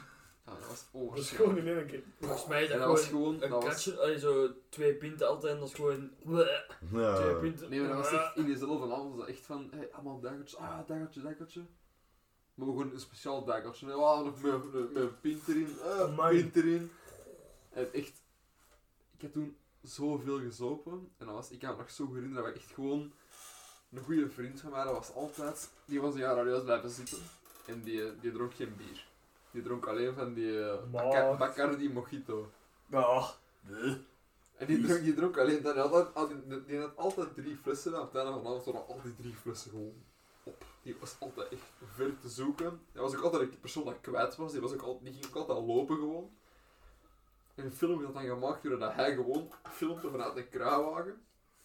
Ja, 0.51 0.57
dat 0.61 0.69
was 0.69 0.85
Dat 1.11 1.19
is 1.19 1.31
gewoon 1.31 1.57
in 1.59 1.67
één 1.69 1.87
keer. 1.87 2.03
Volgens 2.21 2.47
mij 2.47 2.63
is 2.65 2.71
En 2.71 2.79
dat 2.79 2.89
dat 2.89 2.97
was 2.99 3.07
gewoon 3.09 3.35
een 3.35 3.41
Dat 3.41 3.51
was, 3.51 3.65
kratje, 3.65 4.01
allee, 4.01 4.19
zo 4.19 4.51
twee 4.69 4.95
pinten 4.95 5.29
altijd 5.29 5.53
en 5.55 5.59
dat 5.61 5.69
is 5.69 5.75
gewoon... 5.75 6.11
Twee 6.21 7.03
Ja. 7.03 7.33
pinten. 7.41 7.71
nee, 7.71 7.81
maar 7.81 7.89
dat 7.89 7.97
was 7.99 8.13
echt 8.13 8.37
in 8.37 8.45
diezelfde 8.45 8.93
avond. 8.95 9.09
was 9.11 9.19
dat 9.19 9.29
echt 9.29 9.47
van. 9.47 9.69
Hey, 9.71 9.89
allemaal 9.93 10.21
daggertjes. 10.21 10.59
Ah, 10.59 10.79
daggertje, 10.87 11.21
daggertje. 11.21 11.61
Maar 12.55 12.67
we 12.67 12.73
gewoon 12.73 12.93
een 12.93 13.01
speciaal 13.01 13.45
daggertje. 13.45 13.87
Nee, 13.87 13.95
ah, 13.95 14.25
nog 14.25 14.43
met, 14.43 14.73
met, 14.73 14.93
met 14.93 15.03
een 15.03 15.21
pint 15.21 15.49
erin. 15.49 15.77
Ah, 15.85 16.01
Amai. 16.01 16.37
pint 16.41 16.57
erin. 16.57 16.91
En 17.71 17.93
echt. 17.93 18.23
Ik 19.15 19.21
heb 19.21 19.33
toen 19.33 19.57
zoveel 19.83 20.39
gezopen. 20.39 21.09
En 21.19 21.27
dat 21.27 21.35
was, 21.35 21.51
ik 21.51 21.59
kan 21.59 21.71
me 21.71 21.77
nog 21.77 21.91
zo 21.91 22.05
goed 22.05 22.15
herinneren 22.15 22.45
dat 22.45 22.53
we 22.55 22.61
echt 22.61 22.71
gewoon. 22.75 23.13
Een 23.93 24.03
goede 24.05 24.31
vriend 24.31 24.61
van 24.61 24.71
mij, 24.71 24.85
dat 24.85 24.93
was 24.93 25.13
altijd. 25.15 25.71
Die 25.85 26.01
was 26.01 26.15
een 26.15 26.21
jaar 26.21 26.37
radio's 26.37 26.63
blijven 26.63 26.91
zitten. 26.91 27.19
En 27.67 27.83
die, 27.83 28.19
die 28.21 28.33
dronk 28.33 28.55
geen 28.55 28.77
bier. 28.77 29.09
Die 29.51 29.63
dronk 29.63 29.87
alleen 29.87 30.15
van 30.15 30.35
die 30.35 30.59
Baca- 30.91 31.37
Bacardi 31.37 31.89
Mojito. 31.93 32.51
Ah, 32.93 33.29
En 34.57 34.67
die 34.67 34.83
dronk, 34.87 35.03
die 35.03 35.15
dronk 35.15 35.39
alleen 35.39 35.63
dat. 35.63 35.75
Die 35.75 35.83
had, 35.83 36.15
altijd, 36.15 36.39
die- 36.49 36.65
die 36.65 36.79
had 36.81 36.97
altijd 36.97 37.35
drie 37.35 37.57
flessen. 37.57 37.95
En 37.95 38.01
op 38.01 38.07
het 38.13 38.17
einde 38.17 38.33
van 38.33 38.41
de 38.43 38.47
avond 38.49 38.63
stonden 38.63 38.87
al 38.87 39.01
die 39.03 39.17
drie 39.17 39.35
flessen 39.35 39.71
gewoon 39.71 39.95
op. 40.43 40.65
Die 40.83 40.97
was 41.01 41.17
altijd 41.19 41.49
echt 41.53 41.63
ver 41.95 42.19
te 42.21 42.29
zoeken. 42.29 42.81
Hij 42.93 43.03
was 43.03 43.17
ook 43.17 43.23
altijd 43.23 43.43
een 43.43 43.61
persoon 43.61 43.85
dat 43.85 44.01
kwijt 44.01 44.37
was. 44.37 44.53
Die, 44.53 44.61
was 44.61 44.73
ook 44.73 44.83
al, 44.83 45.01
die 45.03 45.13
ging 45.13 45.27
ook 45.27 45.35
altijd 45.49 45.67
lopen 45.67 45.97
gewoon. 45.97 46.31
En 47.55 47.65
een 47.65 47.73
film 47.73 48.01
werd 48.01 48.15
dan 48.15 48.23
gemaakt 48.25 48.63
doordat 48.63 48.93
hij 48.95 49.15
gewoon 49.15 49.51
filmde 49.73 50.11
vanuit 50.11 50.37
een 50.37 50.49
kruiwagen. 50.49 51.23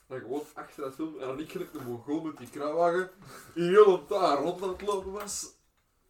Dan 0.08 0.20
gewoon 0.20 0.42
achter 0.54 0.84
dat 0.84 0.94
film. 0.94 1.20
En 1.20 1.28
dan 1.28 1.40
ik 1.40 1.52
gelijk 1.52 1.74
de 1.74 1.82
mongool 1.82 2.22
met 2.22 2.38
die 2.38 2.50
kruiwagen. 2.50 3.10
In 3.54 3.64
heel 3.64 3.94
een 3.94 4.04
daar 4.08 4.38
rond 4.42 4.62
aan 4.64 4.70
het 4.70 4.82
lopen 4.82 5.12
was. 5.12 5.54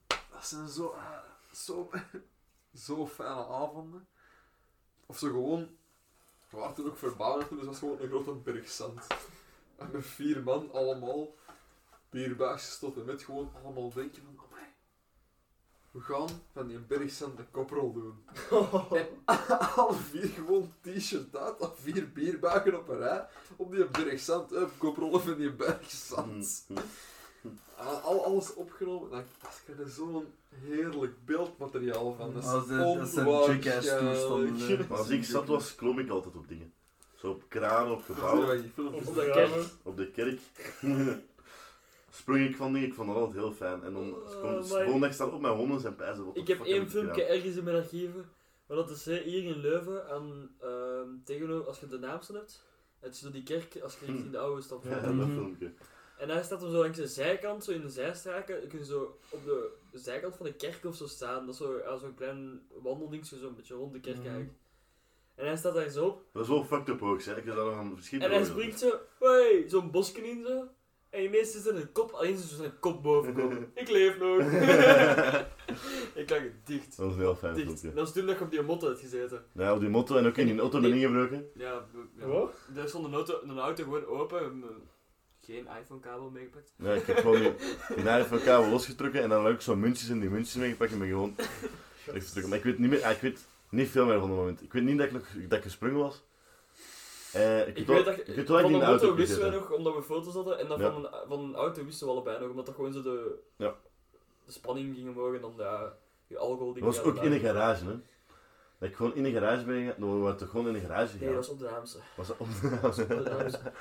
Dat 0.07 0.45
zijn 0.45 0.67
zo, 0.67 0.95
zo, 1.55 1.91
zo 2.85 3.07
fijne 3.07 3.47
avonden. 3.47 4.07
Of 5.05 5.17
zo 5.17 5.27
gewoon 5.27 5.77
we 6.55 6.61
waren 6.61 6.75
toen 6.75 6.85
ook 6.85 6.97
verbouwd, 6.97 7.49
dus 7.49 7.57
dat 7.57 7.67
was 7.67 7.79
gewoon 7.79 7.99
een 7.99 8.07
grote 8.07 8.31
berg 8.31 8.69
zand. 8.69 9.07
En 9.75 9.89
met 9.91 10.05
vier 10.05 10.43
man 10.43 10.71
allemaal 10.71 11.35
bierbaasjes 12.09 12.79
tot 12.79 12.97
en 12.97 13.05
met 13.05 13.23
gewoon 13.23 13.51
allemaal 13.63 13.93
denken 13.93 14.23
van, 14.23 14.45
amai, 14.45 14.65
we 15.91 15.99
gaan 15.99 16.29
van 16.53 16.67
die 16.67 16.79
berg 16.79 17.11
zand 17.11 17.39
een 17.39 17.51
koprol 17.51 17.93
doen. 17.93 18.25
En 18.99 19.07
alle 19.75 19.93
vier 19.93 20.27
gewoon 20.27 20.73
t-shirt 20.81 21.35
uit, 21.35 21.61
al 21.61 21.75
vier 21.75 22.11
bierbagen 22.11 22.79
op 22.79 22.87
een 22.87 22.97
rij, 22.97 23.27
op 23.55 23.71
die 23.71 23.85
berg 23.85 24.19
zand, 24.19 24.51
up, 24.51 24.71
koprollen 24.77 25.21
van 25.21 25.37
die 25.37 25.51
berg 25.53 25.91
zand. 25.91 26.67
En 27.77 28.03
al, 28.03 28.25
alles 28.25 28.53
opgenomen, 28.53 29.09
dan 29.09 29.23
krijg 29.63 29.77
je 29.87 29.89
zo'n 29.89 30.25
heerlijk 30.49 31.25
beeldmateriaal 31.25 32.13
van. 32.17 32.33
Dat 32.33 32.43
is 32.43 32.49
dat 32.49 32.69
is- 32.69 32.97
dat 32.97 33.07
zijn 33.09 33.27
jackass 33.29 33.87
toestanden. 33.99 34.87
als 34.89 35.09
ik 35.09 35.23
zat 35.23 35.47
was, 35.47 35.75
klom 35.75 35.99
ik 35.99 36.09
altijd 36.09 36.35
op 36.35 36.47
dingen. 36.47 36.73
Zo 37.15 37.29
op 37.29 37.43
kranen, 37.47 37.91
op 37.93 38.03
gebouwen. 38.03 38.71
Op 38.77 39.05
de 39.15 39.29
kerk. 39.33 39.33
kerk. 39.51 39.65
op 39.83 39.97
de 39.97 40.11
kerk. 40.11 40.39
Sprong 42.11 42.39
ik 42.49 42.55
van 42.55 42.73
dingen, 42.73 42.87
ik 42.87 42.93
vond 42.93 43.07
dat 43.07 43.17
altijd 43.17 43.37
heel 43.37 43.51
fijn. 43.53 43.83
En 43.83 43.93
dan 43.93 44.13
Oh, 44.15 44.29
volgende 44.63 44.99
dag 44.99 45.13
staan 45.13 45.33
op 45.33 45.41
mijn 45.41 45.53
honden 45.55 45.79
zijn 45.79 45.95
pijzen. 45.95 46.25
Ik 46.33 46.47
heb 46.47 46.61
één 46.65 46.81
ik 46.81 46.89
filmpje 46.89 47.23
ergens 47.23 47.55
in 47.55 47.63
mijn 47.63 47.75
archieven. 47.75 48.25
Maar 48.67 48.77
dat 48.77 48.89
is 48.89 49.05
hè, 49.05 49.21
hier 49.21 49.43
in 49.43 49.57
Leuven, 49.59 50.09
aan, 50.09 50.49
ehm, 50.61 51.07
tegenover, 51.23 51.67
als 51.67 51.79
je 51.79 51.87
de 51.87 51.97
naamste 51.99 52.33
hebt. 52.33 52.63
Het 52.99 53.13
is 53.15 53.19
door 53.19 53.31
die 53.31 53.43
kerk, 53.43 53.79
als 53.83 53.97
je 53.99 54.05
richting 54.05 54.31
de 54.31 54.37
oude 54.39 54.61
stad 54.61 54.83
Ja, 54.83 54.99
dat 54.99 55.13
Mhm. 55.13 55.31
filmpje. 55.33 55.71
En 56.17 56.29
hij 56.29 56.43
staat 56.43 56.61
hem 56.61 56.71
zo 56.71 56.77
langs 56.77 56.97
de 56.97 57.07
zijkant, 57.07 57.63
zo 57.63 57.71
in 57.71 57.81
de 57.81 57.89
zijstraken. 57.89 58.67
kun 58.67 58.79
je 58.79 58.85
zo 58.85 59.17
op 59.29 59.45
de 59.45 59.69
zijkant 59.93 60.35
van 60.35 60.45
de 60.45 60.53
kerk 60.53 60.85
of 60.85 60.95
zo 60.95 61.05
staan. 61.07 61.45
Dat 61.45 61.55
is 61.55 61.61
zo, 61.61 61.81
zo'n 61.99 62.15
klein 62.15 62.61
wandeldingetje, 62.81 63.37
zo'n 63.37 63.55
beetje 63.55 63.75
rond 63.75 63.93
de 63.93 63.99
kerk 63.99 64.15
Mhm. 64.17 64.25
eigenlijk. 64.25 64.53
En 65.35 65.45
hij 65.47 65.57
staat 65.57 65.73
daar 65.73 65.89
zo 65.89 66.05
op. 66.05 66.23
Dat 66.33 66.43
is 66.43 66.49
wel 66.49 66.63
fucked 66.63 66.89
up 66.89 67.01
ook, 67.01 67.21
zeg. 67.21 67.37
Ik 67.37 67.45
heb 67.45 67.55
daar 67.55 67.65
nog 67.65 67.77
een 67.79 67.89
En 67.89 67.95
verschil 67.95 68.19
hij 68.19 68.45
springt 68.45 68.79
zo, 68.79 68.99
hey, 69.19 69.63
zo'n 69.67 69.91
bosje 69.91 70.27
in 70.29 70.43
zo. 70.45 70.67
En 71.09 71.23
ineens 71.23 71.55
is 71.55 71.65
er 71.65 71.75
een 71.75 71.91
kop, 71.91 72.11
alleen 72.11 72.37
zo 72.37 72.55
zijn 72.55 72.79
kop 72.79 73.03
boven 73.03 73.33
komen. 73.33 73.71
Ik 73.75 73.89
leef 73.89 74.17
nog. 74.17 74.39
ik 76.21 76.29
lag 76.29 76.41
dicht. 76.65 76.97
Dat 76.97 77.05
was 77.07 77.15
heel 77.15 77.35
fijn 77.35 77.53
Dicht. 77.55 77.95
Dat 77.95 78.07
is 78.07 78.13
toen 78.13 78.25
dat 78.25 78.35
ik 78.35 78.41
op 78.41 78.51
die 78.51 78.61
motto 78.61 78.87
had 78.87 78.99
gezeten. 78.99 79.45
Ja, 79.53 79.73
op 79.73 79.79
die 79.79 79.89
motto 79.89 80.15
en 80.17 80.25
ook 80.27 80.37
in 80.37 80.45
die 80.47 80.59
auto 80.59 80.79
ben 80.81 80.93
ingebroken. 80.93 81.49
Ja, 81.55 81.85
ja. 82.17 82.25
Wat? 82.25 82.53
Er 82.75 82.87
stond 82.87 83.05
een 83.05 83.13
auto, 83.13 83.39
een 83.43 83.59
auto 83.59 83.83
gewoon 83.83 84.05
open. 84.05 84.39
en, 84.43 84.63
Geen 85.45 85.67
iPhone-kabel 85.81 86.29
meegepakt. 86.29 86.73
Ja, 86.75 86.93
ik 86.93 87.05
heb 87.05 87.17
gewoon 87.17 87.39
die, 87.41 87.53
die 87.95 88.03
naad 88.03 88.25
van 88.25 88.41
kabel 88.41 88.69
losgetrokken 88.69 89.21
en 89.21 89.29
dan 89.29 89.47
ook 89.47 89.61
zo'n 89.61 89.79
muntjes 89.79 90.09
in 90.09 90.19
die 90.19 90.29
muntjes 90.29 90.55
meegepakt 90.55 90.91
en 90.91 90.99
ben 90.99 91.07
gewoon 91.07 91.35
weggetrokken. 92.05 92.49
Maar 92.49 92.57
ik 92.57 92.63
weet 92.63 92.79
niet 92.79 92.89
meer, 92.89 93.03
ah, 93.03 93.11
ik 93.11 93.21
weet 93.21 93.39
niet 93.69 93.89
veel 93.89 94.05
meer 94.05 94.19
van 94.19 94.29
het 94.29 94.37
moment. 94.37 94.61
Ik 94.63 94.73
weet 94.73 94.83
niet 94.83 94.97
dat 94.97 95.07
ik, 95.07 95.13
nog, 95.13 95.27
dat 95.47 95.57
ik 95.57 95.63
gesprongen 95.63 95.99
was. 95.99 96.23
Eh, 97.33 97.67
ik, 97.67 97.77
Ik 97.77 97.87
weet 97.87 98.05
dat 98.05 98.17
ik 98.17 98.25
weet 98.25 98.47
wel 98.47 98.59
van 98.61 98.73
ik 98.73 98.79
de 98.79 98.85
auto 98.85 98.89
auto 98.89 99.07
heb 99.07 99.15
wisten 99.17 99.51
we 99.51 99.55
nog, 99.57 99.71
omdat 99.71 99.95
we 99.95 100.01
foto's 100.03 100.33
hadden. 100.33 100.59
En 100.59 100.67
dan 100.67 100.79
Ja. 100.79 100.91
van, 100.91 101.05
een, 101.05 101.27
van 101.27 101.39
een 101.39 101.55
auto 101.55 101.85
wisten 101.85 102.07
we 102.07 102.13
allebei 102.13 102.39
nog, 102.39 102.49
omdat 102.49 102.65
dat 102.65 102.75
gewoon 102.75 102.93
zo 102.93 103.01
de, 103.01 103.39
Ja. 103.55 103.73
de 104.45 104.51
spanning 104.51 104.95
ging 104.95 105.09
omhoog 105.09 105.35
en 105.35 105.41
dan 105.41 105.53
de, 105.57 105.89
die 106.27 106.37
alcohol 106.37 106.73
Dat 106.73 106.83
was 106.83 107.01
ook 107.01 107.23
in 107.23 107.31
een 107.31 107.39
garage, 107.39 107.85
hè. 107.85 107.95
Dat 108.79 108.89
ik 108.89 108.95
gewoon 108.95 109.15
in 109.15 109.25
een 109.25 109.33
garage 109.33 109.65
ben 109.65 109.75
gegaan. 109.85 110.11
We 110.17 110.21
waren 110.23 110.37
toch 110.37 110.49
gewoon 110.49 110.67
in 110.67 110.75
een 110.75 110.81
garage 110.81 111.11
Nee, 111.11 111.17
gegaan? 111.17 111.35
dat 111.35 111.45
was 111.47 111.49
op 111.55 111.59
de 111.59 111.67
Haamse. 111.67 111.97
Was 112.15 112.27
dat 112.27 112.37
Op 112.39 112.47
de 112.61 113.29
Haamse. 113.29 113.59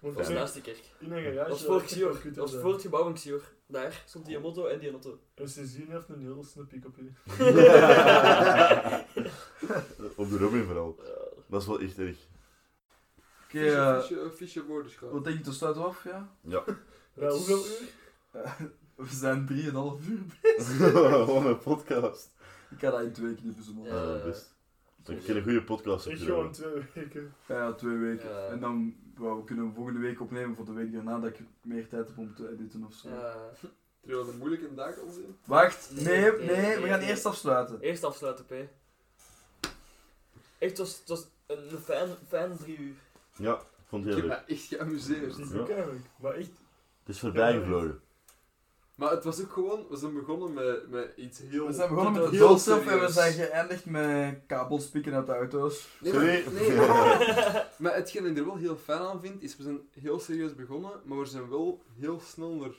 Want 0.00 0.16
Dat 0.16 0.26
was 0.26 0.28
in- 0.28 0.34
naast 0.40 0.54
de 0.54 0.60
kerk. 0.60 0.82
in 0.98 1.12
een 1.12 1.22
garage... 1.22 1.36
Dat 1.38 1.48
was 1.48 1.64
voor 1.64 1.82
Xior. 1.82 2.20
Dat 2.24 2.36
was 2.36 2.52
er 2.54 2.60
voor 2.60 2.72
het 2.72 2.82
gebouw 2.82 3.02
van 3.02 3.14
Xior. 3.14 3.40
Daar 3.66 4.02
stond 4.06 4.26
die 4.26 4.38
motto 4.38 4.66
en 4.66 4.78
die 4.78 4.90
auto. 4.90 5.18
En 5.34 5.48
sindsdien 5.48 5.90
heeft 5.90 6.08
een 6.08 6.20
heel 6.20 6.44
snel 6.44 6.66
pick-up 6.66 6.96
op 10.16 10.30
de 10.30 10.38
Robin 10.38 10.64
vooral. 10.64 10.96
Dat 11.46 11.60
is 11.60 11.66
wel 11.66 11.80
echt 11.80 11.98
erg. 11.98 12.16
Oké, 13.44 13.64
eh, 13.66 13.98
Fische, 14.00 14.30
fische 14.34 14.64
woordenschap. 14.64 15.10
wat 15.12 15.24
denk 15.24 15.38
je, 15.38 15.44
te 15.44 15.52
sluiten 15.52 15.82
we 15.82 15.88
af, 15.88 16.04
ja? 16.04 16.34
Ja. 16.40 16.64
Hoeveel 17.30 17.64
uur? 17.66 17.88
We 18.94 19.06
zijn 19.14 19.48
3,5 19.48 19.54
uur. 20.08 20.20
Gewoon 21.00 21.46
een 21.46 21.58
podcast. 21.58 22.30
Ik 22.70 22.78
ga 22.78 22.90
dat 22.90 23.00
in 23.00 23.12
twee 23.12 23.34
knippen, 23.34 23.64
zo 23.64 23.72
man. 23.72 23.84
Ja. 23.86 24.14
Ja, 24.14 24.22
best. 24.24 24.54
Dat 25.02 25.16
ik 25.16 25.28
een 25.28 25.42
goede 25.42 25.62
podcast 25.62 26.04
heb 26.04 26.14
Ik 26.14 26.20
gewoon 26.20 26.52
twee 26.52 26.72
weken. 26.94 27.34
Ja, 27.48 27.72
twee 27.72 27.96
weken. 27.96 28.28
Ja. 28.30 28.46
En 28.46 28.60
dan 28.60 28.94
wou 29.16 29.38
we 29.38 29.44
kunnen 29.44 29.66
we 29.68 29.74
volgende 29.74 30.00
week 30.00 30.20
opnemen 30.20 30.56
voor 30.56 30.64
de 30.64 30.72
week 30.72 30.92
daarna 30.92 31.18
dat 31.18 31.30
ik 31.30 31.40
meer 31.62 31.88
tijd 31.88 32.06
heb 32.08 32.18
om 32.18 32.34
te 32.34 32.50
editen 32.52 32.84
of 32.84 32.94
zo. 32.94 33.08
Ja. 33.08 33.36
Terwijl 34.00 34.22
het 34.24 34.32
een 34.32 34.38
moeilijke 34.38 34.74
dag 34.74 34.98
al 34.98 35.10
zijn. 35.10 35.36
Wacht, 35.44 35.90
Nee, 35.94 36.04
nee, 36.04 36.32
nee, 36.32 36.56
nee, 36.56 36.78
we 36.78 36.88
gaan 36.88 36.98
nee. 36.98 37.08
eerst 37.08 37.26
afsluiten. 37.26 37.80
Eerst 37.80 38.04
afsluiten, 38.04 38.44
P. 38.46 38.50
Echt, 38.50 38.70
het 40.58 40.78
was, 40.78 40.98
het 40.98 41.08
was 41.08 41.26
een 41.46 41.78
fijn, 41.78 42.08
fijn 42.28 42.56
drie 42.56 42.78
uur. 42.78 42.94
Ja, 43.36 43.54
ik 43.54 43.86
vond 43.86 44.04
het 44.04 44.14
Ik 44.16 44.20
heel 44.20 44.30
heb 44.30 44.38
leuk. 44.38 44.48
me 44.48 44.54
echt 44.54 44.64
geamuseerd. 44.66 45.38
Ik 45.38 45.68
Ja. 45.68 45.84
Maar 46.20 46.32
echt, 46.34 46.50
Het 47.00 47.14
is 47.14 47.18
voorbij 47.18 47.58
gevlogen. 47.58 48.00
Maar 49.00 49.10
het 49.10 49.24
was 49.24 49.40
ook 49.40 49.52
gewoon, 49.52 49.86
we 49.90 49.96
zijn 49.96 50.14
begonnen 50.14 50.52
met, 50.52 50.90
met 50.90 51.12
iets 51.16 51.38
heel... 51.38 51.66
We 51.66 51.72
zijn 51.72 51.88
begonnen 51.88 52.12
met 52.12 52.30
de 52.30 52.36
heel 52.36 52.48
doodstraf 52.48 52.86
en 52.86 53.00
we 53.00 53.08
zijn 53.08 53.32
geëindigd 53.32 53.84
met 53.84 54.40
kabels 54.46 54.86
pikken 54.86 55.14
uit 55.14 55.26
de 55.26 55.32
auto's. 55.32 55.88
Nee, 56.00 56.12
maar, 56.12 56.24
nee, 56.52 56.76
maar 57.82 57.94
hetgeen 57.94 58.26
ik 58.26 58.38
er 58.38 58.44
wel 58.44 58.56
heel 58.56 58.76
fijn 58.76 59.00
aan 59.00 59.20
vind, 59.20 59.42
is 59.42 59.56
we 59.56 59.62
zijn 59.62 59.80
heel 59.90 60.20
serieus 60.20 60.54
begonnen, 60.54 60.90
maar 61.04 61.18
we 61.18 61.24
zijn 61.26 61.48
wel 61.48 61.82
heel 61.98 62.20
snel 62.20 62.54
naar 62.54 62.70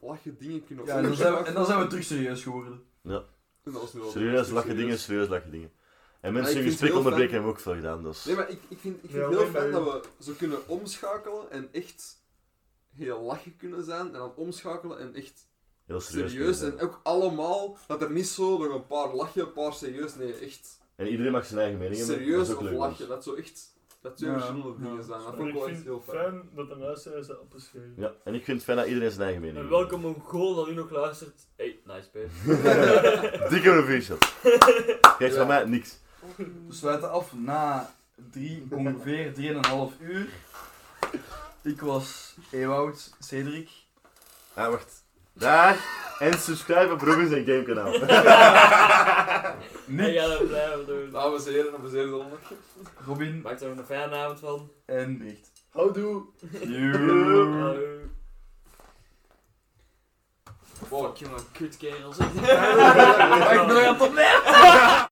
lachen 0.00 0.38
dingen 0.38 0.64
kunnen 0.64 0.86
Ja, 0.86 0.96
en 0.96 1.02
dan 1.02 1.14
zijn 1.14 1.32
we, 1.32 1.38
en 1.38 1.54
dan 1.54 1.66
zijn 1.66 1.80
we 1.80 1.86
terug 1.86 2.04
serieus 2.04 2.42
geworden. 2.42 2.82
En 3.04 3.24
dat 3.62 3.72
was 3.72 3.92
nu 3.92 4.00
wel- 4.00 4.10
Serieus 4.10 4.50
lachen 4.50 4.76
dingen, 4.76 4.98
serieus 4.98 5.28
lachen 5.28 5.50
dingen. 5.50 5.72
En 6.20 6.32
mensen 6.32 6.54
in 6.56 6.62
vind 6.62 6.72
gesprek 6.72 6.96
onderbreken 6.96 7.32
hebben 7.32 7.50
we 7.50 7.56
ook 7.56 7.62
veel 7.62 7.74
gedaan. 7.74 8.02
Dat 8.02 8.14
is... 8.14 8.24
Nee, 8.24 8.36
maar 8.36 8.50
ik, 8.50 8.60
ik 8.68 8.78
vind, 8.78 8.96
ik 9.04 9.10
vind 9.10 9.22
Ja, 9.22 9.28
het 9.28 9.38
heel 9.38 9.46
fijn 9.46 9.70
dat 9.70 9.84
we 9.84 10.24
zo 10.24 10.32
kunnen 10.38 10.68
omschakelen 10.68 11.50
en 11.50 11.68
echt 11.72 12.22
heel 12.94 13.22
lachen 13.22 13.56
kunnen 13.56 13.84
zijn, 13.84 14.06
en 14.06 14.12
dan 14.12 14.34
omschakelen 14.34 14.98
en 14.98 15.14
echt 15.14 15.47
heel 15.88 16.00
serieus. 16.00 16.60
En 16.62 16.80
ook 16.80 17.00
allemaal, 17.02 17.76
dat 17.86 18.02
er 18.02 18.10
niet 18.10 18.26
zo 18.28 18.58
nog 18.58 18.74
een 18.74 18.86
paar 18.86 19.14
lachen, 19.14 19.40
een 19.42 19.52
paar 19.52 19.72
serieus, 19.72 20.14
nee, 20.14 20.32
echt. 20.32 20.80
En 20.96 21.06
iedereen 21.06 21.32
mag 21.32 21.46
zijn 21.46 21.60
eigen 21.60 21.78
mening 21.78 21.96
hebben. 21.98 22.16
serieus 22.16 22.36
dat 22.38 22.48
is 22.48 22.54
of 22.54 22.58
ook 22.62 22.68
leuk. 22.68 22.78
lachen. 22.78 23.08
Dat 23.08 23.24
zo 23.24 23.34
echt, 23.34 23.76
dat 24.00 24.16
twee 24.16 24.30
Ja, 24.30 24.36
verschillende 24.38 24.68
ja. 24.78 24.88
dingen 24.88 25.04
zijn. 25.04 25.20
Dat 25.22 25.34
vond 25.36 25.48
ik 25.48 25.54
wel 25.54 25.62
echt 25.66 25.72
vind 25.72 25.84
heel 25.84 26.02
het 26.06 26.14
fijn. 26.16 26.30
fijn 26.30 26.48
dat 26.54 26.68
de 26.68 26.76
luisteraars 26.76 27.26
dat 27.26 27.40
appreciëren. 27.40 27.94
Ja, 27.96 28.12
en 28.24 28.34
ik 28.34 28.44
vind 28.44 28.56
het 28.56 28.64
fijn 28.66 28.76
dat 28.78 28.86
iedereen 28.86 29.10
zijn 29.10 29.22
eigen 29.22 29.40
mening 29.42 29.58
En 29.64 29.68
welke 29.70 29.96
Mongool 29.96 30.54
dat 30.54 30.68
u 30.68 30.74
nog 30.74 30.90
luistert. 30.90 31.46
Hey, 31.56 31.78
nice, 31.84 32.08
P. 32.08 32.14
Dikke 33.50 33.70
proficiat. 33.70 34.32
Krijgt 35.16 35.36
van 35.36 35.46
mij 35.46 35.64
niks. 35.64 35.98
We 36.36 36.46
sluiten 36.68 37.10
af 37.10 37.32
na 37.34 37.94
drie, 38.30 38.66
ongeveer 38.70 39.32
3,5 39.34 40.00
uur. 40.00 40.28
Ik 41.62 41.80
was 41.80 42.34
Ewout, 42.50 43.14
Cedric. 43.20 43.68
Ah, 44.54 44.70
wacht. 44.70 45.06
Daar. 45.38 45.76
En 46.18 46.38
subscribe 46.38 46.92
op 46.92 47.00
Robins 47.00 47.32
en 47.32 47.44
Game 47.44 47.62
kanaal. 47.62 47.92
En 49.88 49.94
Nick, 49.94 50.18
ga 50.18 50.26
dat 50.28 50.46
blijven 50.48 50.86
doen. 50.86 51.10
Dames 51.12 51.46
en 51.46 51.52
heren, 51.52 51.74
op 51.74 51.82
een 51.84 51.90
zeer 51.90 52.06
zondag. 52.08 52.38
Robin 53.06 53.40
Maak 53.40 53.60
er 53.60 53.70
een 53.70 53.84
fijne 53.86 54.14
avond 54.16 54.40
van. 54.40 54.70
en 54.86 55.18
Bricht. 55.18 55.52
Houdoe! 55.72 56.22
Joe. 56.66 58.00
Fuck 60.88 61.16
jongen, 61.16 61.40
kutkerels. 61.52 62.16
Maar 62.16 62.28
ik 63.60 63.66
ben 63.66 63.66
nog 63.66 63.84
aan 63.84 63.92
het 63.94 64.00
opnemen. 64.00 64.42